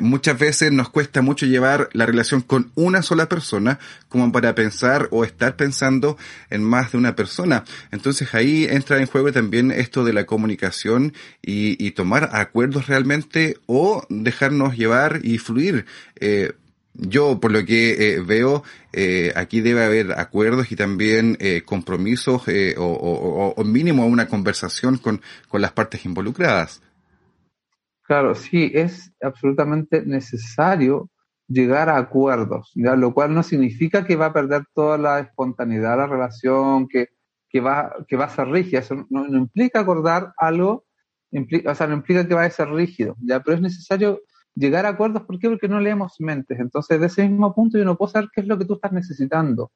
muchas 0.00 0.38
veces 0.38 0.72
nos 0.72 0.88
cuesta 0.88 1.20
mucho 1.20 1.44
llevar 1.44 1.90
la 1.92 2.06
relación 2.06 2.40
con 2.40 2.70
una 2.76 3.02
sola 3.02 3.28
persona 3.28 3.78
como 4.08 4.32
para 4.32 4.54
pensar 4.54 5.08
o 5.10 5.24
estar 5.24 5.56
pensando 5.56 6.16
en 6.48 6.62
más 6.62 6.92
de 6.92 6.98
una 6.98 7.14
persona. 7.14 7.64
Entonces 7.90 8.32
ahí 8.34 8.66
entra 8.70 8.98
en 8.98 9.06
juego 9.06 9.32
también 9.32 9.70
esto 9.70 9.97
de 10.04 10.12
la 10.12 10.26
comunicación 10.26 11.12
y, 11.42 11.90
tomar 11.92 12.30
acuerdos 12.32 12.86
realmente 12.86 13.56
o 13.66 14.04
dejarnos 14.08 14.76
llevar 14.76 15.20
y 15.22 15.38
fluir. 15.38 15.86
Eh, 16.16 16.52
yo, 16.94 17.40
por 17.40 17.52
lo 17.52 17.64
que 17.64 18.14
eh, 18.14 18.20
veo, 18.20 18.62
eh, 18.92 19.32
aquí 19.36 19.60
debe 19.60 19.84
haber 19.84 20.12
acuerdos 20.12 20.70
y 20.72 20.76
también 20.76 21.36
compromisos 21.64 22.42
o, 22.76 23.64
mínimo 23.64 24.06
una 24.06 24.28
conversación 24.28 24.98
con, 24.98 25.20
con 25.48 25.60
las 25.60 25.72
partes 25.72 26.04
involucradas. 26.04 26.82
Claro, 28.02 28.34
sí, 28.34 28.70
es 28.74 29.12
absolutamente 29.20 30.02
necesario 30.04 31.10
llegar 31.48 31.88
a 31.88 31.96
acuerdos, 31.96 32.70
lo 32.74 33.14
cual 33.14 33.34
no 33.34 33.42
significa 33.42 34.04
que 34.04 34.16
va 34.16 34.26
a 34.26 34.32
perder 34.32 34.64
toda 34.74 34.98
la 34.98 35.20
espontaneidad 35.20 35.92
de 35.92 35.96
la 35.96 36.06
relación, 36.06 36.86
que, 36.88 37.08
que, 37.48 37.60
va, 37.60 37.94
que 38.06 38.16
va 38.16 38.26
a 38.26 38.30
ser 38.30 38.48
rígida. 38.48 38.80
Eso 38.80 39.06
no, 39.10 39.26
implica 39.26 39.80
acordar 39.80 40.32
algo, 40.36 40.84
implica, 41.30 41.72
o 41.72 41.74
sea, 41.74 41.86
no 41.86 41.94
implica 41.94 42.26
que 42.26 42.34
vaya 42.34 42.48
a 42.48 42.50
ser 42.50 42.68
rígido, 42.70 43.16
¿ya? 43.20 43.40
pero 43.40 43.56
es 43.56 43.62
necesario 43.62 44.20
llegar 44.54 44.86
a 44.86 44.90
acuerdos. 44.90 45.22
¿Por 45.22 45.38
qué? 45.38 45.48
Porque 45.48 45.68
no 45.68 45.80
leemos 45.80 46.16
mentes. 46.18 46.58
Entonces, 46.58 47.00
de 47.00 47.06
ese 47.06 47.28
mismo 47.28 47.54
punto 47.54 47.78
yo 47.78 47.84
no 47.84 47.96
puedo 47.96 48.10
saber 48.10 48.28
qué 48.34 48.40
es 48.40 48.46
lo 48.46 48.58
que 48.58 48.64
tú 48.64 48.74
estás 48.74 48.92
necesitando. 48.92 49.72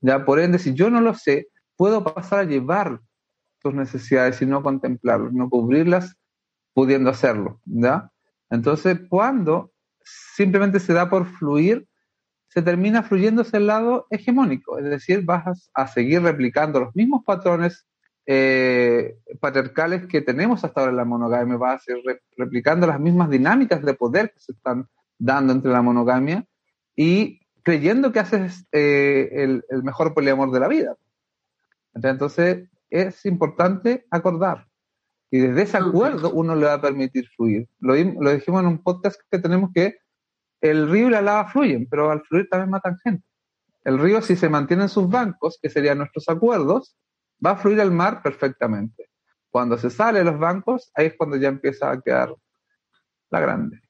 ¿ya? 0.00 0.24
Por 0.24 0.40
ende, 0.40 0.58
si 0.58 0.74
yo 0.74 0.90
no 0.90 1.00
lo 1.00 1.14
sé, 1.14 1.48
puedo 1.76 2.04
pasar 2.04 2.40
a 2.40 2.44
llevar 2.44 3.00
tus 3.60 3.74
necesidades 3.74 4.40
y 4.42 4.46
no 4.46 4.62
contemplarlas, 4.62 5.32
no 5.32 5.48
cubrirlas 5.48 6.16
pudiendo 6.72 7.10
hacerlo. 7.10 7.60
¿ya? 7.64 8.10
Entonces, 8.50 9.00
cuando 9.08 9.72
simplemente 10.04 10.80
se 10.80 10.92
da 10.92 11.08
por 11.08 11.26
fluir, 11.26 11.86
se 12.52 12.60
termina 12.60 13.02
fluyendo 13.02 13.42
hacia 13.42 13.56
el 13.56 13.66
lado 13.66 14.06
hegemónico, 14.10 14.78
es 14.78 14.84
decir, 14.84 15.24
vas 15.24 15.70
a, 15.72 15.86
seguir 15.86 16.20
replicando 16.20 16.80
los 16.80 16.94
mismos 16.94 17.24
patrones 17.24 17.86
eh, 18.26 19.16
patriarcales 19.40 20.06
que 20.06 20.20
tenemos 20.20 20.62
hasta 20.62 20.80
ahora 20.80 20.90
en 20.90 20.98
la 20.98 21.06
monogamia, 21.06 21.56
vas 21.56 21.76
a 21.76 21.84
seguir 21.84 22.20
replicando 22.36 22.86
las 22.86 23.00
mismas 23.00 23.30
dinámicas 23.30 23.82
de 23.82 23.94
poder 23.94 24.32
que 24.34 24.40
se 24.40 24.52
están 24.52 24.86
dando 25.18 25.54
entre 25.54 25.72
la 25.72 25.80
monogamia 25.80 26.44
y 26.94 27.40
creyendo 27.62 28.12
que 28.12 28.20
haces 28.20 28.66
eh, 28.70 29.30
el, 29.32 29.64
el, 29.70 29.82
mejor 29.82 30.12
poliamor 30.12 30.50
de 30.50 30.60
la 30.60 30.68
vida. 30.68 30.94
Entonces, 31.94 32.68
es 32.90 33.24
importante 33.24 34.04
acordar. 34.10 34.66
Y 35.30 35.38
desde 35.38 35.62
ese 35.62 35.78
acuerdo 35.78 36.30
uno 36.32 36.54
le 36.54 36.66
va 36.66 36.74
a 36.74 36.82
permitir 36.82 37.26
fluir. 37.34 37.66
Lo, 37.80 37.94
lo 37.94 38.34
dijimos 38.34 38.60
en 38.60 38.66
un 38.66 38.82
podcast 38.82 39.18
que 39.30 39.38
tenemos 39.38 39.70
que 39.72 40.01
el 40.62 40.88
río 40.88 41.08
y 41.08 41.10
la 41.10 41.20
lava 41.20 41.50
fluyen, 41.50 41.86
pero 41.90 42.10
al 42.10 42.22
fluir 42.22 42.48
también 42.48 42.70
matan 42.70 42.96
gente. 43.02 43.26
El 43.84 43.98
río, 43.98 44.22
si 44.22 44.36
se 44.36 44.48
mantiene 44.48 44.84
en 44.84 44.88
sus 44.88 45.10
bancos, 45.10 45.58
que 45.60 45.68
serían 45.68 45.98
nuestros 45.98 46.28
acuerdos, 46.28 46.96
va 47.44 47.50
a 47.50 47.56
fluir 47.56 47.80
al 47.80 47.90
mar 47.90 48.22
perfectamente. 48.22 49.10
Cuando 49.50 49.76
se 49.76 49.90
sale 49.90 50.20
de 50.20 50.24
los 50.24 50.38
bancos, 50.38 50.90
ahí 50.94 51.06
es 51.06 51.14
cuando 51.16 51.36
ya 51.36 51.48
empieza 51.48 51.90
a 51.90 52.00
quedar 52.00 52.34
la 53.28 53.40
grande. 53.40 53.81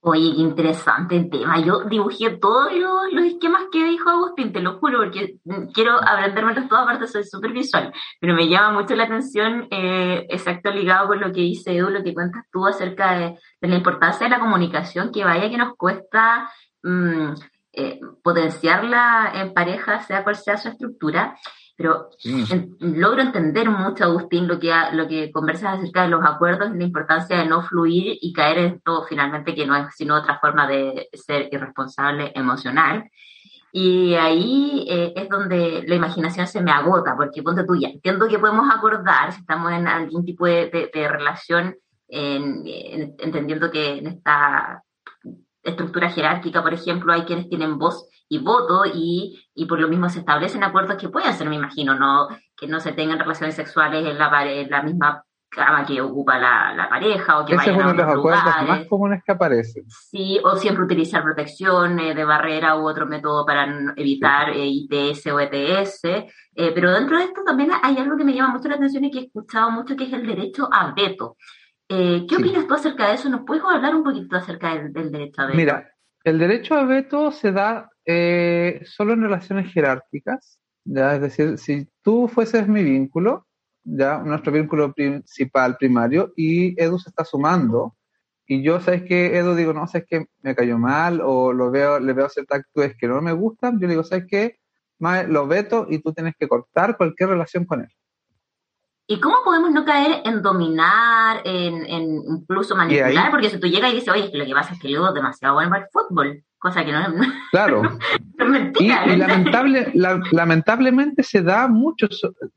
Oye, 0.00 0.32
qué 0.32 0.42
interesante 0.42 1.16
el 1.16 1.28
tema. 1.28 1.60
Yo 1.60 1.82
dibujé 1.84 2.30
todos 2.36 2.72
los, 2.72 3.24
esquemas 3.24 3.64
que 3.72 3.82
dijo 3.82 4.08
Agustín, 4.08 4.52
te 4.52 4.60
lo 4.60 4.78
juro, 4.78 4.98
porque 4.98 5.38
quiero 5.74 5.96
aprendérmelos 5.96 6.68
todas 6.68 6.84
aparte 6.84 7.08
soy 7.08 7.24
súper 7.24 7.50
visual, 7.52 7.92
pero 8.20 8.34
me 8.34 8.48
llama 8.48 8.80
mucho 8.80 8.94
la 8.94 9.04
atención, 9.04 9.66
eh, 9.72 10.24
exacto 10.30 10.70
ligado 10.70 11.08
con 11.08 11.20
lo 11.20 11.32
que 11.32 11.40
dice 11.40 11.76
Edu, 11.76 11.90
lo 11.90 12.04
que 12.04 12.14
cuentas 12.14 12.44
tú 12.52 12.64
acerca 12.64 13.18
de, 13.18 13.38
la 13.60 13.74
importancia 13.74 14.26
de 14.26 14.30
la 14.30 14.38
comunicación, 14.40 15.10
que 15.10 15.24
vaya 15.24 15.50
que 15.50 15.58
nos 15.58 15.74
cuesta 15.76 16.48
mm, 16.84 17.32
eh, 17.72 18.00
potenciarla 18.22 19.32
en 19.34 19.52
pareja, 19.52 20.00
sea 20.02 20.22
cual 20.22 20.36
sea 20.36 20.56
su 20.58 20.68
estructura. 20.68 21.36
Pero 21.78 22.10
logro 22.80 23.22
entender 23.22 23.70
mucho, 23.70 24.02
Agustín, 24.02 24.48
lo 24.48 24.58
que, 24.58 24.74
lo 24.94 25.06
que 25.06 25.30
conversas 25.30 25.78
acerca 25.78 26.02
de 26.02 26.08
los 26.08 26.24
acuerdos 26.24 26.72
y 26.74 26.78
la 26.78 26.82
importancia 26.82 27.38
de 27.38 27.46
no 27.46 27.62
fluir 27.62 28.18
y 28.20 28.32
caer 28.32 28.58
en 28.58 28.80
todo 28.80 29.06
finalmente, 29.06 29.54
que 29.54 29.64
no 29.64 29.76
es 29.76 29.94
sino 29.94 30.16
otra 30.16 30.40
forma 30.40 30.66
de 30.66 31.08
ser 31.12 31.48
irresponsable 31.52 32.32
emocional. 32.34 33.08
Y 33.70 34.14
ahí 34.14 34.86
eh, 34.90 35.12
es 35.14 35.28
donde 35.28 35.84
la 35.86 35.94
imaginación 35.94 36.48
se 36.48 36.60
me 36.60 36.72
agota, 36.72 37.14
porque 37.16 37.44
ponte 37.44 37.62
tú 37.62 37.76
ya, 37.76 37.90
entiendo 37.90 38.26
que 38.26 38.40
podemos 38.40 38.68
acordar 38.74 39.32
si 39.32 39.42
estamos 39.42 39.70
en 39.70 39.86
algún 39.86 40.24
tipo 40.24 40.46
de, 40.46 40.90
relación, 40.92 41.76
entendiendo 42.08 43.70
que 43.70 43.98
en 43.98 44.08
esta 44.08 44.82
estructura 45.70 46.10
jerárquica, 46.10 46.62
por 46.62 46.74
ejemplo, 46.74 47.12
hay 47.12 47.22
quienes 47.22 47.48
tienen 47.48 47.78
voz 47.78 48.08
y 48.28 48.38
voto 48.38 48.84
y, 48.84 49.40
y 49.54 49.66
por 49.66 49.80
lo 49.80 49.88
mismo 49.88 50.08
se 50.08 50.20
establecen 50.20 50.62
acuerdos 50.62 50.96
que 50.96 51.08
pueden 51.08 51.32
ser, 51.34 51.48
me 51.48 51.56
imagino, 51.56 51.94
no 51.94 52.28
que 52.56 52.66
no 52.66 52.80
se 52.80 52.92
tengan 52.92 53.18
relaciones 53.18 53.54
sexuales 53.54 54.04
en 54.04 54.18
la, 54.18 54.44
en 54.44 54.70
la 54.70 54.82
misma 54.82 55.24
cama 55.48 55.84
que 55.86 56.00
ocupa 56.00 56.38
la, 56.38 56.74
la 56.74 56.88
pareja 56.88 57.38
o 57.38 57.46
que 57.46 57.54
Ese 57.54 57.70
vayan 57.70 57.74
es 57.74 57.84
uno 57.84 57.92
de 57.92 57.98
los 57.98 58.18
acuerdos 58.18 58.68
más 58.68 58.86
comunes 58.86 59.22
que 59.24 59.32
aparecen. 59.32 59.84
Sí, 59.88 60.38
o 60.44 60.56
siempre 60.56 60.84
utilizar 60.84 61.22
protección 61.22 61.98
eh, 61.98 62.14
de 62.14 62.24
barrera 62.24 62.76
u 62.76 62.86
otro 62.86 63.06
método 63.06 63.46
para 63.46 63.66
evitar 63.96 64.50
eh, 64.50 64.66
ITS 64.66 65.26
o 65.28 65.40
ETS. 65.40 66.04
Eh, 66.04 66.72
pero 66.74 66.92
dentro 66.92 67.16
de 67.16 67.24
esto 67.24 67.42
también 67.44 67.70
hay 67.82 67.96
algo 67.96 68.16
que 68.16 68.24
me 68.24 68.34
llama 68.34 68.54
mucho 68.54 68.68
la 68.68 68.74
atención 68.74 69.04
y 69.04 69.10
que 69.10 69.20
he 69.20 69.24
escuchado 69.24 69.70
mucho, 69.70 69.96
que 69.96 70.04
es 70.04 70.12
el 70.12 70.26
derecho 70.26 70.68
a 70.70 70.92
veto. 70.92 71.36
¿Qué 71.88 72.36
opinas 72.36 72.66
tú 72.66 72.74
acerca 72.74 73.08
de 73.08 73.14
eso? 73.14 73.30
¿Nos 73.30 73.46
puedes 73.46 73.64
hablar 73.64 73.94
un 73.94 74.04
poquito 74.04 74.36
acerca 74.36 74.74
del, 74.74 74.92
del 74.92 75.10
derecho 75.10 75.40
a 75.40 75.46
veto? 75.46 75.56
Mira, 75.56 75.90
el 76.24 76.38
derecho 76.38 76.74
a 76.74 76.84
veto 76.84 77.30
se 77.32 77.52
da 77.52 77.90
eh, 78.04 78.82
solo 78.84 79.14
en 79.14 79.22
relaciones 79.22 79.72
jerárquicas, 79.72 80.58
¿ya? 80.84 81.14
es 81.14 81.20
decir, 81.20 81.58
si 81.58 81.88
tú 82.02 82.28
fueses 82.28 82.68
mi 82.68 82.82
vínculo, 82.82 83.46
ya 83.84 84.18
nuestro 84.18 84.52
vínculo 84.52 84.92
principal, 84.92 85.76
primario, 85.76 86.32
y 86.36 86.80
Edu 86.82 86.98
se 86.98 87.10
está 87.10 87.24
sumando, 87.24 87.96
y 88.46 88.62
yo, 88.62 88.80
¿sabes 88.80 89.02
que 89.02 89.36
Edu 89.36 89.54
digo, 89.54 89.72
no, 89.72 89.86
¿sabes 89.86 90.06
que 90.08 90.26
Me 90.42 90.54
cayó 90.54 90.78
mal, 90.78 91.20
o 91.22 91.52
lo 91.52 91.70
veo, 91.70 92.00
le 92.00 92.12
veo 92.12 92.28
ciertas 92.28 92.60
actitudes 92.60 92.96
que 92.98 93.08
no 93.08 93.20
me 93.20 93.32
gustan, 93.32 93.78
yo 93.80 93.88
digo, 93.88 94.04
¿sabes 94.04 94.24
qué? 94.28 94.58
Lo 95.28 95.46
veto 95.46 95.86
y 95.88 96.00
tú 96.00 96.12
tienes 96.12 96.34
que 96.38 96.48
cortar 96.48 96.96
cualquier 96.96 97.30
relación 97.30 97.64
con 97.64 97.82
él. 97.82 97.90
¿Y 99.10 99.20
cómo 99.20 99.36
podemos 99.42 99.70
no 99.70 99.86
caer 99.86 100.20
en 100.26 100.42
dominar, 100.42 101.40
en, 101.44 101.86
en 101.86 102.22
incluso 102.28 102.76
manipular? 102.76 103.30
Porque 103.30 103.48
si 103.48 103.58
tú 103.58 103.66
llegas 103.66 103.90
y 103.90 103.94
dices, 103.94 104.12
oye, 104.12 104.26
es 104.26 104.34
lo 104.34 104.44
que 104.44 104.52
pasa 104.52 104.74
es 104.74 104.80
que 104.80 104.92
es 104.92 105.14
demasiado 105.14 105.54
bueno 105.54 105.70
para 105.70 105.84
el 105.84 105.88
fútbol, 105.90 106.44
cosa 106.58 106.84
que 106.84 106.92
no 106.92 107.00
es. 107.00 107.08
Claro. 107.50 107.98
mentira, 108.36 109.06
y, 109.06 109.16
lamentable, 109.16 109.92
lamentablemente 109.94 111.22
se 111.22 111.40
da 111.40 111.68
mucho 111.68 112.06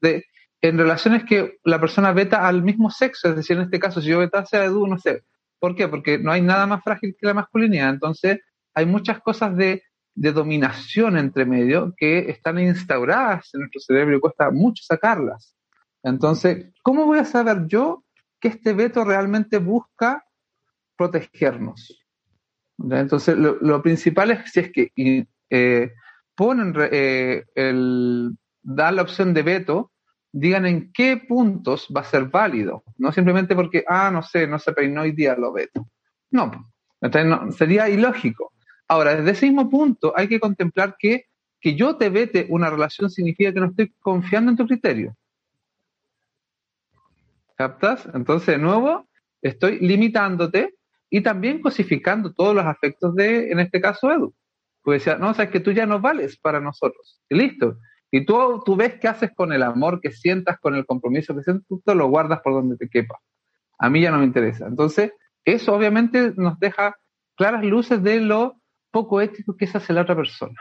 de, 0.01 0.25
en 0.59 0.77
relaciones 0.77 1.23
que 1.23 1.59
la 1.63 1.79
persona 1.79 2.11
veta 2.11 2.45
al 2.45 2.63
mismo 2.63 2.91
sexo, 2.91 3.29
es 3.29 3.37
decir, 3.37 3.55
en 3.55 3.63
este 3.63 3.79
caso, 3.79 4.01
si 4.01 4.09
yo 4.09 4.19
vetase 4.19 4.57
a 4.57 4.65
Edu, 4.65 4.85
no 4.87 4.97
sé. 4.97 5.23
¿Por 5.57 5.73
qué? 5.73 5.87
Porque 5.87 6.19
no 6.19 6.33
hay 6.33 6.41
nada 6.41 6.67
más 6.67 6.83
frágil 6.83 7.15
que 7.17 7.27
la 7.27 7.33
masculinidad. 7.33 7.91
Entonces, 7.91 8.41
hay 8.73 8.85
muchas 8.85 9.21
cosas 9.21 9.55
de, 9.55 9.83
de 10.15 10.33
dominación 10.33 11.17
entre 11.17 11.45
medio 11.45 11.93
que 11.95 12.29
están 12.29 12.59
instauradas 12.59 13.53
en 13.53 13.61
nuestro 13.61 13.79
cerebro 13.79 14.17
y 14.17 14.19
cuesta 14.19 14.51
mucho 14.51 14.83
sacarlas. 14.83 15.55
Entonces, 16.03 16.73
¿cómo 16.83 17.05
voy 17.05 17.19
a 17.19 17.25
saber 17.25 17.67
yo 17.67 18.03
que 18.39 18.49
este 18.49 18.73
veto 18.73 19.03
realmente 19.03 19.57
busca 19.59 20.25
protegernos? 20.97 21.97
Entonces, 22.77 23.37
lo, 23.37 23.81
principal 23.81 24.31
es 24.31 24.51
si 24.51 24.59
es 24.61 24.71
que 24.71 24.91
eh, 25.49 25.93
ponen 26.35 26.73
eh, 26.91 27.45
el, 27.53 28.35
dar 28.61 28.93
la 28.93 29.03
opción 29.03 29.33
de 29.33 29.43
veto, 29.43 29.91
digan 30.31 30.65
en 30.65 30.91
qué 30.91 31.17
puntos 31.17 31.87
va 31.95 32.01
a 32.01 32.05
ser 32.05 32.25
válido. 32.25 32.83
No 32.97 33.11
simplemente 33.11 33.55
porque, 33.55 33.83
ah, 33.87 34.09
no 34.11 34.23
sé, 34.23 34.47
no 34.47 34.57
se 34.57 34.73
peinó 34.73 35.01
hoy 35.01 35.11
día, 35.11 35.35
lo 35.35 35.53
veto. 35.53 35.87
No, 36.31 36.51
No, 37.01 37.51
sería 37.51 37.89
ilógico. 37.89 38.53
Ahora, 38.87 39.15
desde 39.15 39.31
ese 39.31 39.45
mismo 39.47 39.69
punto 39.69 40.13
hay 40.15 40.27
que 40.27 40.39
contemplar 40.39 40.95
que 40.97 41.25
que 41.61 41.75
yo 41.75 41.95
te 41.95 42.09
vete 42.09 42.47
una 42.49 42.69
relación 42.69 43.09
significa 43.09 43.53
que 43.53 43.59
no 43.59 43.67
estoy 43.67 43.93
confiando 43.99 44.51
en 44.51 44.57
tu 44.57 44.65
criterio. 44.65 45.15
¿Captas? 47.61 48.09
Entonces, 48.15 48.47
de 48.47 48.57
nuevo, 48.57 49.07
estoy 49.39 49.77
limitándote 49.81 50.73
y 51.11 51.21
también 51.21 51.61
cosificando 51.61 52.33
todos 52.33 52.55
los 52.55 52.65
afectos 52.65 53.13
de, 53.13 53.51
en 53.51 53.59
este 53.59 53.79
caso, 53.79 54.11
Edu. 54.11 54.33
Pues 54.81 55.05
decía, 55.05 55.19
no, 55.19 55.31
sabes 55.35 55.51
que 55.51 55.59
tú 55.59 55.71
ya 55.71 55.85
no 55.85 55.99
vales 55.99 56.39
para 56.39 56.59
nosotros. 56.59 57.21
Y 57.29 57.35
listo. 57.35 57.77
Y 58.09 58.25
tú, 58.25 58.63
tú 58.65 58.75
ves 58.75 58.95
qué 58.99 59.07
haces 59.07 59.29
con 59.35 59.53
el 59.53 59.61
amor 59.61 60.01
que 60.01 60.09
sientas, 60.09 60.57
con 60.59 60.73
el 60.73 60.87
compromiso 60.87 61.35
que 61.35 61.43
sientas, 61.43 61.67
tú 61.67 61.79
te 61.85 61.93
lo 61.93 62.07
guardas 62.07 62.39
por 62.43 62.53
donde 62.53 62.77
te 62.77 62.89
quepa. 62.89 63.19
A 63.77 63.91
mí 63.91 64.01
ya 64.01 64.09
no 64.09 64.17
me 64.17 64.25
interesa. 64.25 64.65
Entonces, 64.65 65.11
eso 65.45 65.75
obviamente 65.75 66.33
nos 66.37 66.59
deja 66.59 66.95
claras 67.35 67.63
luces 67.63 68.01
de 68.01 68.21
lo 68.21 68.59
poco 68.89 69.21
ético 69.21 69.55
que 69.55 69.65
es 69.65 69.75
hacia 69.75 69.93
la 69.93 70.01
otra 70.01 70.15
persona. 70.15 70.59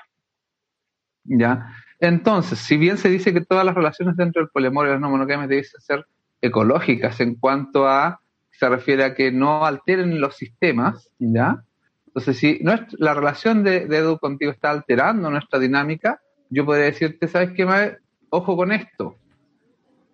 ¿Ya? 1.24 1.72
Entonces, 1.98 2.58
si 2.58 2.76
bien 2.76 2.98
se 2.98 3.08
dice 3.08 3.32
que 3.32 3.40
todas 3.40 3.64
las 3.64 3.74
relaciones 3.74 4.16
dentro 4.16 4.42
del 4.42 4.50
poliamor 4.50 4.86
y 4.86 4.90
las 4.90 5.00
no 5.00 5.08
monogamias 5.08 5.48
deben 5.48 5.64
ser 5.64 6.04
ecológicas 6.40 7.20
en 7.20 7.34
cuanto 7.34 7.86
a, 7.86 8.20
se 8.50 8.68
refiere 8.68 9.04
a 9.04 9.14
que 9.14 9.30
no 9.32 9.64
alteren 9.64 10.20
los 10.20 10.36
sistemas, 10.36 11.10
¿ya? 11.18 11.64
Entonces, 12.06 12.38
si 12.38 12.60
la 12.98 13.14
relación 13.14 13.62
de, 13.62 13.84
Edu 13.84 14.18
contigo 14.18 14.50
está 14.50 14.70
alterando 14.70 15.30
nuestra 15.30 15.58
dinámica, 15.58 16.20
yo 16.48 16.64
podría 16.64 16.86
decirte, 16.86 17.28
¿sabes 17.28 17.52
qué? 17.52 17.96
Ojo 18.30 18.56
con 18.56 18.72
esto. 18.72 19.16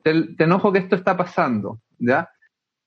Te, 0.03 0.35
te 0.35 0.45
enojo 0.45 0.73
que 0.73 0.81
esto 0.81 0.97
está 0.97 1.17
pasando, 1.17 1.81
¿ya? 1.99 2.29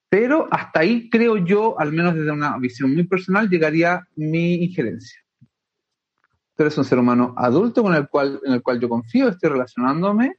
Pero 0.10 0.48
hasta 0.52 0.82
ahí 0.82 1.10
creo 1.10 1.38
yo, 1.38 1.80
al 1.80 1.92
menos 1.92 2.16
desde 2.16 2.32
una 2.32 2.58
visión 2.58 2.94
muy 2.94 3.04
personal, 3.04 3.50
llegaría 3.50 4.08
mi 4.16 4.56
injerencia 4.56 5.20
tú 6.60 6.64
eres 6.64 6.78
un 6.78 6.84
ser 6.84 7.00
humano 7.00 7.34
adulto 7.38 7.82
con 7.82 7.96
el 7.96 8.10
cual, 8.10 8.38
en 8.44 8.52
el 8.52 8.62
cual 8.62 8.82
yo 8.82 8.90
confío, 8.90 9.30
estoy 9.30 9.50
relacionándome, 9.50 10.36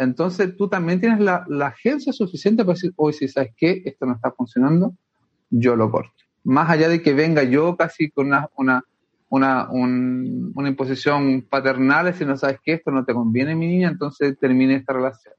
entonces 0.00 0.56
tú 0.56 0.66
también 0.66 0.98
tienes 0.98 1.20
la, 1.20 1.44
agencia 1.66 2.10
suficiente 2.10 2.64
para 2.64 2.74
decir, 2.74 2.92
hoy 2.96 3.12
si 3.12 3.28
sabes 3.28 3.52
que 3.54 3.82
esto 3.84 4.06
no 4.06 4.14
está 4.14 4.32
funcionando, 4.32 4.96
yo 5.50 5.76
lo 5.76 5.90
corto. 5.90 6.24
Más 6.42 6.70
allá 6.70 6.88
de 6.88 7.02
que 7.02 7.12
venga 7.12 7.42
yo 7.42 7.76
casi 7.76 8.10
con 8.10 8.28
una, 8.28 8.48
una, 8.56 8.82
una, 9.28 9.68
una 9.70 10.68
imposición 10.70 11.42
paternal, 11.42 12.14
si 12.14 12.24
no 12.24 12.34
sabes 12.38 12.60
que 12.64 12.72
esto 12.72 12.90
no 12.90 13.04
te 13.04 13.12
conviene, 13.12 13.54
mi 13.54 13.66
niña, 13.66 13.90
entonces 13.90 14.38
termine 14.38 14.76
esta 14.76 14.94
relación. 14.94 15.34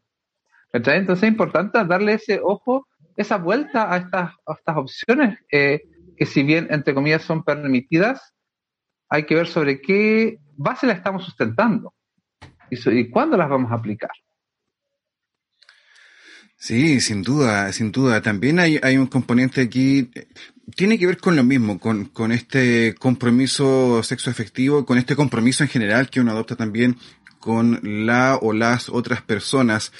Entonces 0.71 1.23
es 1.23 1.23
importante 1.23 1.83
darle 1.83 2.13
ese 2.13 2.39
ojo, 2.43 2.87
esa 3.17 3.37
vuelta 3.37 3.91
a 3.91 3.97
estas, 3.97 4.31
a 4.45 4.53
estas 4.53 4.77
opciones 4.77 5.39
eh, 5.51 5.81
que 6.15 6.27
si 6.27 6.43
bien, 6.43 6.67
entre 6.69 6.93
comillas, 6.93 7.23
son 7.23 7.43
permitidas, 7.43 8.35
hay 9.09 9.25
que 9.25 9.33
ver 9.33 9.47
sobre 9.47 9.81
qué 9.81 10.37
base 10.55 10.85
la 10.85 10.93
estamos 10.93 11.25
sustentando 11.25 11.95
y, 12.69 13.09
cuándo 13.09 13.37
las 13.37 13.49
vamos 13.49 13.71
a 13.71 13.75
aplicar. 13.75 14.11
Sí, 16.61 17.01
sin 17.01 17.23
duda, 17.23 17.73
sin 17.73 17.91
duda. 17.91 18.21
También 18.21 18.59
hay, 18.59 18.79
hay 18.83 18.95
un 18.95 19.07
componente 19.07 19.61
aquí, 19.61 20.11
tiene 20.75 20.99
que 20.99 21.07
ver 21.07 21.17
con 21.17 21.35
lo 21.35 21.43
mismo, 21.43 21.79
con, 21.79 22.05
con 22.05 22.31
este 22.31 22.93
compromiso 22.99 24.03
sexo 24.03 24.29
efectivo, 24.29 24.85
con 24.85 24.99
este 24.99 25.15
compromiso 25.15 25.63
en 25.63 25.69
general 25.69 26.11
que 26.11 26.19
uno 26.19 26.29
adopta 26.33 26.55
también 26.55 26.97
con 27.39 27.79
la 28.05 28.37
o 28.39 28.53
las 28.53 28.89
otras 28.89 29.23
personas. 29.23 29.91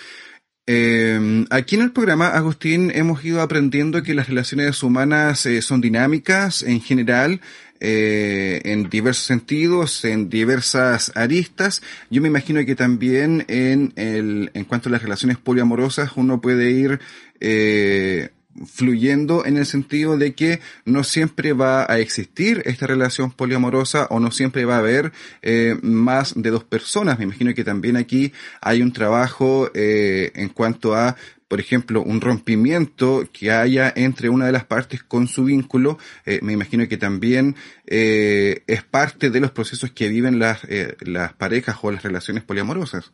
Eh, 0.68 1.47
aquí 1.49 1.78
en 1.78 1.82
el 1.82 1.93
programa, 1.93 2.28
Agustín, 2.28 2.91
hemos 2.93 3.26
ido 3.26 3.41
aprendiendo 3.41 4.03
que 4.03 4.14
las 4.14 4.30
relaciones 4.30 4.84
humanas 4.84 5.47
eh, 5.47 5.64
son 5.64 5.82
dinámicas 5.82 6.62
en 6.62 6.80
general, 6.80 7.41
eh, 7.84 8.62
en 8.64 8.92
diversos 8.92 9.26
sentidos, 9.26 10.06
en 10.06 10.30
diversas 10.30 11.12
aristas. 11.16 11.82
Yo 12.12 12.22
me 12.22 12.28
imagino 12.28 12.64
que 12.64 12.76
también 12.76 13.44
en, 13.48 13.92
el, 13.96 14.52
en 14.54 14.66
cuanto 14.66 14.88
a 14.88 14.92
las 14.92 15.02
relaciones 15.02 15.40
poliamorosas 15.40 16.12
uno 16.16 16.42
puede 16.42 16.70
ir 16.70 17.00
eh, 17.40 18.30
fluyendo 18.68 19.48
en 19.48 19.58
el 19.58 19.66
sentido 19.66 20.16
de 20.16 20.36
que 20.36 20.60
no 20.86 21.04
siempre 21.04 21.54
va 21.54 21.92
a 21.92 21.98
existir 21.98 22.62
esta 22.66 22.86
relación 22.86 23.32
poliamorosa 23.32 24.06
o 24.12 24.20
no 24.20 24.30
siempre 24.30 24.64
va 24.66 24.76
a 24.76 24.80
haber 24.80 25.12
eh, 25.42 25.76
más 25.82 26.34
de 26.36 26.52
dos 26.52 26.64
personas. 26.64 27.18
Me 27.18 27.26
imagino 27.26 27.52
que 27.56 27.64
también 27.64 27.98
aquí 27.98 28.32
hay 28.62 28.84
un 28.84 28.94
trabajo 28.94 29.72
en 29.74 30.50
cuanto 30.50 30.94
a 30.94 31.16
por 31.52 31.60
ejemplo, 31.60 32.02
un 32.02 32.22
rompimiento 32.22 33.26
que 33.34 33.52
haya 33.52 33.91
entre 33.93 34.30
una 34.30 34.45
de 34.45 34.54
las 34.54 34.64
partes 34.64 35.04
con 35.04 35.28
su 35.28 35.43
vínculo, 35.43 35.97
eh, 36.26 36.39
me 36.41 36.54
imagino 36.54 36.88
que 36.88 36.95
también 36.95 37.58
eh, 37.86 38.64
es 38.68 38.84
parte 38.84 39.30
de 39.30 39.41
los 39.41 39.52
procesos 39.52 39.91
que 39.91 40.08
viven 40.08 40.39
las, 40.39 40.64
eh, 40.70 40.95
parejas 41.38 41.76
o 41.82 41.91
las 41.91 42.04
relaciones 42.04 42.45
poliamorosas. 42.45 43.12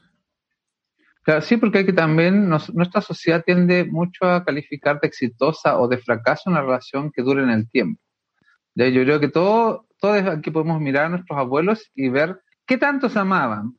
Claro, 1.24 1.42
sí, 1.42 1.58
porque 1.58 1.80
hay 1.80 1.88
que 1.88 1.94
también 1.94 2.48
nuestra 2.48 3.02
sociedad 3.02 3.44
tiende 3.44 3.86
mucho 3.86 4.26
a 4.26 4.46
calificar 4.46 5.00
de 5.00 5.08
exitosa 5.08 5.80
o 5.80 5.88
de 5.88 5.98
fracaso 5.98 6.52
una 6.52 6.62
relación 6.62 7.12
que 7.12 7.24
dure 7.24 7.42
en 7.42 7.50
el 7.50 7.68
tiempo. 7.68 8.00
Yo 8.76 9.02
creo 9.04 9.20
que 9.20 9.30
todo, 9.30 9.88
todos 10.00 10.22
aquí 10.28 10.52
podemos 10.52 10.80
mirar 10.80 11.06
a 11.06 11.10
nuestros 11.10 11.40
abuelos 11.40 11.90
y 11.96 12.10
ver 12.10 12.40
qué 12.68 12.78
tanto 12.78 13.10
se 13.10 13.18
amaban 13.18 13.76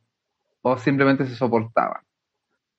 o 0.63 0.77
simplemente 0.79 1.27
se 1.27 1.37
soportaban. 1.37 2.03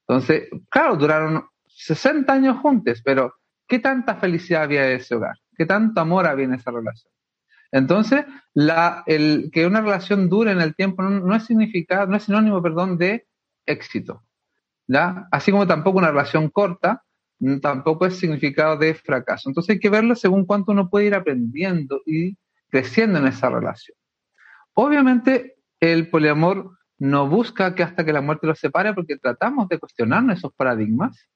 Entonces, 0.05 0.49
claro, 0.69 0.97
duraron 0.97 1.45
60 1.79 2.31
años 2.33 2.57
juntos, 2.57 3.01
pero 3.03 3.35
¿qué 3.65 3.79
tanta 3.79 4.15
felicidad 4.15 4.63
había 4.63 4.89
en 4.89 4.97
ese 4.97 5.15
hogar? 5.15 5.37
¿Qué 5.55 5.65
tanto 5.65 6.01
amor 6.01 6.27
había 6.27 6.45
en 6.45 6.53
esa 6.53 6.71
relación? 6.71 7.11
Entonces, 7.71 8.25
que 8.53 9.65
una 9.65 9.81
relación 9.81 10.27
dure 10.27 10.51
en 10.51 10.59
el 10.59 10.75
tiempo 10.75 11.03
no, 11.03 11.35
es 11.35 11.45
significado, 11.45 12.05
no 12.07 12.17
es 12.17 12.23
sinónimo, 12.23 12.61
perdón, 12.61 12.97
de 12.97 13.27
éxito. 13.65 14.23
Así 15.31 15.51
como 15.51 15.67
tampoco 15.67 15.99
una 15.99 16.09
relación 16.09 16.49
corta, 16.49 17.03
mm, 17.39 17.59
tampoco 17.59 18.07
es 18.07 18.17
significado 18.17 18.75
de 18.75 18.95
fracaso. 18.95 19.49
Entonces 19.49 19.75
hay 19.75 19.79
que 19.79 19.89
verlo 19.89 20.15
según 20.15 20.45
cuánto 20.45 20.71
uno 20.73 20.89
puede 20.89 21.05
ir 21.05 21.15
aprendiendo 21.15 22.01
y 22.05 22.35
creciendo 22.69 23.19
en 23.19 23.27
esa 23.27 23.49
relación. 23.49 23.95
Obviamente, 24.73 25.55
el 25.79 26.09
poliamor 26.09 26.77
no 26.97 27.29
busca 27.29 27.73
que 27.73 27.83
hasta 27.83 28.03
que 28.03 28.11
la 28.11 28.21
muerte 28.21 28.47
los 28.47 28.59
separe, 28.59 28.93
porque 28.93 29.17
tratamos 29.17 29.69
de 29.69 29.79
cuestionar 29.79 30.29
esos 30.31 30.51
paradigmas 30.53 31.29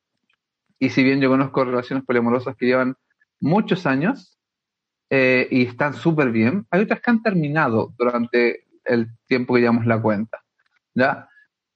y 0.84 0.90
si 0.90 1.02
bien 1.02 1.22
yo 1.22 1.30
conozco 1.30 1.64
relaciones 1.64 2.04
poliamorosas 2.04 2.58
que 2.58 2.66
llevan 2.66 2.96
muchos 3.40 3.86
años 3.86 4.38
eh, 5.10 5.48
y 5.50 5.66
están 5.66 5.94
súper 5.94 6.30
bien, 6.30 6.68
hay 6.72 6.82
otras 6.82 7.00
que 7.00 7.10
han 7.10 7.22
terminado 7.22 7.94
durante 7.98 8.66
el 8.84 9.08
tiempo 9.26 9.54
que 9.54 9.62
llevamos 9.62 9.86
la 9.86 10.02
cuenta. 10.02 10.44
¿ya? 10.94 11.30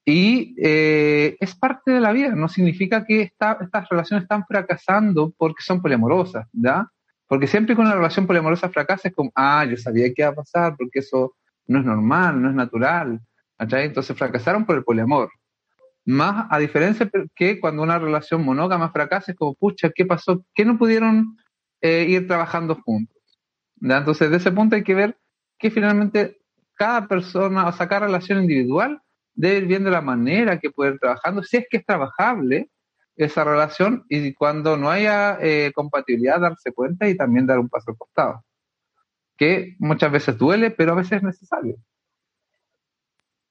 Y 0.04 0.54
eh, 0.62 1.38
es 1.40 1.54
parte 1.54 1.92
de 1.92 2.00
la 2.00 2.12
vida, 2.12 2.34
no 2.34 2.50
significa 2.50 3.06
que 3.06 3.22
estas 3.22 3.88
relaciones 3.88 4.24
están 4.24 4.44
fracasando 4.46 5.32
porque 5.38 5.62
son 5.62 5.80
poliamorosas, 5.80 6.46
¿ya? 6.52 6.86
Porque 7.26 7.46
siempre 7.46 7.74
que 7.74 7.80
una 7.80 7.94
relación 7.94 8.26
poliamorosa 8.26 8.68
fracasa 8.68 9.08
es 9.08 9.14
como, 9.14 9.30
ah, 9.34 9.64
yo 9.64 9.78
sabía 9.78 10.12
que 10.12 10.20
iba 10.20 10.28
a 10.28 10.34
pasar, 10.34 10.76
porque 10.76 10.98
eso 10.98 11.34
no 11.66 11.78
es 11.78 11.84
normal, 11.86 12.42
no 12.42 12.50
es 12.50 12.54
natural. 12.54 13.20
Entonces 13.58 14.14
fracasaron 14.16 14.66
por 14.66 14.76
el 14.76 14.84
poliamor. 14.84 15.30
Más 16.08 16.46
a 16.48 16.58
diferencia 16.58 17.10
que 17.34 17.60
cuando 17.60 17.82
una 17.82 17.98
relación 17.98 18.42
monógama 18.42 18.90
fracasa, 18.90 19.32
es 19.32 19.36
como, 19.36 19.54
pucha, 19.54 19.90
¿qué 19.94 20.06
pasó? 20.06 20.42
¿Qué 20.54 20.64
no 20.64 20.78
pudieron 20.78 21.36
eh, 21.82 22.06
ir 22.08 22.26
trabajando 22.26 22.76
juntos? 22.82 23.14
Entonces, 23.78 24.30
de 24.30 24.38
ese 24.38 24.50
punto 24.50 24.74
hay 24.74 24.82
que 24.82 24.94
ver 24.94 25.18
que 25.58 25.70
finalmente 25.70 26.38
cada 26.72 27.06
persona, 27.06 27.68
o 27.68 27.72
sea, 27.72 27.88
cada 27.88 28.06
relación 28.06 28.40
individual 28.40 29.02
debe 29.34 29.58
ir 29.58 29.66
viendo 29.66 29.90
la 29.90 30.00
manera 30.00 30.58
que 30.58 30.70
puede 30.70 30.92
ir 30.92 30.98
trabajando, 30.98 31.42
si 31.42 31.58
es 31.58 31.66
que 31.68 31.76
es 31.76 31.84
trabajable 31.84 32.70
esa 33.14 33.44
relación 33.44 34.06
y 34.08 34.32
cuando 34.32 34.78
no 34.78 34.88
haya 34.88 35.36
eh, 35.42 35.72
compatibilidad, 35.74 36.40
darse 36.40 36.72
cuenta 36.72 37.06
y 37.06 37.18
también 37.18 37.46
dar 37.46 37.58
un 37.58 37.68
paso 37.68 37.90
al 37.90 37.98
costado, 37.98 38.44
que 39.36 39.76
muchas 39.78 40.10
veces 40.10 40.38
duele, 40.38 40.70
pero 40.70 40.92
a 40.92 40.96
veces 40.96 41.18
es 41.18 41.22
necesario. 41.22 41.76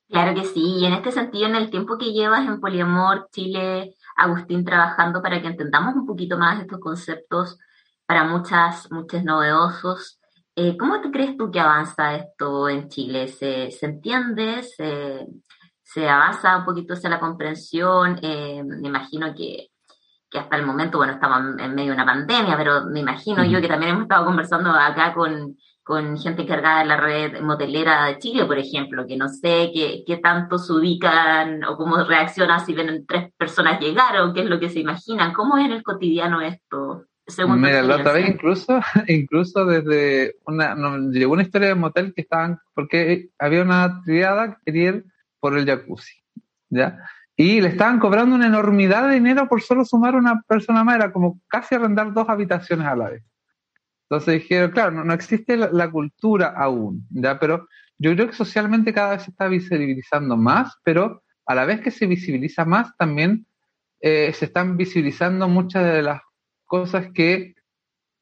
Claro 0.10 0.34
que 0.34 0.46
sí, 0.46 0.78
y 0.80 0.86
en 0.86 0.94
este 0.94 1.12
sentido, 1.12 1.48
en 1.48 1.56
el 1.56 1.70
tiempo 1.70 1.98
que 1.98 2.14
llevas 2.14 2.48
en 2.48 2.62
Poliamor 2.62 3.28
Chile, 3.32 3.96
Agustín, 4.16 4.64
trabajando 4.64 5.22
para 5.22 5.42
que 5.42 5.48
entendamos 5.48 5.96
un 5.96 6.06
poquito 6.06 6.38
más 6.38 6.62
estos 6.62 6.80
conceptos 6.80 7.58
para 8.06 8.24
muchas, 8.24 8.90
muchos 8.90 9.24
novedosos, 9.26 10.18
eh, 10.56 10.78
¿cómo 10.78 11.02
te 11.02 11.12
crees 11.12 11.38
tú 11.38 11.52
que 11.52 11.60
avanza 11.60 12.16
esto 12.16 12.70
en 12.70 12.88
Chile? 12.90 13.28
¿Se, 13.28 13.70
se 13.70 13.86
entiende? 13.86 14.64
¿Se, 14.64 15.28
¿Se, 15.84 16.10
avanza 16.10 16.58
un 16.58 16.66
poquito 16.66 16.94
hacia 16.94 17.10
la 17.10 17.20
comprensión? 17.20 18.18
Eh, 18.24 18.64
me 18.64 18.88
imagino 18.88 19.36
que, 19.36 19.68
que, 20.32 20.40
hasta 20.40 20.56
el 20.56 20.66
momento, 20.66 20.98
bueno, 20.98 21.14
estamos 21.14 21.60
en 21.60 21.76
medio 21.76 21.90
de 21.90 21.96
una 21.96 22.06
pandemia, 22.06 22.58
pero 22.58 22.86
me 22.86 23.02
imagino 23.02 23.44
yo 23.46 23.62
que 23.62 23.68
también 23.68 23.92
hemos 23.92 24.04
estado 24.04 24.26
conversando 24.26 24.72
acá 24.72 25.14
con 25.14 25.58
con 25.88 26.18
gente 26.18 26.42
encargada 26.42 26.80
de 26.80 26.86
la 26.86 26.98
red 26.98 27.42
motelera 27.42 28.08
de 28.08 28.20
Chile, 28.20 28.44
por 28.44 28.60
ejemplo, 28.60 29.08
que 29.08 29.16
no 29.16 29.30
sé 29.30 29.72
qué, 29.74 30.04
qué 30.06 30.18
tanto 30.18 30.58
se 30.58 30.74
ubican 30.74 31.64
o 31.64 31.78
cómo 31.78 32.04
reaccionan 32.04 32.60
si 32.66 32.74
ven 32.74 33.06
tres 33.08 33.32
personas 33.38 33.80
llegar 33.80 34.20
o 34.20 34.34
qué 34.34 34.42
es 34.42 34.48
lo 34.48 34.60
que 34.60 34.70
se 34.70 34.82
imaginan. 34.82 35.32
¿Cómo 35.32 35.58
es 35.58 35.66
en 35.66 35.72
el 35.72 35.84
cotidiano 35.84 36.42
esto? 36.42 37.06
Mira, 37.56 37.82
la 37.84 37.96
otra 37.96 38.12
vez 38.12 38.28
incluso, 38.28 38.82
incluso 39.08 39.66
desde 39.66 40.36
una, 40.46 40.76
llegó 41.10 41.32
una 41.32 41.44
historia 41.44 41.70
de 41.70 41.76
motel 41.76 42.14
que 42.14 42.22
estaban, 42.22 42.60
porque 42.74 43.30
había 43.40 43.62
una 43.62 44.02
triada 44.04 44.56
que 44.56 44.58
quería 44.66 44.90
ir 44.90 45.06
por 45.40 45.58
el 45.58 45.66
jacuzzi, 45.66 46.22
¿ya? 46.70 47.00
Y 47.38 47.62
le 47.62 47.70
estaban 47.70 48.00
cobrando 48.00 48.36
una 48.36 48.48
enormidad 48.48 49.08
de 49.08 49.14
dinero 49.14 49.48
por 49.48 49.62
solo 49.62 49.86
sumar 49.86 50.16
una 50.16 50.42
persona 50.42 50.84
más, 50.84 50.98
era 50.98 51.14
como 51.14 51.40
casi 51.48 51.76
arrendar 51.76 52.12
dos 52.12 52.28
habitaciones 52.28 52.88
a 52.88 52.96
la 52.96 53.10
vez. 53.10 53.24
Entonces 54.10 54.36
dijeron, 54.36 54.72
claro, 54.72 55.04
no, 55.04 55.14
existe 55.14 55.58
la, 55.58 55.92
cultura 55.92 56.54
aún, 56.56 57.06
¿ya? 57.10 57.38
Pero 57.40 57.68
yo 57.98 58.14
creo 58.14 58.28
que 58.28 58.34
socialmente 58.34 58.94
cada 58.94 59.12
vez 59.12 59.24
se 59.24 59.32
está 59.32 59.50
visibilizando 59.50 60.38
más, 60.38 60.78
pero 60.84 61.24
a 61.46 61.56
la 61.56 61.66
vez 61.66 61.82
que 61.82 61.92
se 61.92 62.06
visibiliza 62.06 62.64
más, 62.64 62.96
también 62.98 63.46
eh, 64.00 64.32
se 64.34 64.46
están 64.46 64.78
visibilizando 64.78 65.50
muchas 65.50 65.84
de 65.84 66.02
las 66.04 66.22
cosas 66.66 67.12
que 67.14 67.56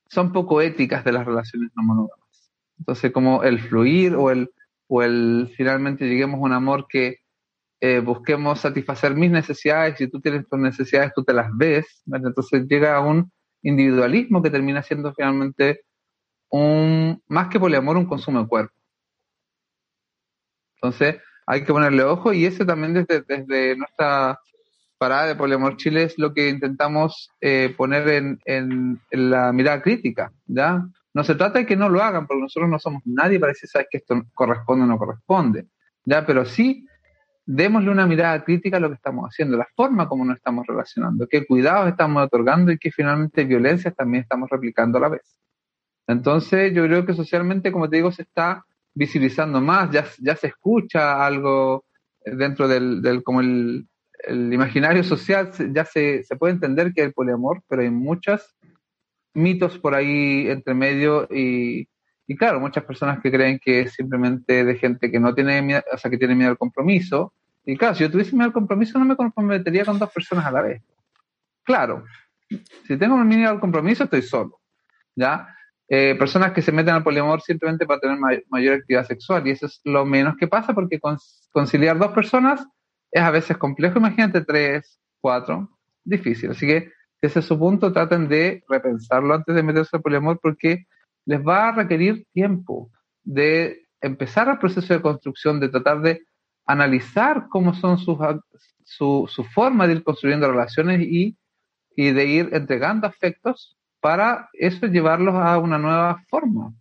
son 0.09 0.31
poco 0.31 0.59
éticas 0.61 1.03
de 1.03 1.11
las 1.11 1.25
relaciones 1.25 1.69
no 1.75 1.83
monógamas. 1.83 2.51
Entonces, 2.79 3.11
como 3.11 3.43
el 3.43 3.59
fluir 3.59 4.15
o 4.15 4.31
el, 4.31 4.49
o 4.87 5.03
el 5.03 5.53
finalmente 5.55 6.07
lleguemos 6.07 6.39
a 6.39 6.43
un 6.45 6.53
amor 6.53 6.87
que 6.89 7.17
eh, 7.79 7.99
busquemos 7.99 8.59
satisfacer 8.59 9.13
mis 9.13 9.29
necesidades, 9.29 10.01
y 10.01 10.07
tú 10.07 10.19
tienes 10.19 10.47
tus 10.47 10.57
necesidades, 10.57 11.13
tú 11.13 11.23
te 11.23 11.33
las 11.33 11.55
ves, 11.55 12.01
entonces 12.11 12.65
llega 12.67 12.95
a 12.95 13.01
un 13.01 13.31
individualismo 13.65 14.41
que 14.41 14.51
termina 14.51 14.81
siendo 14.83 15.13
finalmente 15.13 15.81
un, 16.49 17.21
más 17.27 17.49
que 17.49 17.59
poliamor, 17.59 17.97
un 17.97 18.05
consumo 18.05 18.41
de 18.41 18.47
cuerpo. 18.47 18.73
Entonces, 20.75 21.21
hay 21.47 21.63
que 21.63 21.73
ponerle 21.73 22.03
ojo 22.03 22.31
y 22.31 22.45
ese 22.45 22.63
también 22.63 22.93
desde, 22.93 23.21
desde 23.21 23.75
nuestra 23.75 24.39
parada 24.97 25.27
de 25.27 25.35
Poliamor 25.35 25.77
Chile 25.77 26.03
es 26.03 26.17
lo 26.17 26.33
que 26.33 26.49
intentamos 26.49 27.29
eh, 27.41 27.73
poner 27.75 28.07
en, 28.07 28.39
en, 28.45 29.01
la 29.11 29.51
mirada 29.51 29.81
crítica, 29.81 30.31
¿ya? 30.45 30.87
No 31.13 31.23
se 31.23 31.35
trata 31.35 31.59
de 31.59 31.65
que 31.65 31.75
no 31.75 31.89
lo 31.89 32.01
hagan, 32.01 32.27
porque 32.27 32.43
nosotros 32.43 32.69
no 32.69 32.79
somos 32.79 33.01
nadie 33.05 33.39
para 33.39 33.51
decir, 33.51 33.69
sabes 33.69 33.87
que 33.89 33.97
esto 33.97 34.23
corresponde 34.33 34.83
o 34.83 34.87
no 34.87 34.97
corresponde, 34.97 35.67
¿ya? 36.05 36.25
Pero 36.25 36.45
sí, 36.45 36.87
démosle 37.45 37.91
una 37.91 38.07
mirada 38.07 38.43
crítica 38.43 38.77
a 38.77 38.79
lo 38.79 38.89
que 38.89 38.95
estamos 38.95 39.25
haciendo, 39.29 39.57
la 39.57 39.67
forma 39.75 40.07
como 40.07 40.25
nos 40.25 40.37
estamos 40.37 40.65
relacionando, 40.65 41.27
qué 41.27 41.45
cuidados 41.45 41.89
estamos 41.89 42.25
otorgando 42.25 42.71
y 42.71 42.77
qué 42.77 42.91
finalmente 42.91 43.45
violencias 43.45 43.95
también 43.95 44.23
estamos 44.23 44.49
replicando 44.49 44.97
a 44.97 45.01
la 45.01 45.09
vez. 45.09 45.39
Entonces, 46.07 46.73
yo 46.73 46.83
creo 46.83 47.05
que 47.05 47.13
socialmente, 47.13 47.71
como 47.71 47.89
te 47.89 47.97
digo, 47.97 48.11
se 48.11 48.23
está 48.23 48.65
visibilizando 48.93 49.61
más, 49.61 49.91
ya, 49.91 50.35
se 50.35 50.47
escucha 50.47 51.23
algo 51.25 51.85
dentro 52.23 52.67
del, 52.67 53.01
del 53.01 53.23
como 53.23 53.41
el, 53.41 53.87
imaginario 54.27 55.03
social 55.03 55.51
ya 55.71 55.85
se, 55.85 56.23
se 56.23 56.35
puede 56.35 56.53
entender 56.53 56.93
que 56.93 57.03
hay 57.03 57.11
poliamor, 57.11 57.61
pero 57.67 57.83
hay 57.83 57.91
muchos 57.91 58.55
mitos 59.35 59.77
por 59.77 59.93
ahí 59.93 60.47
entre 60.47 60.73
medio 60.73 61.27
y, 61.29 61.87
y 62.27 62.35
claro, 62.35 62.59
muchas 62.59 62.83
personas 62.83 63.19
que 63.21 63.31
creen 63.31 63.59
que 63.59 63.81
es 63.81 63.93
simplemente 63.93 64.63
de 64.63 64.75
gente 64.75 65.11
que 65.11 65.19
no 65.19 65.35
tiene 65.35 65.61
miedo, 65.61 65.83
o 65.91 65.97
sea, 65.97 66.09
que 66.09 66.17
tiene 66.17 66.35
miedo 66.35 66.51
al 66.51 66.57
compromiso. 66.57 67.33
Y 67.65 67.77
claro, 67.77 67.95
si 67.95 68.03
yo 68.03 68.11
tuviese 68.11 68.31
miedo 68.31 68.45
al 68.45 68.53
compromiso, 68.53 68.97
no 68.97 69.05
me 69.05 69.15
comprometería 69.15 69.85
con 69.85 69.99
dos 69.99 70.11
personas 70.11 70.45
a 70.45 70.51
la 70.51 70.61
vez. 70.61 70.81
Claro, 71.63 72.03
si 72.87 72.97
tengo 72.97 73.17
miedo 73.17 73.51
al 73.51 73.59
compromiso, 73.59 74.05
estoy 74.05 74.21
solo. 74.21 74.59
¿Ya? 75.15 75.55
Eh, 75.87 76.15
personas 76.15 76.51
que 76.51 76.63
se 76.63 76.71
meten 76.71 76.95
al 76.95 77.03
poliamor 77.03 77.41
simplemente 77.41 77.85
para 77.85 77.99
tener 77.99 78.17
mayor 78.49 78.75
actividad 78.75 79.05
sexual. 79.05 79.45
Y 79.47 79.51
eso 79.51 79.67
es 79.67 79.81
lo 79.83 80.05
menos 80.05 80.35
que 80.37 80.47
pasa 80.47 80.73
porque 80.73 80.99
conciliar 81.51 81.97
dos 81.99 82.11
personas 82.11 82.65
es 83.11 83.21
a 83.21 83.31
veces 83.31 83.57
complejo. 83.57 83.99
Imagínate 83.99 84.41
tres, 84.41 84.99
cuatro, 85.21 85.69
difícil. 86.03 86.51
Así 86.51 86.65
que 86.65 86.91
desde 87.21 87.41
su 87.41 87.57
punto 87.57 87.93
traten 87.93 88.27
de 88.27 88.63
repensarlo 88.67 89.35
antes 89.35 89.55
de 89.55 89.63
meterse 89.63 89.95
al 89.95 90.01
poliamor 90.01 90.39
porque 90.41 90.85
les 91.25 91.45
va 91.45 91.69
a 91.69 91.71
requerir 91.71 92.25
tiempo 92.33 92.89
de 93.23 93.85
empezar 94.01 94.47
el 94.47 94.59
proceso 94.59 94.93
de 94.93 95.01
construcción, 95.01 95.59
de 95.59 95.69
tratar 95.69 96.01
de 96.01 96.21
analizar 96.65 97.47
cómo 97.49 97.73
son 97.73 97.97
sus, 97.97 98.17
su, 98.83 99.25
su 99.27 99.43
forma 99.43 99.87
de 99.87 99.93
ir 99.93 100.03
construyendo 100.03 100.49
relaciones 100.49 101.01
y, 101.01 101.37
y 101.95 102.11
de 102.11 102.25
ir 102.25 102.49
entregando 102.53 103.07
afectos 103.07 103.77
para 103.99 104.49
eso 104.53 104.85
llevarlos 104.85 105.33
a 105.35 105.57
una 105.57 105.77
nueva 105.77 106.23
forma. 106.29 106.73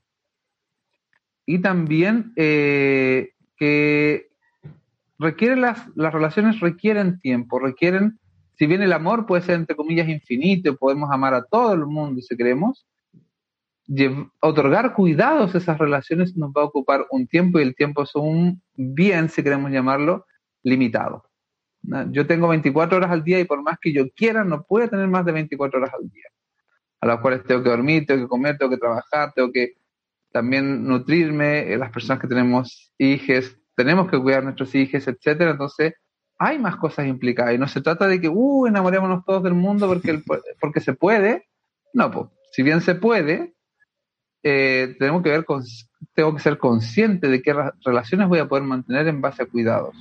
Y 1.47 1.61
también 1.61 2.33
eh, 2.37 3.33
que 3.57 4.29
requiere 5.19 5.57
las, 5.57 5.87
las 5.95 6.13
relaciones 6.13 6.61
requieren 6.61 7.21
tiempo, 7.21 7.59
requieren, 7.59 8.19
si 8.59 8.67
bien 8.67 8.83
el 8.83 8.93
amor 8.93 9.27
puede 9.27 9.43
ser 9.43 9.57
entre 9.57 9.77
comillas 9.77 10.09
infinito, 10.09 10.77
podemos 10.77 11.11
amar 11.11 11.35
a 11.35 11.45
todo 11.45 11.73
el 11.73 11.87
mundo 11.87 12.21
si 12.21 12.37
queremos, 12.37 12.87
otorgar 14.41 14.95
cuidados 14.95 15.55
a 15.55 15.59
esas 15.59 15.79
relaciones 15.79 16.37
nos 16.37 16.51
va 16.51 16.63
a 16.63 16.67
ocupar 16.67 17.07
un 17.11 17.27
tiempo 17.27 17.59
y 17.59 17.63
el 17.63 17.75
tiempo 17.75 18.03
es 18.03 18.15
un 18.15 18.63
bien, 18.75 19.29
si 19.29 19.43
queremos 19.43 19.71
llamarlo, 19.71 20.27
limitado. 20.63 21.25
Yo 22.11 22.27
tengo 22.27 22.49
24 22.49 22.97
horas 22.97 23.11
al 23.11 23.23
día 23.23 23.41
y 23.41 23.45
por 23.45 23.63
más 23.63 23.79
que 23.79 23.93
yo 23.93 24.09
quiera, 24.17 24.43
no 24.43 24.63
puedo 24.63 24.89
tener 24.89 25.07
más 25.09 25.27
de 25.27 25.33
24 25.33 25.79
horas 25.79 25.93
al 25.95 26.09
día, 26.09 26.29
a 27.01 27.07
las 27.07 27.21
cuales 27.21 27.45
tengo 27.45 27.63
que 27.63 27.69
dormir, 27.69 28.07
tengo 28.07 28.23
que 28.23 28.29
comer, 28.29 28.57
tengo 28.57 28.71
que 28.71 28.79
trabajar, 28.79 29.33
tengo 29.35 29.53
que 29.53 29.75
también 30.33 30.85
nutrirme, 30.85 31.73
eh, 31.73 31.77
las 31.77 31.93
personas 31.93 32.21
que 32.21 32.27
tenemos 32.27 32.93
hijos, 32.97 33.57
tenemos 33.77 34.11
que 34.11 34.19
cuidar 34.19 34.41
a 34.41 34.45
nuestros 34.45 34.75
hijos, 34.75 35.07
etcétera. 35.07 35.51
Entonces, 35.51 35.95
hay 36.39 36.59
más 36.59 36.77
cosas 36.77 37.07
implicadas 37.07 37.55
y 37.55 37.59
no 37.59 37.69
se 37.69 37.83
trata 37.83 38.09
de 38.09 38.21
que, 38.21 38.29
uh, 38.29 38.67
enamorémonos 38.67 39.25
todos 39.25 39.43
del 39.43 39.55
mundo 39.55 39.87
porque, 39.87 40.23
porque 40.61 40.81
se 40.81 40.95
puede. 40.95 41.47
No, 41.93 42.11
pues, 42.11 42.27
si 42.53 42.63
bien 42.63 42.81
se 42.81 42.95
puede, 42.95 43.54
eh, 44.45 44.95
tenemos 44.99 45.23
que 45.23 45.31
ver, 45.31 45.45
con, 45.45 45.65
tengo 46.15 46.35
que 46.35 46.43
ser 46.43 46.59
consciente 46.59 47.29
de 47.29 47.43
qué 47.43 47.55
relaciones 47.85 48.29
voy 48.29 48.39
a 48.39 48.47
poder 48.47 48.65
mantener 48.65 49.09
en 49.09 49.21
base 49.21 49.43
a 49.43 49.47
cuidados. 49.47 49.97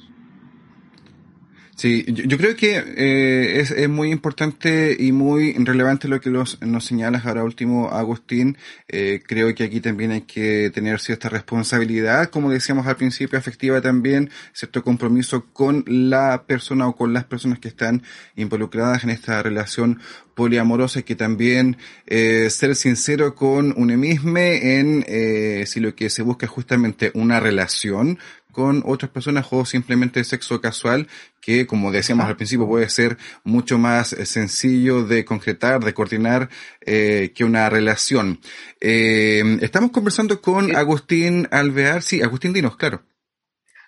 Sí, 1.76 2.06
yo, 2.08 2.38
creo 2.38 2.56
que 2.56 2.78
eh, 2.78 3.60
es, 3.60 3.72
es, 3.72 3.90
muy 3.90 4.12
importante 4.12 4.96
y 4.98 5.12
muy 5.12 5.54
relevante 5.54 6.08
lo 6.08 6.22
que 6.22 6.30
los, 6.30 6.62
nos 6.62 6.86
señalas 6.86 7.26
ahora 7.26 7.44
último, 7.44 7.90
Agustín. 7.90 8.58
Eh, 8.88 9.22
creo 9.26 9.54
que 9.56 9.64
aquí 9.64 9.82
también 9.82 10.12
hay 10.12 10.22
que 10.22 10.70
tener 10.72 11.00
cierta 11.00 11.30
responsabilidad, 11.30 12.30
como 12.30 12.52
decíamos 12.52 12.86
al 12.86 12.96
principio, 12.96 13.40
afectiva 13.40 13.82
también, 13.82 14.30
cierto 14.54 14.84
compromiso 14.84 15.48
con 15.52 15.84
la 15.88 16.44
persona 16.46 16.88
o 16.88 16.96
con 16.96 17.12
las 17.12 17.26
personas 17.26 17.58
que 17.58 17.70
están 17.70 18.04
involucradas 18.36 19.04
en 19.04 19.10
esta 19.10 19.42
relación 19.42 20.00
poliamorosa 20.36 21.00
y 21.00 21.04
que 21.04 21.16
también 21.16 21.78
eh, 22.08 22.50
ser 22.50 22.76
sincero 22.76 23.36
con 23.36 23.74
uno 23.78 23.98
mismo 23.98 24.38
en 24.38 25.06
eh, 25.08 25.66
si 25.68 25.80
lo 25.80 25.96
que 25.96 26.10
se 26.10 26.24
busca 26.24 26.46
es 26.46 26.52
justamente 26.52 27.12
una 27.14 27.40
relación 27.40 28.20
con 28.54 28.82
otras 28.86 29.12
personas 29.12 29.48
o 29.52 29.66
simplemente 29.66 30.24
sexo 30.24 30.62
casual 30.62 31.08
que 31.42 31.68
como 31.68 31.92
decíamos 31.92 32.26
al 32.26 32.38
principio 32.38 32.66
puede 32.66 32.88
ser 32.88 33.18
mucho 33.44 33.78
más 33.78 34.14
eh, 34.14 34.26
sencillo 34.26 35.04
de 35.04 35.26
concretar, 35.26 35.84
de 35.84 35.94
coordinar 35.94 36.48
eh, 36.80 37.34
que 37.36 37.44
una 37.44 37.70
relación. 37.70 38.40
Eh, 38.80 39.58
estamos 39.62 39.92
conversando 39.92 40.40
con 40.40 40.74
Agustín 40.74 41.50
Alvear, 41.52 42.02
sí, 42.02 42.22
Agustín 42.22 42.54
Dinos, 42.54 42.78
claro. 42.78 43.02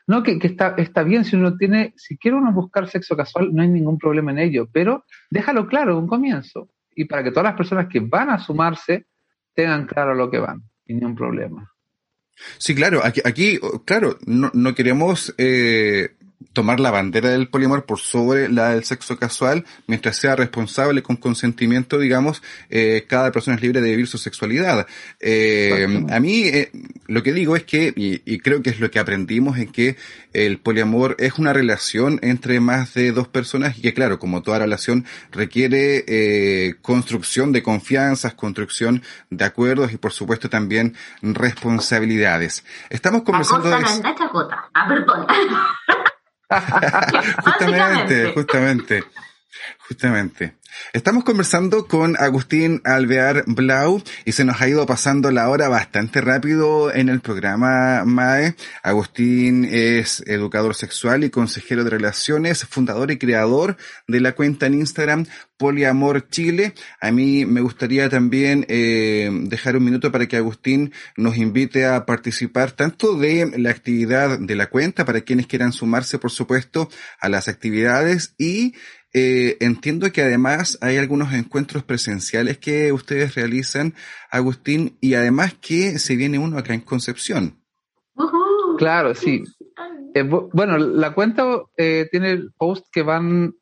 No, 0.08 0.22
que, 0.22 0.38
que, 0.38 0.48
está, 0.48 0.76
está 0.78 1.04
bien 1.04 1.24
si 1.24 1.36
uno 1.36 1.56
tiene, 1.56 1.94
si 1.96 2.18
quiere 2.18 2.38
uno 2.38 2.52
buscar 2.52 2.88
sexo 2.90 3.16
casual, 3.16 3.54
no 3.54 3.62
hay 3.62 3.70
ningún 3.70 3.98
problema 3.98 4.32
en 4.32 4.40
ello, 4.40 4.68
pero 4.72 5.06
déjalo 5.32 5.68
claro 5.68 5.98
un 5.98 6.08
comienzo. 6.08 6.70
Y 6.96 7.06
para 7.06 7.24
que 7.24 7.32
todas 7.32 7.46
las 7.46 7.58
personas 7.58 7.88
que 7.88 8.02
van 8.02 8.30
a 8.30 8.40
sumarse 8.40 9.08
tengan 9.54 9.86
claro 9.86 10.14
lo 10.14 10.30
que 10.30 10.40
van, 10.40 10.62
y 10.86 10.94
ni 10.94 11.06
un 11.06 11.16
problema. 11.16 11.75
Sí, 12.58 12.76
claro, 12.76 13.02
aquí, 13.04 13.22
aquí 13.24 13.60
claro, 13.86 14.18
no, 14.26 14.52
no 14.54 14.76
queremos 14.76 15.34
eh, 15.38 16.16
tomar 16.54 16.80
la 16.80 16.92
bandera 16.92 17.30
del 17.30 17.48
poliamor 17.48 17.86
por 17.86 18.00
sobre 18.00 18.50
la 18.50 18.70
del 18.70 18.84
sexo 18.84 19.18
casual, 19.18 19.66
mientras 19.88 20.18
sea 20.18 20.36
responsable 20.36 21.04
con 21.04 21.16
consentimiento, 21.18 22.00
digamos, 22.00 22.42
eh, 22.70 23.06
cada 23.08 23.32
persona 23.32 23.56
es 23.56 23.62
libre 23.62 23.82
de 23.82 23.92
vivir 23.92 24.08
su 24.08 24.18
sexualidad. 24.18 24.88
Eh, 25.20 26.06
a 26.10 26.20
mí 26.20 26.44
eh, 26.44 26.72
lo 27.08 27.24
que 27.24 27.34
digo 27.34 27.56
es 27.56 27.64
que, 27.64 27.94
y, 27.96 28.22
y, 28.26 28.40
creo 28.40 28.62
que 28.62 28.70
es 28.70 28.80
lo 28.80 28.92
que 28.92 29.00
aprendimos, 29.00 29.58
es 29.58 29.72
que 29.72 29.98
el 30.34 30.60
poliamor 30.60 31.16
es 31.20 31.38
una 31.40 31.54
relación 31.54 32.20
entre 32.22 32.60
más 32.60 32.94
de 32.94 33.12
dos 33.12 33.28
personas 33.28 33.78
y 33.78 33.82
que 33.82 33.94
claro, 33.94 34.20
como 34.20 34.42
toda 34.42 34.60
relación 34.60 35.06
requiere 35.32 36.04
eh, 36.08 36.76
construcción 36.82 37.52
de 37.52 37.64
confianzas, 37.64 38.34
construcción 38.34 39.02
de 39.30 39.46
acuerdos 39.46 39.94
y 39.94 39.98
por 39.98 40.12
supuesto 40.12 40.50
también 40.50 40.96
responsabilidades. 41.22 42.66
Estamos 42.90 43.24
conversando... 43.24 43.70
La 43.70 43.80
Ah, 44.74 44.88
perdón. 44.88 45.28
justamente, 47.44 48.34
justamente. 48.34 49.04
Justamente. 49.88 50.56
Estamos 50.94 51.24
conversando 51.24 51.88
con 51.88 52.16
Agustín 52.18 52.82
Alvear 52.84 53.44
Blau 53.48 54.02
y 54.24 54.32
se 54.32 54.46
nos 54.46 54.62
ha 54.62 54.68
ido 54.68 54.86
pasando 54.86 55.32
la 55.32 55.50
hora 55.50 55.68
bastante 55.68 56.22
rápido 56.22 56.94
en 56.94 57.10
el 57.10 57.20
programa 57.20 58.04
MAE. 58.06 58.56
Agustín 58.84 59.66
es 59.66 60.24
educador 60.26 60.76
sexual 60.76 61.24
y 61.24 61.30
consejero 61.30 61.84
de 61.84 61.90
relaciones, 61.90 62.66
fundador 62.66 63.12
y 63.12 63.18
creador 63.18 63.78
de 64.08 64.22
la 64.22 64.34
cuenta 64.34 64.68
en 64.68 64.76
Instagram 64.76 65.26
Poliamor 65.58 66.30
Chile. 66.30 66.74
A 67.02 67.12
mí 67.12 67.46
me 67.46 67.62
gustaría 67.62 68.10
también 68.10 68.66
eh, 68.68 69.30
dejar 69.44 69.78
un 69.78 69.86
minuto 69.86 70.12
para 70.12 70.28
que 70.28 70.38
Agustín 70.38 70.94
nos 71.18 71.38
invite 71.38 71.86
a 71.86 72.06
participar 72.06 72.72
tanto 72.72 73.18
de 73.18 73.52
la 73.58 73.70
actividad 73.70 74.40
de 74.40 74.56
la 74.56 74.68
cuenta 74.68 75.06
para 75.06 75.22
quienes 75.22 75.48
quieran 75.48 75.74
sumarse, 75.74 76.20
por 76.20 76.32
supuesto, 76.32 76.90
a 77.20 77.30
las 77.30 77.48
actividades 77.48 78.34
y 78.38 78.74
eh, 79.18 79.56
entiendo 79.62 80.12
que 80.12 80.24
además 80.24 80.78
hay 80.82 80.98
algunos 80.98 81.32
encuentros 81.32 81.84
presenciales 81.84 82.58
que 82.58 82.92
ustedes 82.92 83.34
realizan, 83.34 83.94
Agustín, 84.30 84.98
y 85.00 85.14
además 85.14 85.54
que 85.54 86.00
se 86.00 86.18
viene 86.18 86.38
uno 86.38 86.58
acá 86.58 86.74
en 86.74 86.82
Concepción. 86.82 87.56
Claro, 88.78 89.16
sí. 89.16 89.42
Eh, 90.14 90.24
bueno, 90.24 90.78
la 90.78 91.14
cuenta 91.14 91.46
eh, 91.78 92.10
tiene 92.12 92.50
posts 92.58 92.90
que 92.92 93.04
van 93.04 93.54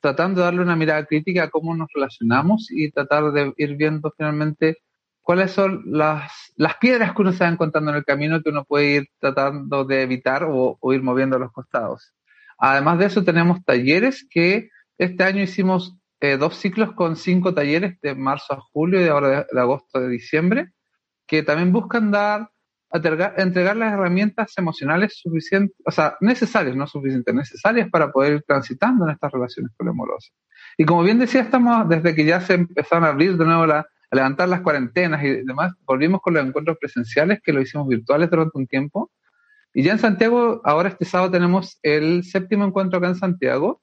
tratando 0.00 0.40
de 0.40 0.46
darle 0.46 0.62
una 0.62 0.74
mirada 0.74 1.06
crítica 1.06 1.44
a 1.44 1.50
cómo 1.50 1.76
nos 1.76 1.86
relacionamos 1.94 2.66
y 2.68 2.90
tratar 2.90 3.30
de 3.30 3.54
ir 3.56 3.76
viendo 3.76 4.12
finalmente 4.16 4.78
cuáles 5.22 5.52
son 5.52 5.84
las, 5.86 6.32
las 6.56 6.74
piedras 6.78 7.14
que 7.14 7.22
uno 7.22 7.32
se 7.32 7.44
va 7.44 7.50
encontrando 7.50 7.92
en 7.92 7.98
el 7.98 8.04
camino 8.04 8.42
que 8.42 8.50
uno 8.50 8.64
puede 8.64 8.96
ir 8.96 9.06
tratando 9.20 9.84
de 9.84 10.02
evitar 10.02 10.42
o, 10.42 10.76
o 10.80 10.92
ir 10.92 11.04
moviendo 11.04 11.36
a 11.36 11.38
los 11.38 11.52
costados. 11.52 12.14
Además 12.58 12.98
de 12.98 13.06
eso, 13.06 13.22
tenemos 13.22 13.64
talleres 13.64 14.26
que 14.28 14.70
este 14.98 15.22
año 15.24 15.42
hicimos 15.42 15.96
eh, 16.20 16.36
dos 16.36 16.56
ciclos 16.56 16.92
con 16.94 17.14
cinco 17.14 17.54
talleres 17.54 18.00
de 18.00 18.14
marzo 18.16 18.52
a 18.52 18.60
julio 18.60 19.00
y 19.00 19.06
ahora 19.06 19.46
de, 19.50 19.60
agosto 19.60 19.98
a 19.98 20.08
diciembre, 20.08 20.72
que 21.28 21.44
también 21.44 21.72
buscan 21.72 22.10
dar, 22.10 22.50
entregar, 22.90 23.76
las 23.76 23.92
herramientas 23.92 24.52
emocionales 24.56 25.16
suficientes, 25.20 25.76
o 25.86 25.92
sea, 25.92 26.16
necesarias, 26.20 26.74
no 26.74 26.88
suficientes, 26.88 27.32
necesarias 27.32 27.88
para 27.90 28.10
poder 28.10 28.32
ir 28.34 28.44
transitando 28.44 29.04
en 29.04 29.12
estas 29.12 29.30
relaciones 29.30 29.72
poliamorosas. 29.76 30.32
Y 30.76 30.84
como 30.84 31.04
bien 31.04 31.20
decía, 31.20 31.42
estamos 31.42 31.88
desde 31.88 32.14
que 32.16 32.24
ya 32.24 32.40
se 32.40 32.54
empezaron 32.54 33.04
a 33.04 33.08
abrir 33.08 33.36
de 33.36 33.44
nuevo 33.44 33.62
a 33.72 33.86
levantar 34.10 34.48
las 34.48 34.62
cuarentenas 34.62 35.22
y 35.22 35.44
demás, 35.44 35.72
volvimos 35.84 36.20
con 36.20 36.34
los 36.34 36.44
encuentros 36.44 36.78
presenciales 36.78 37.40
que 37.44 37.52
lo 37.52 37.60
hicimos 37.60 37.86
virtuales 37.86 38.28
durante 38.28 38.58
un 38.58 38.66
tiempo. 38.66 39.12
Y 39.72 39.84
ya 39.84 39.92
en 39.92 39.98
Santiago, 40.00 40.62
ahora 40.64 40.88
este 40.88 41.04
sábado 41.04 41.30
tenemos 41.30 41.78
el 41.82 42.24
séptimo 42.24 42.64
encuentro 42.64 42.98
acá 42.98 43.08
en 43.08 43.14
Santiago, 43.14 43.82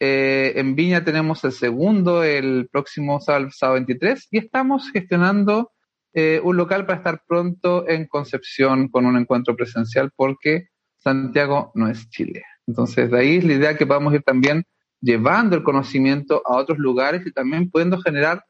eh, 0.00 0.52
en 0.56 0.74
Viña 0.74 1.04
tenemos 1.04 1.44
el 1.44 1.52
segundo 1.52 2.24
el 2.24 2.68
próximo 2.70 3.20
sábado, 3.20 3.74
23 3.74 4.28
y 4.30 4.38
estamos 4.38 4.90
gestionando 4.90 5.72
eh, 6.12 6.40
un 6.42 6.56
local 6.56 6.86
para 6.86 6.98
estar 6.98 7.22
pronto 7.26 7.88
en 7.88 8.06
Concepción 8.06 8.88
con 8.88 9.06
un 9.06 9.16
encuentro 9.16 9.56
presencial 9.56 10.10
porque 10.14 10.68
Santiago 10.96 11.72
no 11.74 11.88
es 11.88 12.08
Chile. 12.10 12.44
Entonces, 12.66 13.10
de 13.10 13.18
ahí 13.18 13.36
es 13.36 13.44
la 13.44 13.54
idea 13.54 13.76
que 13.76 13.86
podamos 13.86 14.14
ir 14.14 14.22
también 14.22 14.64
llevando 15.00 15.56
el 15.56 15.62
conocimiento 15.62 16.42
a 16.46 16.56
otros 16.56 16.78
lugares 16.78 17.26
y 17.26 17.32
también 17.32 17.70
pudiendo 17.70 17.98
generar 18.00 18.44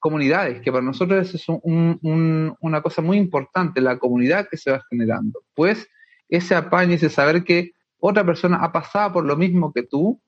comunidades, 0.00 0.60
que 0.60 0.72
para 0.72 0.82
nosotros 0.82 1.34
es 1.34 1.46
una 1.48 2.82
cosa 2.82 3.02
muy 3.02 3.18
importante, 3.18 3.80
la 3.80 3.98
comunidad 3.98 4.48
que 4.50 4.56
se 4.56 4.72
va 4.72 4.82
generando. 4.90 5.42
Pues 5.54 5.88
ese 6.28 6.54
apaño, 6.54 6.94
ese 6.94 7.10
saber 7.10 7.44
que 7.44 7.72
otra 7.98 8.24
persona 8.24 8.56
ha 8.56 8.72
pasado 8.72 9.12
por 9.12 9.26
lo 9.26 9.36
mismo 9.36 9.72
que 9.72 9.82
tú, 9.82 10.20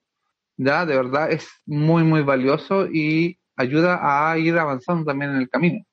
ya 0.56 0.86
de 0.86 0.96
verdad 0.96 1.30
es 1.30 1.48
muy, 1.66 2.02
muy 2.04 2.22
valioso 2.22 2.86
y 2.86 3.38
ayuda 3.56 4.00
a 4.02 4.38
ir 4.38 4.58
avanzando 4.58 5.04
también 5.04 5.32
en 5.32 5.38
el 5.38 5.48
camino. 5.48 5.84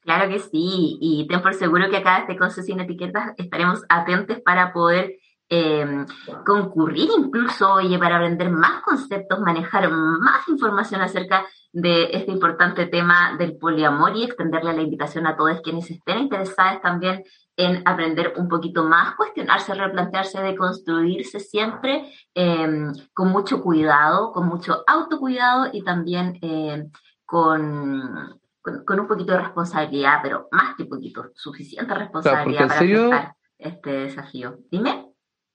Claro 0.00 0.30
que 0.30 0.38
sí, 0.38 0.96
y 1.00 1.26
ten 1.28 1.42
por 1.42 1.54
seguro 1.54 1.90
que 1.90 1.98
acá 1.98 2.20
desde 2.20 2.38
Conce 2.38 2.62
Sin 2.62 2.80
Etiquetas 2.80 3.34
estaremos 3.36 3.84
atentos 3.88 4.40
para 4.40 4.72
poder 4.72 5.18
em, 5.50 6.06
concurrir 6.46 7.08
incluso, 7.18 7.74
oye, 7.74 7.98
para 7.98 8.16
aprender 8.16 8.50
más 8.50 8.82
conceptos, 8.82 9.40
manejar 9.40 9.90
más 9.90 10.48
información 10.48 11.02
acerca 11.02 11.44
de 11.72 12.04
este 12.12 12.30
importante 12.30 12.86
tema 12.86 13.36
del 13.36 13.58
poliamor 13.58 14.16
y 14.16 14.24
extenderle 14.24 14.72
la 14.72 14.82
invitación 14.82 15.26
a 15.26 15.36
todos 15.36 15.60
quienes 15.62 15.90
estén 15.90 16.18
interesados 16.20 16.80
también 16.80 17.22
en 17.58 17.82
aprender 17.86 18.34
un 18.36 18.48
poquito 18.48 18.84
más, 18.84 19.16
cuestionarse, 19.16 19.74
replantearse, 19.74 20.40
de 20.40 20.54
construirse 20.54 21.40
siempre 21.40 22.04
em, 22.32 22.92
con 23.12 23.30
mucho 23.30 23.60
cuidado, 23.60 24.32
con 24.32 24.46
mucho 24.46 24.84
autocuidado 24.86 25.68
y 25.72 25.82
también 25.82 26.38
em, 26.40 26.88
con, 27.24 28.40
con, 28.62 29.00
un 29.00 29.08
poquito 29.08 29.32
de 29.32 29.40
responsabilidad, 29.40 30.20
pero 30.22 30.46
más 30.52 30.76
que 30.76 30.84
poquito, 30.84 31.32
suficiente 31.34 31.92
responsabilidad 31.94 32.68
para 32.68 32.80
afrontar 32.80 33.34
este 33.58 33.90
desafío. 33.90 34.60
Dime. 34.70 35.06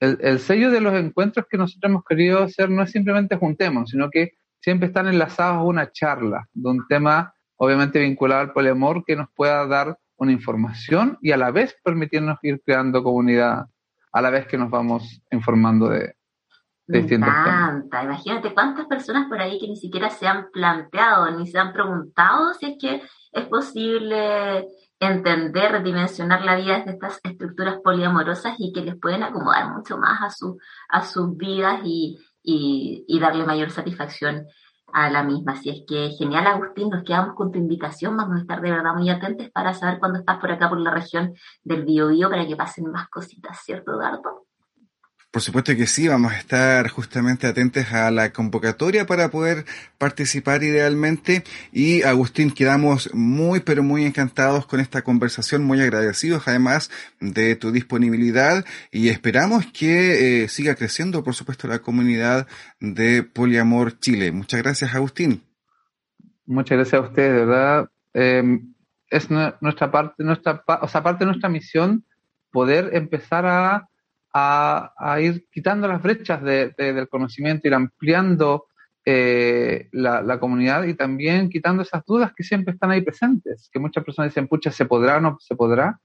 El, 0.01 0.18
el, 0.20 0.39
sello 0.39 0.72
de 0.72 0.82
los 0.82 0.93
encuentros 0.95 1.45
que 1.49 1.58
nosotros 1.58 1.89
hemos 1.89 2.04
querido 2.04 2.43
hacer 2.43 2.70
no 2.70 2.84
es 2.84 2.91
simplemente 2.91 3.38
juntemos, 3.38 3.91
sino 3.91 4.10
que 4.10 4.34
siempre 4.60 4.88
están 4.88 5.08
enlazados 5.08 5.60
a 5.60 5.64
una 5.64 5.89
charla 5.89 6.49
de 6.51 6.70
un 6.70 6.86
tema 6.89 7.34
obviamente 7.56 7.99
vinculado 7.99 8.41
al 8.41 8.51
poliamor 8.51 9.06
que 9.06 9.16
nos 9.16 9.30
pueda 9.34 9.66
dar 9.68 9.97
una 10.24 10.32
información 10.32 11.17
y 11.21 11.32
a 11.32 11.38
la 11.38 11.51
vez 11.51 11.76
permitirnos 11.84 12.38
ir 12.41 12.61
creando 12.65 13.03
comunidad 13.03 13.65
a 14.11 14.21
la 14.21 14.30
vez 14.30 14.47
que 14.47 14.57
nos 14.57 14.69
vamos 14.69 15.21
informando 15.32 15.89
de, 15.89 16.15
de 16.88 16.99
distintos 16.99 17.30
encanta. 17.30 18.03
Imagínate 18.03 18.53
cuántas 18.53 18.86
personas 18.86 19.28
por 19.28 19.39
ahí 19.39 19.59
que 19.59 19.67
ni 19.67 19.76
siquiera 19.76 20.09
se 20.09 20.28
han 20.28 20.49
planteado 20.51 21.32
ni 21.32 21.47
se 21.47 21.59
han 21.59 21.74
preguntado 21.74 22.53
si 22.53 22.71
es 22.71 22.78
que 22.80 23.01
es 23.32 23.45
posible 23.45 24.67
entender, 24.99 25.84
dimensionar 25.84 26.43
la 26.43 26.55
vida 26.55 26.78
desde 26.80 26.91
estas 26.91 27.19
estructuras 27.24 27.78
poliamorosas 27.84 28.55
y 28.59 28.71
que 28.71 28.82
les 28.82 28.95
pueden 28.99 29.24
acomodar 29.24 29.74
mucho 29.74 29.97
más 29.97 30.21
a, 30.21 30.30
su, 30.30 30.57
a 30.89 31.03
sus 31.03 31.36
vidas 31.36 31.82
y, 31.84 32.17
y, 32.41 33.03
y 33.07 33.19
darle 33.19 33.45
mayor 33.45 33.71
satisfacción 33.71 34.45
a 34.94 35.10
la 35.10 35.24
misma. 35.24 35.54
Así 35.54 35.70
es 35.70 35.84
que 35.88 36.12
genial, 36.18 36.48
Agustín, 36.48 36.89
nos 36.89 37.04
quedamos 37.04 37.36
con 37.36 37.52
tu 37.52 37.58
invitación. 37.58 38.16
Vamos 38.16 38.38
a 38.38 38.41
estar 38.41 38.62
de 38.62 38.72
verdad 38.72 38.94
muy 38.96 39.10
atentos 39.10 39.50
para 39.50 39.74
saber 39.74 40.00
cuándo 40.00 40.20
estás 40.20 40.38
por 40.39 40.52
acá, 40.52 40.70
por 40.70 40.80
la 40.80 40.91
región 40.91 41.34
del 41.64 41.84
Biobío, 41.86 42.30
para 42.30 42.48
que 42.48 42.56
pasen 42.56 42.91
más 42.91 43.10
cositas, 43.10 43.60
¿cierto, 43.64 43.94
Eduardo? 43.94 44.43
Por 45.34 45.41
supuesto 45.41 45.75
que 45.75 45.88
sí, 45.88 46.07
vamos 46.07 46.31
a 46.31 46.38
estar 46.38 46.88
justamente 46.89 47.47
atentos 47.47 47.91
a 47.91 48.11
la 48.11 48.31
convocatoria 48.31 49.07
para 49.07 49.31
poder 49.31 49.65
participar 49.97 50.61
idealmente. 50.61 51.43
Y 51.71 52.03
Agustín, 52.03 52.51
quedamos 52.51 53.11
muy, 53.15 53.61
pero 53.61 53.81
muy 53.81 54.05
encantados 54.05 54.67
con 54.67 54.79
esta 54.79 55.01
conversación, 55.01 55.63
muy 55.63 55.81
agradecidos 55.81 56.47
además 56.47 56.91
de 57.19 57.55
tu 57.55 57.71
disponibilidad 57.71 58.63
y 58.91 59.09
esperamos 59.09 59.65
que 59.73 60.43
eh, 60.43 60.49
siga 60.49 60.75
creciendo, 60.75 61.23
por 61.23 61.34
supuesto, 61.34 61.67
la 61.67 61.79
comunidad 61.79 62.45
de 62.79 63.23
Poliamor 63.23 63.97
Chile. 63.97 64.31
Muchas 64.31 64.61
gracias, 64.61 64.93
Agustín. 64.93 65.41
Muchas 66.45 66.77
gracias 66.77 67.01
a 67.01 67.05
ustedes, 67.07 67.34
de 67.34 67.45
verdad. 67.45 67.89
Em, 68.13 68.75
es 69.09 69.31
nuestra 69.31 69.89
parte, 69.89 70.23
nuestra, 70.23 70.63
o 70.79 70.88
sea, 70.88 71.01
parte 71.01 71.25
de 71.25 71.31
nuestra 71.31 71.49
misión 71.49 72.05
poder 72.51 72.91
empezar 72.93 73.47
a 73.47 73.89
a, 74.34 75.17
ir 75.21 75.45
quitando 75.51 75.88
las 75.88 76.01
brechas 76.01 76.41
del 76.43 77.07
conocimiento, 77.07 77.67
ir 77.67 77.75
ampliando 77.75 78.67
eh, 79.05 79.89
la, 79.91 80.39
comunidad 80.39 80.84
y 80.84 80.95
también 80.95 81.49
quitando 81.49 81.84
esas 81.84 82.03
dudas 82.05 82.34
que 82.36 82.43
siempre 82.43 82.73
están 82.73 82.91
ahí 82.91 83.01
presentes, 83.01 83.69
que 83.71 83.79
muchas 83.79 84.03
personas 84.03 84.31
dicen, 84.31 84.47
pucha, 84.47 84.71
¿se 84.71 84.86
podrá 84.86 85.17
o 85.17 85.21
no 85.21 85.38
se 85.39 85.55
podrá? 85.55 85.99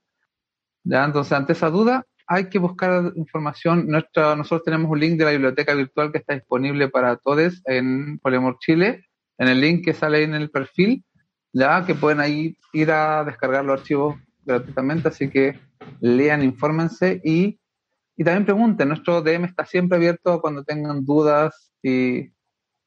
¿Ya? 0.85 1.05
Entonces, 1.05 1.33
ante 1.33 1.53
esa 1.53 1.71
duda, 1.71 2.05
hay 2.27 2.51
que 2.51 2.59
buscar 2.59 3.13
información. 3.17 3.87
Nuestra, 3.89 4.37
nosotros 4.37 4.65
tenemos 4.65 4.91
un 4.91 5.01
link 5.01 5.17
de 5.17 5.25
la 5.25 5.31
biblioteca 5.31 5.75
virtual 5.75 6.13
que 6.13 6.19
está 6.19 6.35
disponible 6.35 6.89
para 6.89 7.17
todos 7.17 7.63
en 7.65 8.19
Poliamor 8.19 8.59
Chile, 8.59 9.07
en 9.39 9.49
el 9.49 9.61
link 9.61 9.85
que 9.85 9.95
sale 9.95 10.19
ahí 10.19 10.25
en 10.25 10.35
el 10.35 10.51
perfil, 10.51 11.05
ya 11.53 11.87
que 11.87 11.95
pueden 11.95 12.21
ahí 12.21 12.57
ir 12.73 12.91
a 12.91 13.25
descargar 13.25 13.65
los 13.65 13.81
archivos 13.81 14.17
gratuitamente, 14.45 15.09
así 15.09 15.31
que 15.31 15.59
lean, 16.01 16.43
infórmense 16.43 17.21
y 17.25 17.59
y 18.19 18.25
también 18.25 18.45
pregunten, 18.45 18.89
nuestro 18.89 19.23
DM 19.23 19.45
está 19.45 19.65
siempre 19.65 19.97
abierto 19.97 20.41
cuando 20.41 20.65
tengan 20.65 21.05
dudas 21.05 21.73
y 21.81 22.33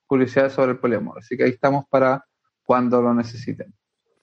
curiosidades 0.05 0.51
sobre 0.51 0.73
el 0.73 0.79
poliamor. 0.79 1.19
Así 1.19 1.38
que 1.38 1.45
ahí 1.45 1.51
estamos 1.51 1.86
para 1.89 2.25
cuando 2.63 3.01
lo 3.01 3.13
necesiten. 3.13 3.73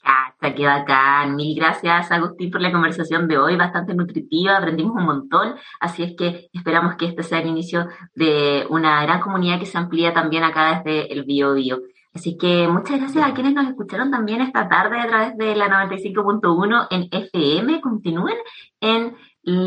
Ah, 0.04 0.34
qué 0.54 0.66
bacán. 0.66 1.34
Mil 1.34 1.59
gracias, 1.59 2.12
Agustín, 2.12 2.50
por 2.50 2.61
la 2.61 2.70
conversación 2.70 3.26
de 3.26 3.38
hoy, 3.38 3.56
bastante 3.56 3.94
nutritiva, 3.94 4.59
aprendimos 4.59 4.96
un 4.96 5.06
montón, 5.06 5.54
así 5.80 6.02
es 6.02 6.14
que 6.14 6.50
esperamos 6.52 6.96
que 6.96 7.06
este 7.06 7.22
sea 7.22 7.40
el 7.40 7.48
inicio 7.48 7.88
de 8.14 8.66
una 8.68 9.02
gran 9.02 9.20
comunidad 9.20 9.59
que 9.59 9.64
se 9.64 9.78
amplía 9.78 10.12
también 10.12 10.44
acá 10.44 10.82
desde 10.84 11.11
el 11.11 11.24
Bio 11.24 11.54
Bio. 11.54 11.80
Así 12.14 12.36
que 12.36 12.68
muchas 12.68 12.98
gracias 12.98 13.24
a 13.24 13.32
quienes 13.32 13.54
nos 13.54 13.68
escucharon 13.68 14.11
también 14.11 14.40
esta 14.40 14.68
tarde 14.68 14.98
a 14.98 15.06
través 15.06 15.38
de 15.38 15.54
la 15.54 15.68
95.1 15.88 16.88
en 16.90 17.09
FM. 17.11 17.80
Continúen 17.80 18.36
en 18.80 19.14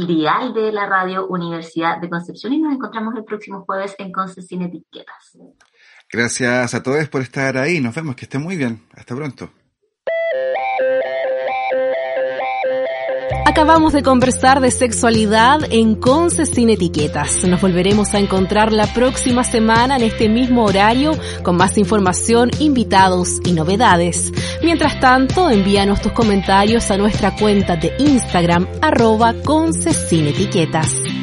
dial 0.07 0.53
de 0.53 0.71
la 0.71 0.85
radio 0.85 1.27
Universidad 1.27 1.99
de 1.99 2.09
Concepción 2.09 2.53
y 2.53 2.59
nos 2.59 2.73
encontramos 2.73 3.15
el 3.15 3.23
próximo 3.23 3.63
jueves 3.65 3.95
en 3.97 4.11
Conce 4.11 4.41
Sin 4.41 4.61
Etiquetas. 4.61 5.37
Gracias 6.11 6.73
a 6.73 6.83
todos 6.83 7.07
por 7.09 7.21
estar 7.21 7.57
ahí. 7.57 7.79
Nos 7.79 7.95
vemos, 7.95 8.15
que 8.15 8.25
estén 8.25 8.41
muy 8.41 8.57
bien. 8.57 8.83
Hasta 8.93 9.15
pronto. 9.15 9.49
Acabamos 13.51 13.91
de 13.91 14.01
conversar 14.01 14.61
de 14.61 14.71
sexualidad 14.71 15.59
en 15.71 15.95
Conce 15.95 16.45
sin 16.45 16.69
etiquetas. 16.69 17.43
Nos 17.43 17.59
volveremos 17.59 18.13
a 18.13 18.19
encontrar 18.19 18.71
la 18.71 18.87
próxima 18.93 19.43
semana 19.43 19.97
en 19.97 20.03
este 20.03 20.29
mismo 20.29 20.63
horario 20.63 21.11
con 21.43 21.57
más 21.57 21.77
información, 21.77 22.49
invitados 22.59 23.41
y 23.43 23.51
novedades. 23.51 24.31
Mientras 24.63 25.01
tanto, 25.01 25.49
envíanos 25.49 26.01
tus 26.01 26.13
comentarios 26.13 26.89
a 26.91 26.97
nuestra 26.97 27.35
cuenta 27.35 27.75
de 27.75 27.93
Instagram 27.99 28.69
arroba 28.81 29.33
Conce 29.43 29.93
sin 29.93 30.27
etiquetas. 30.27 31.20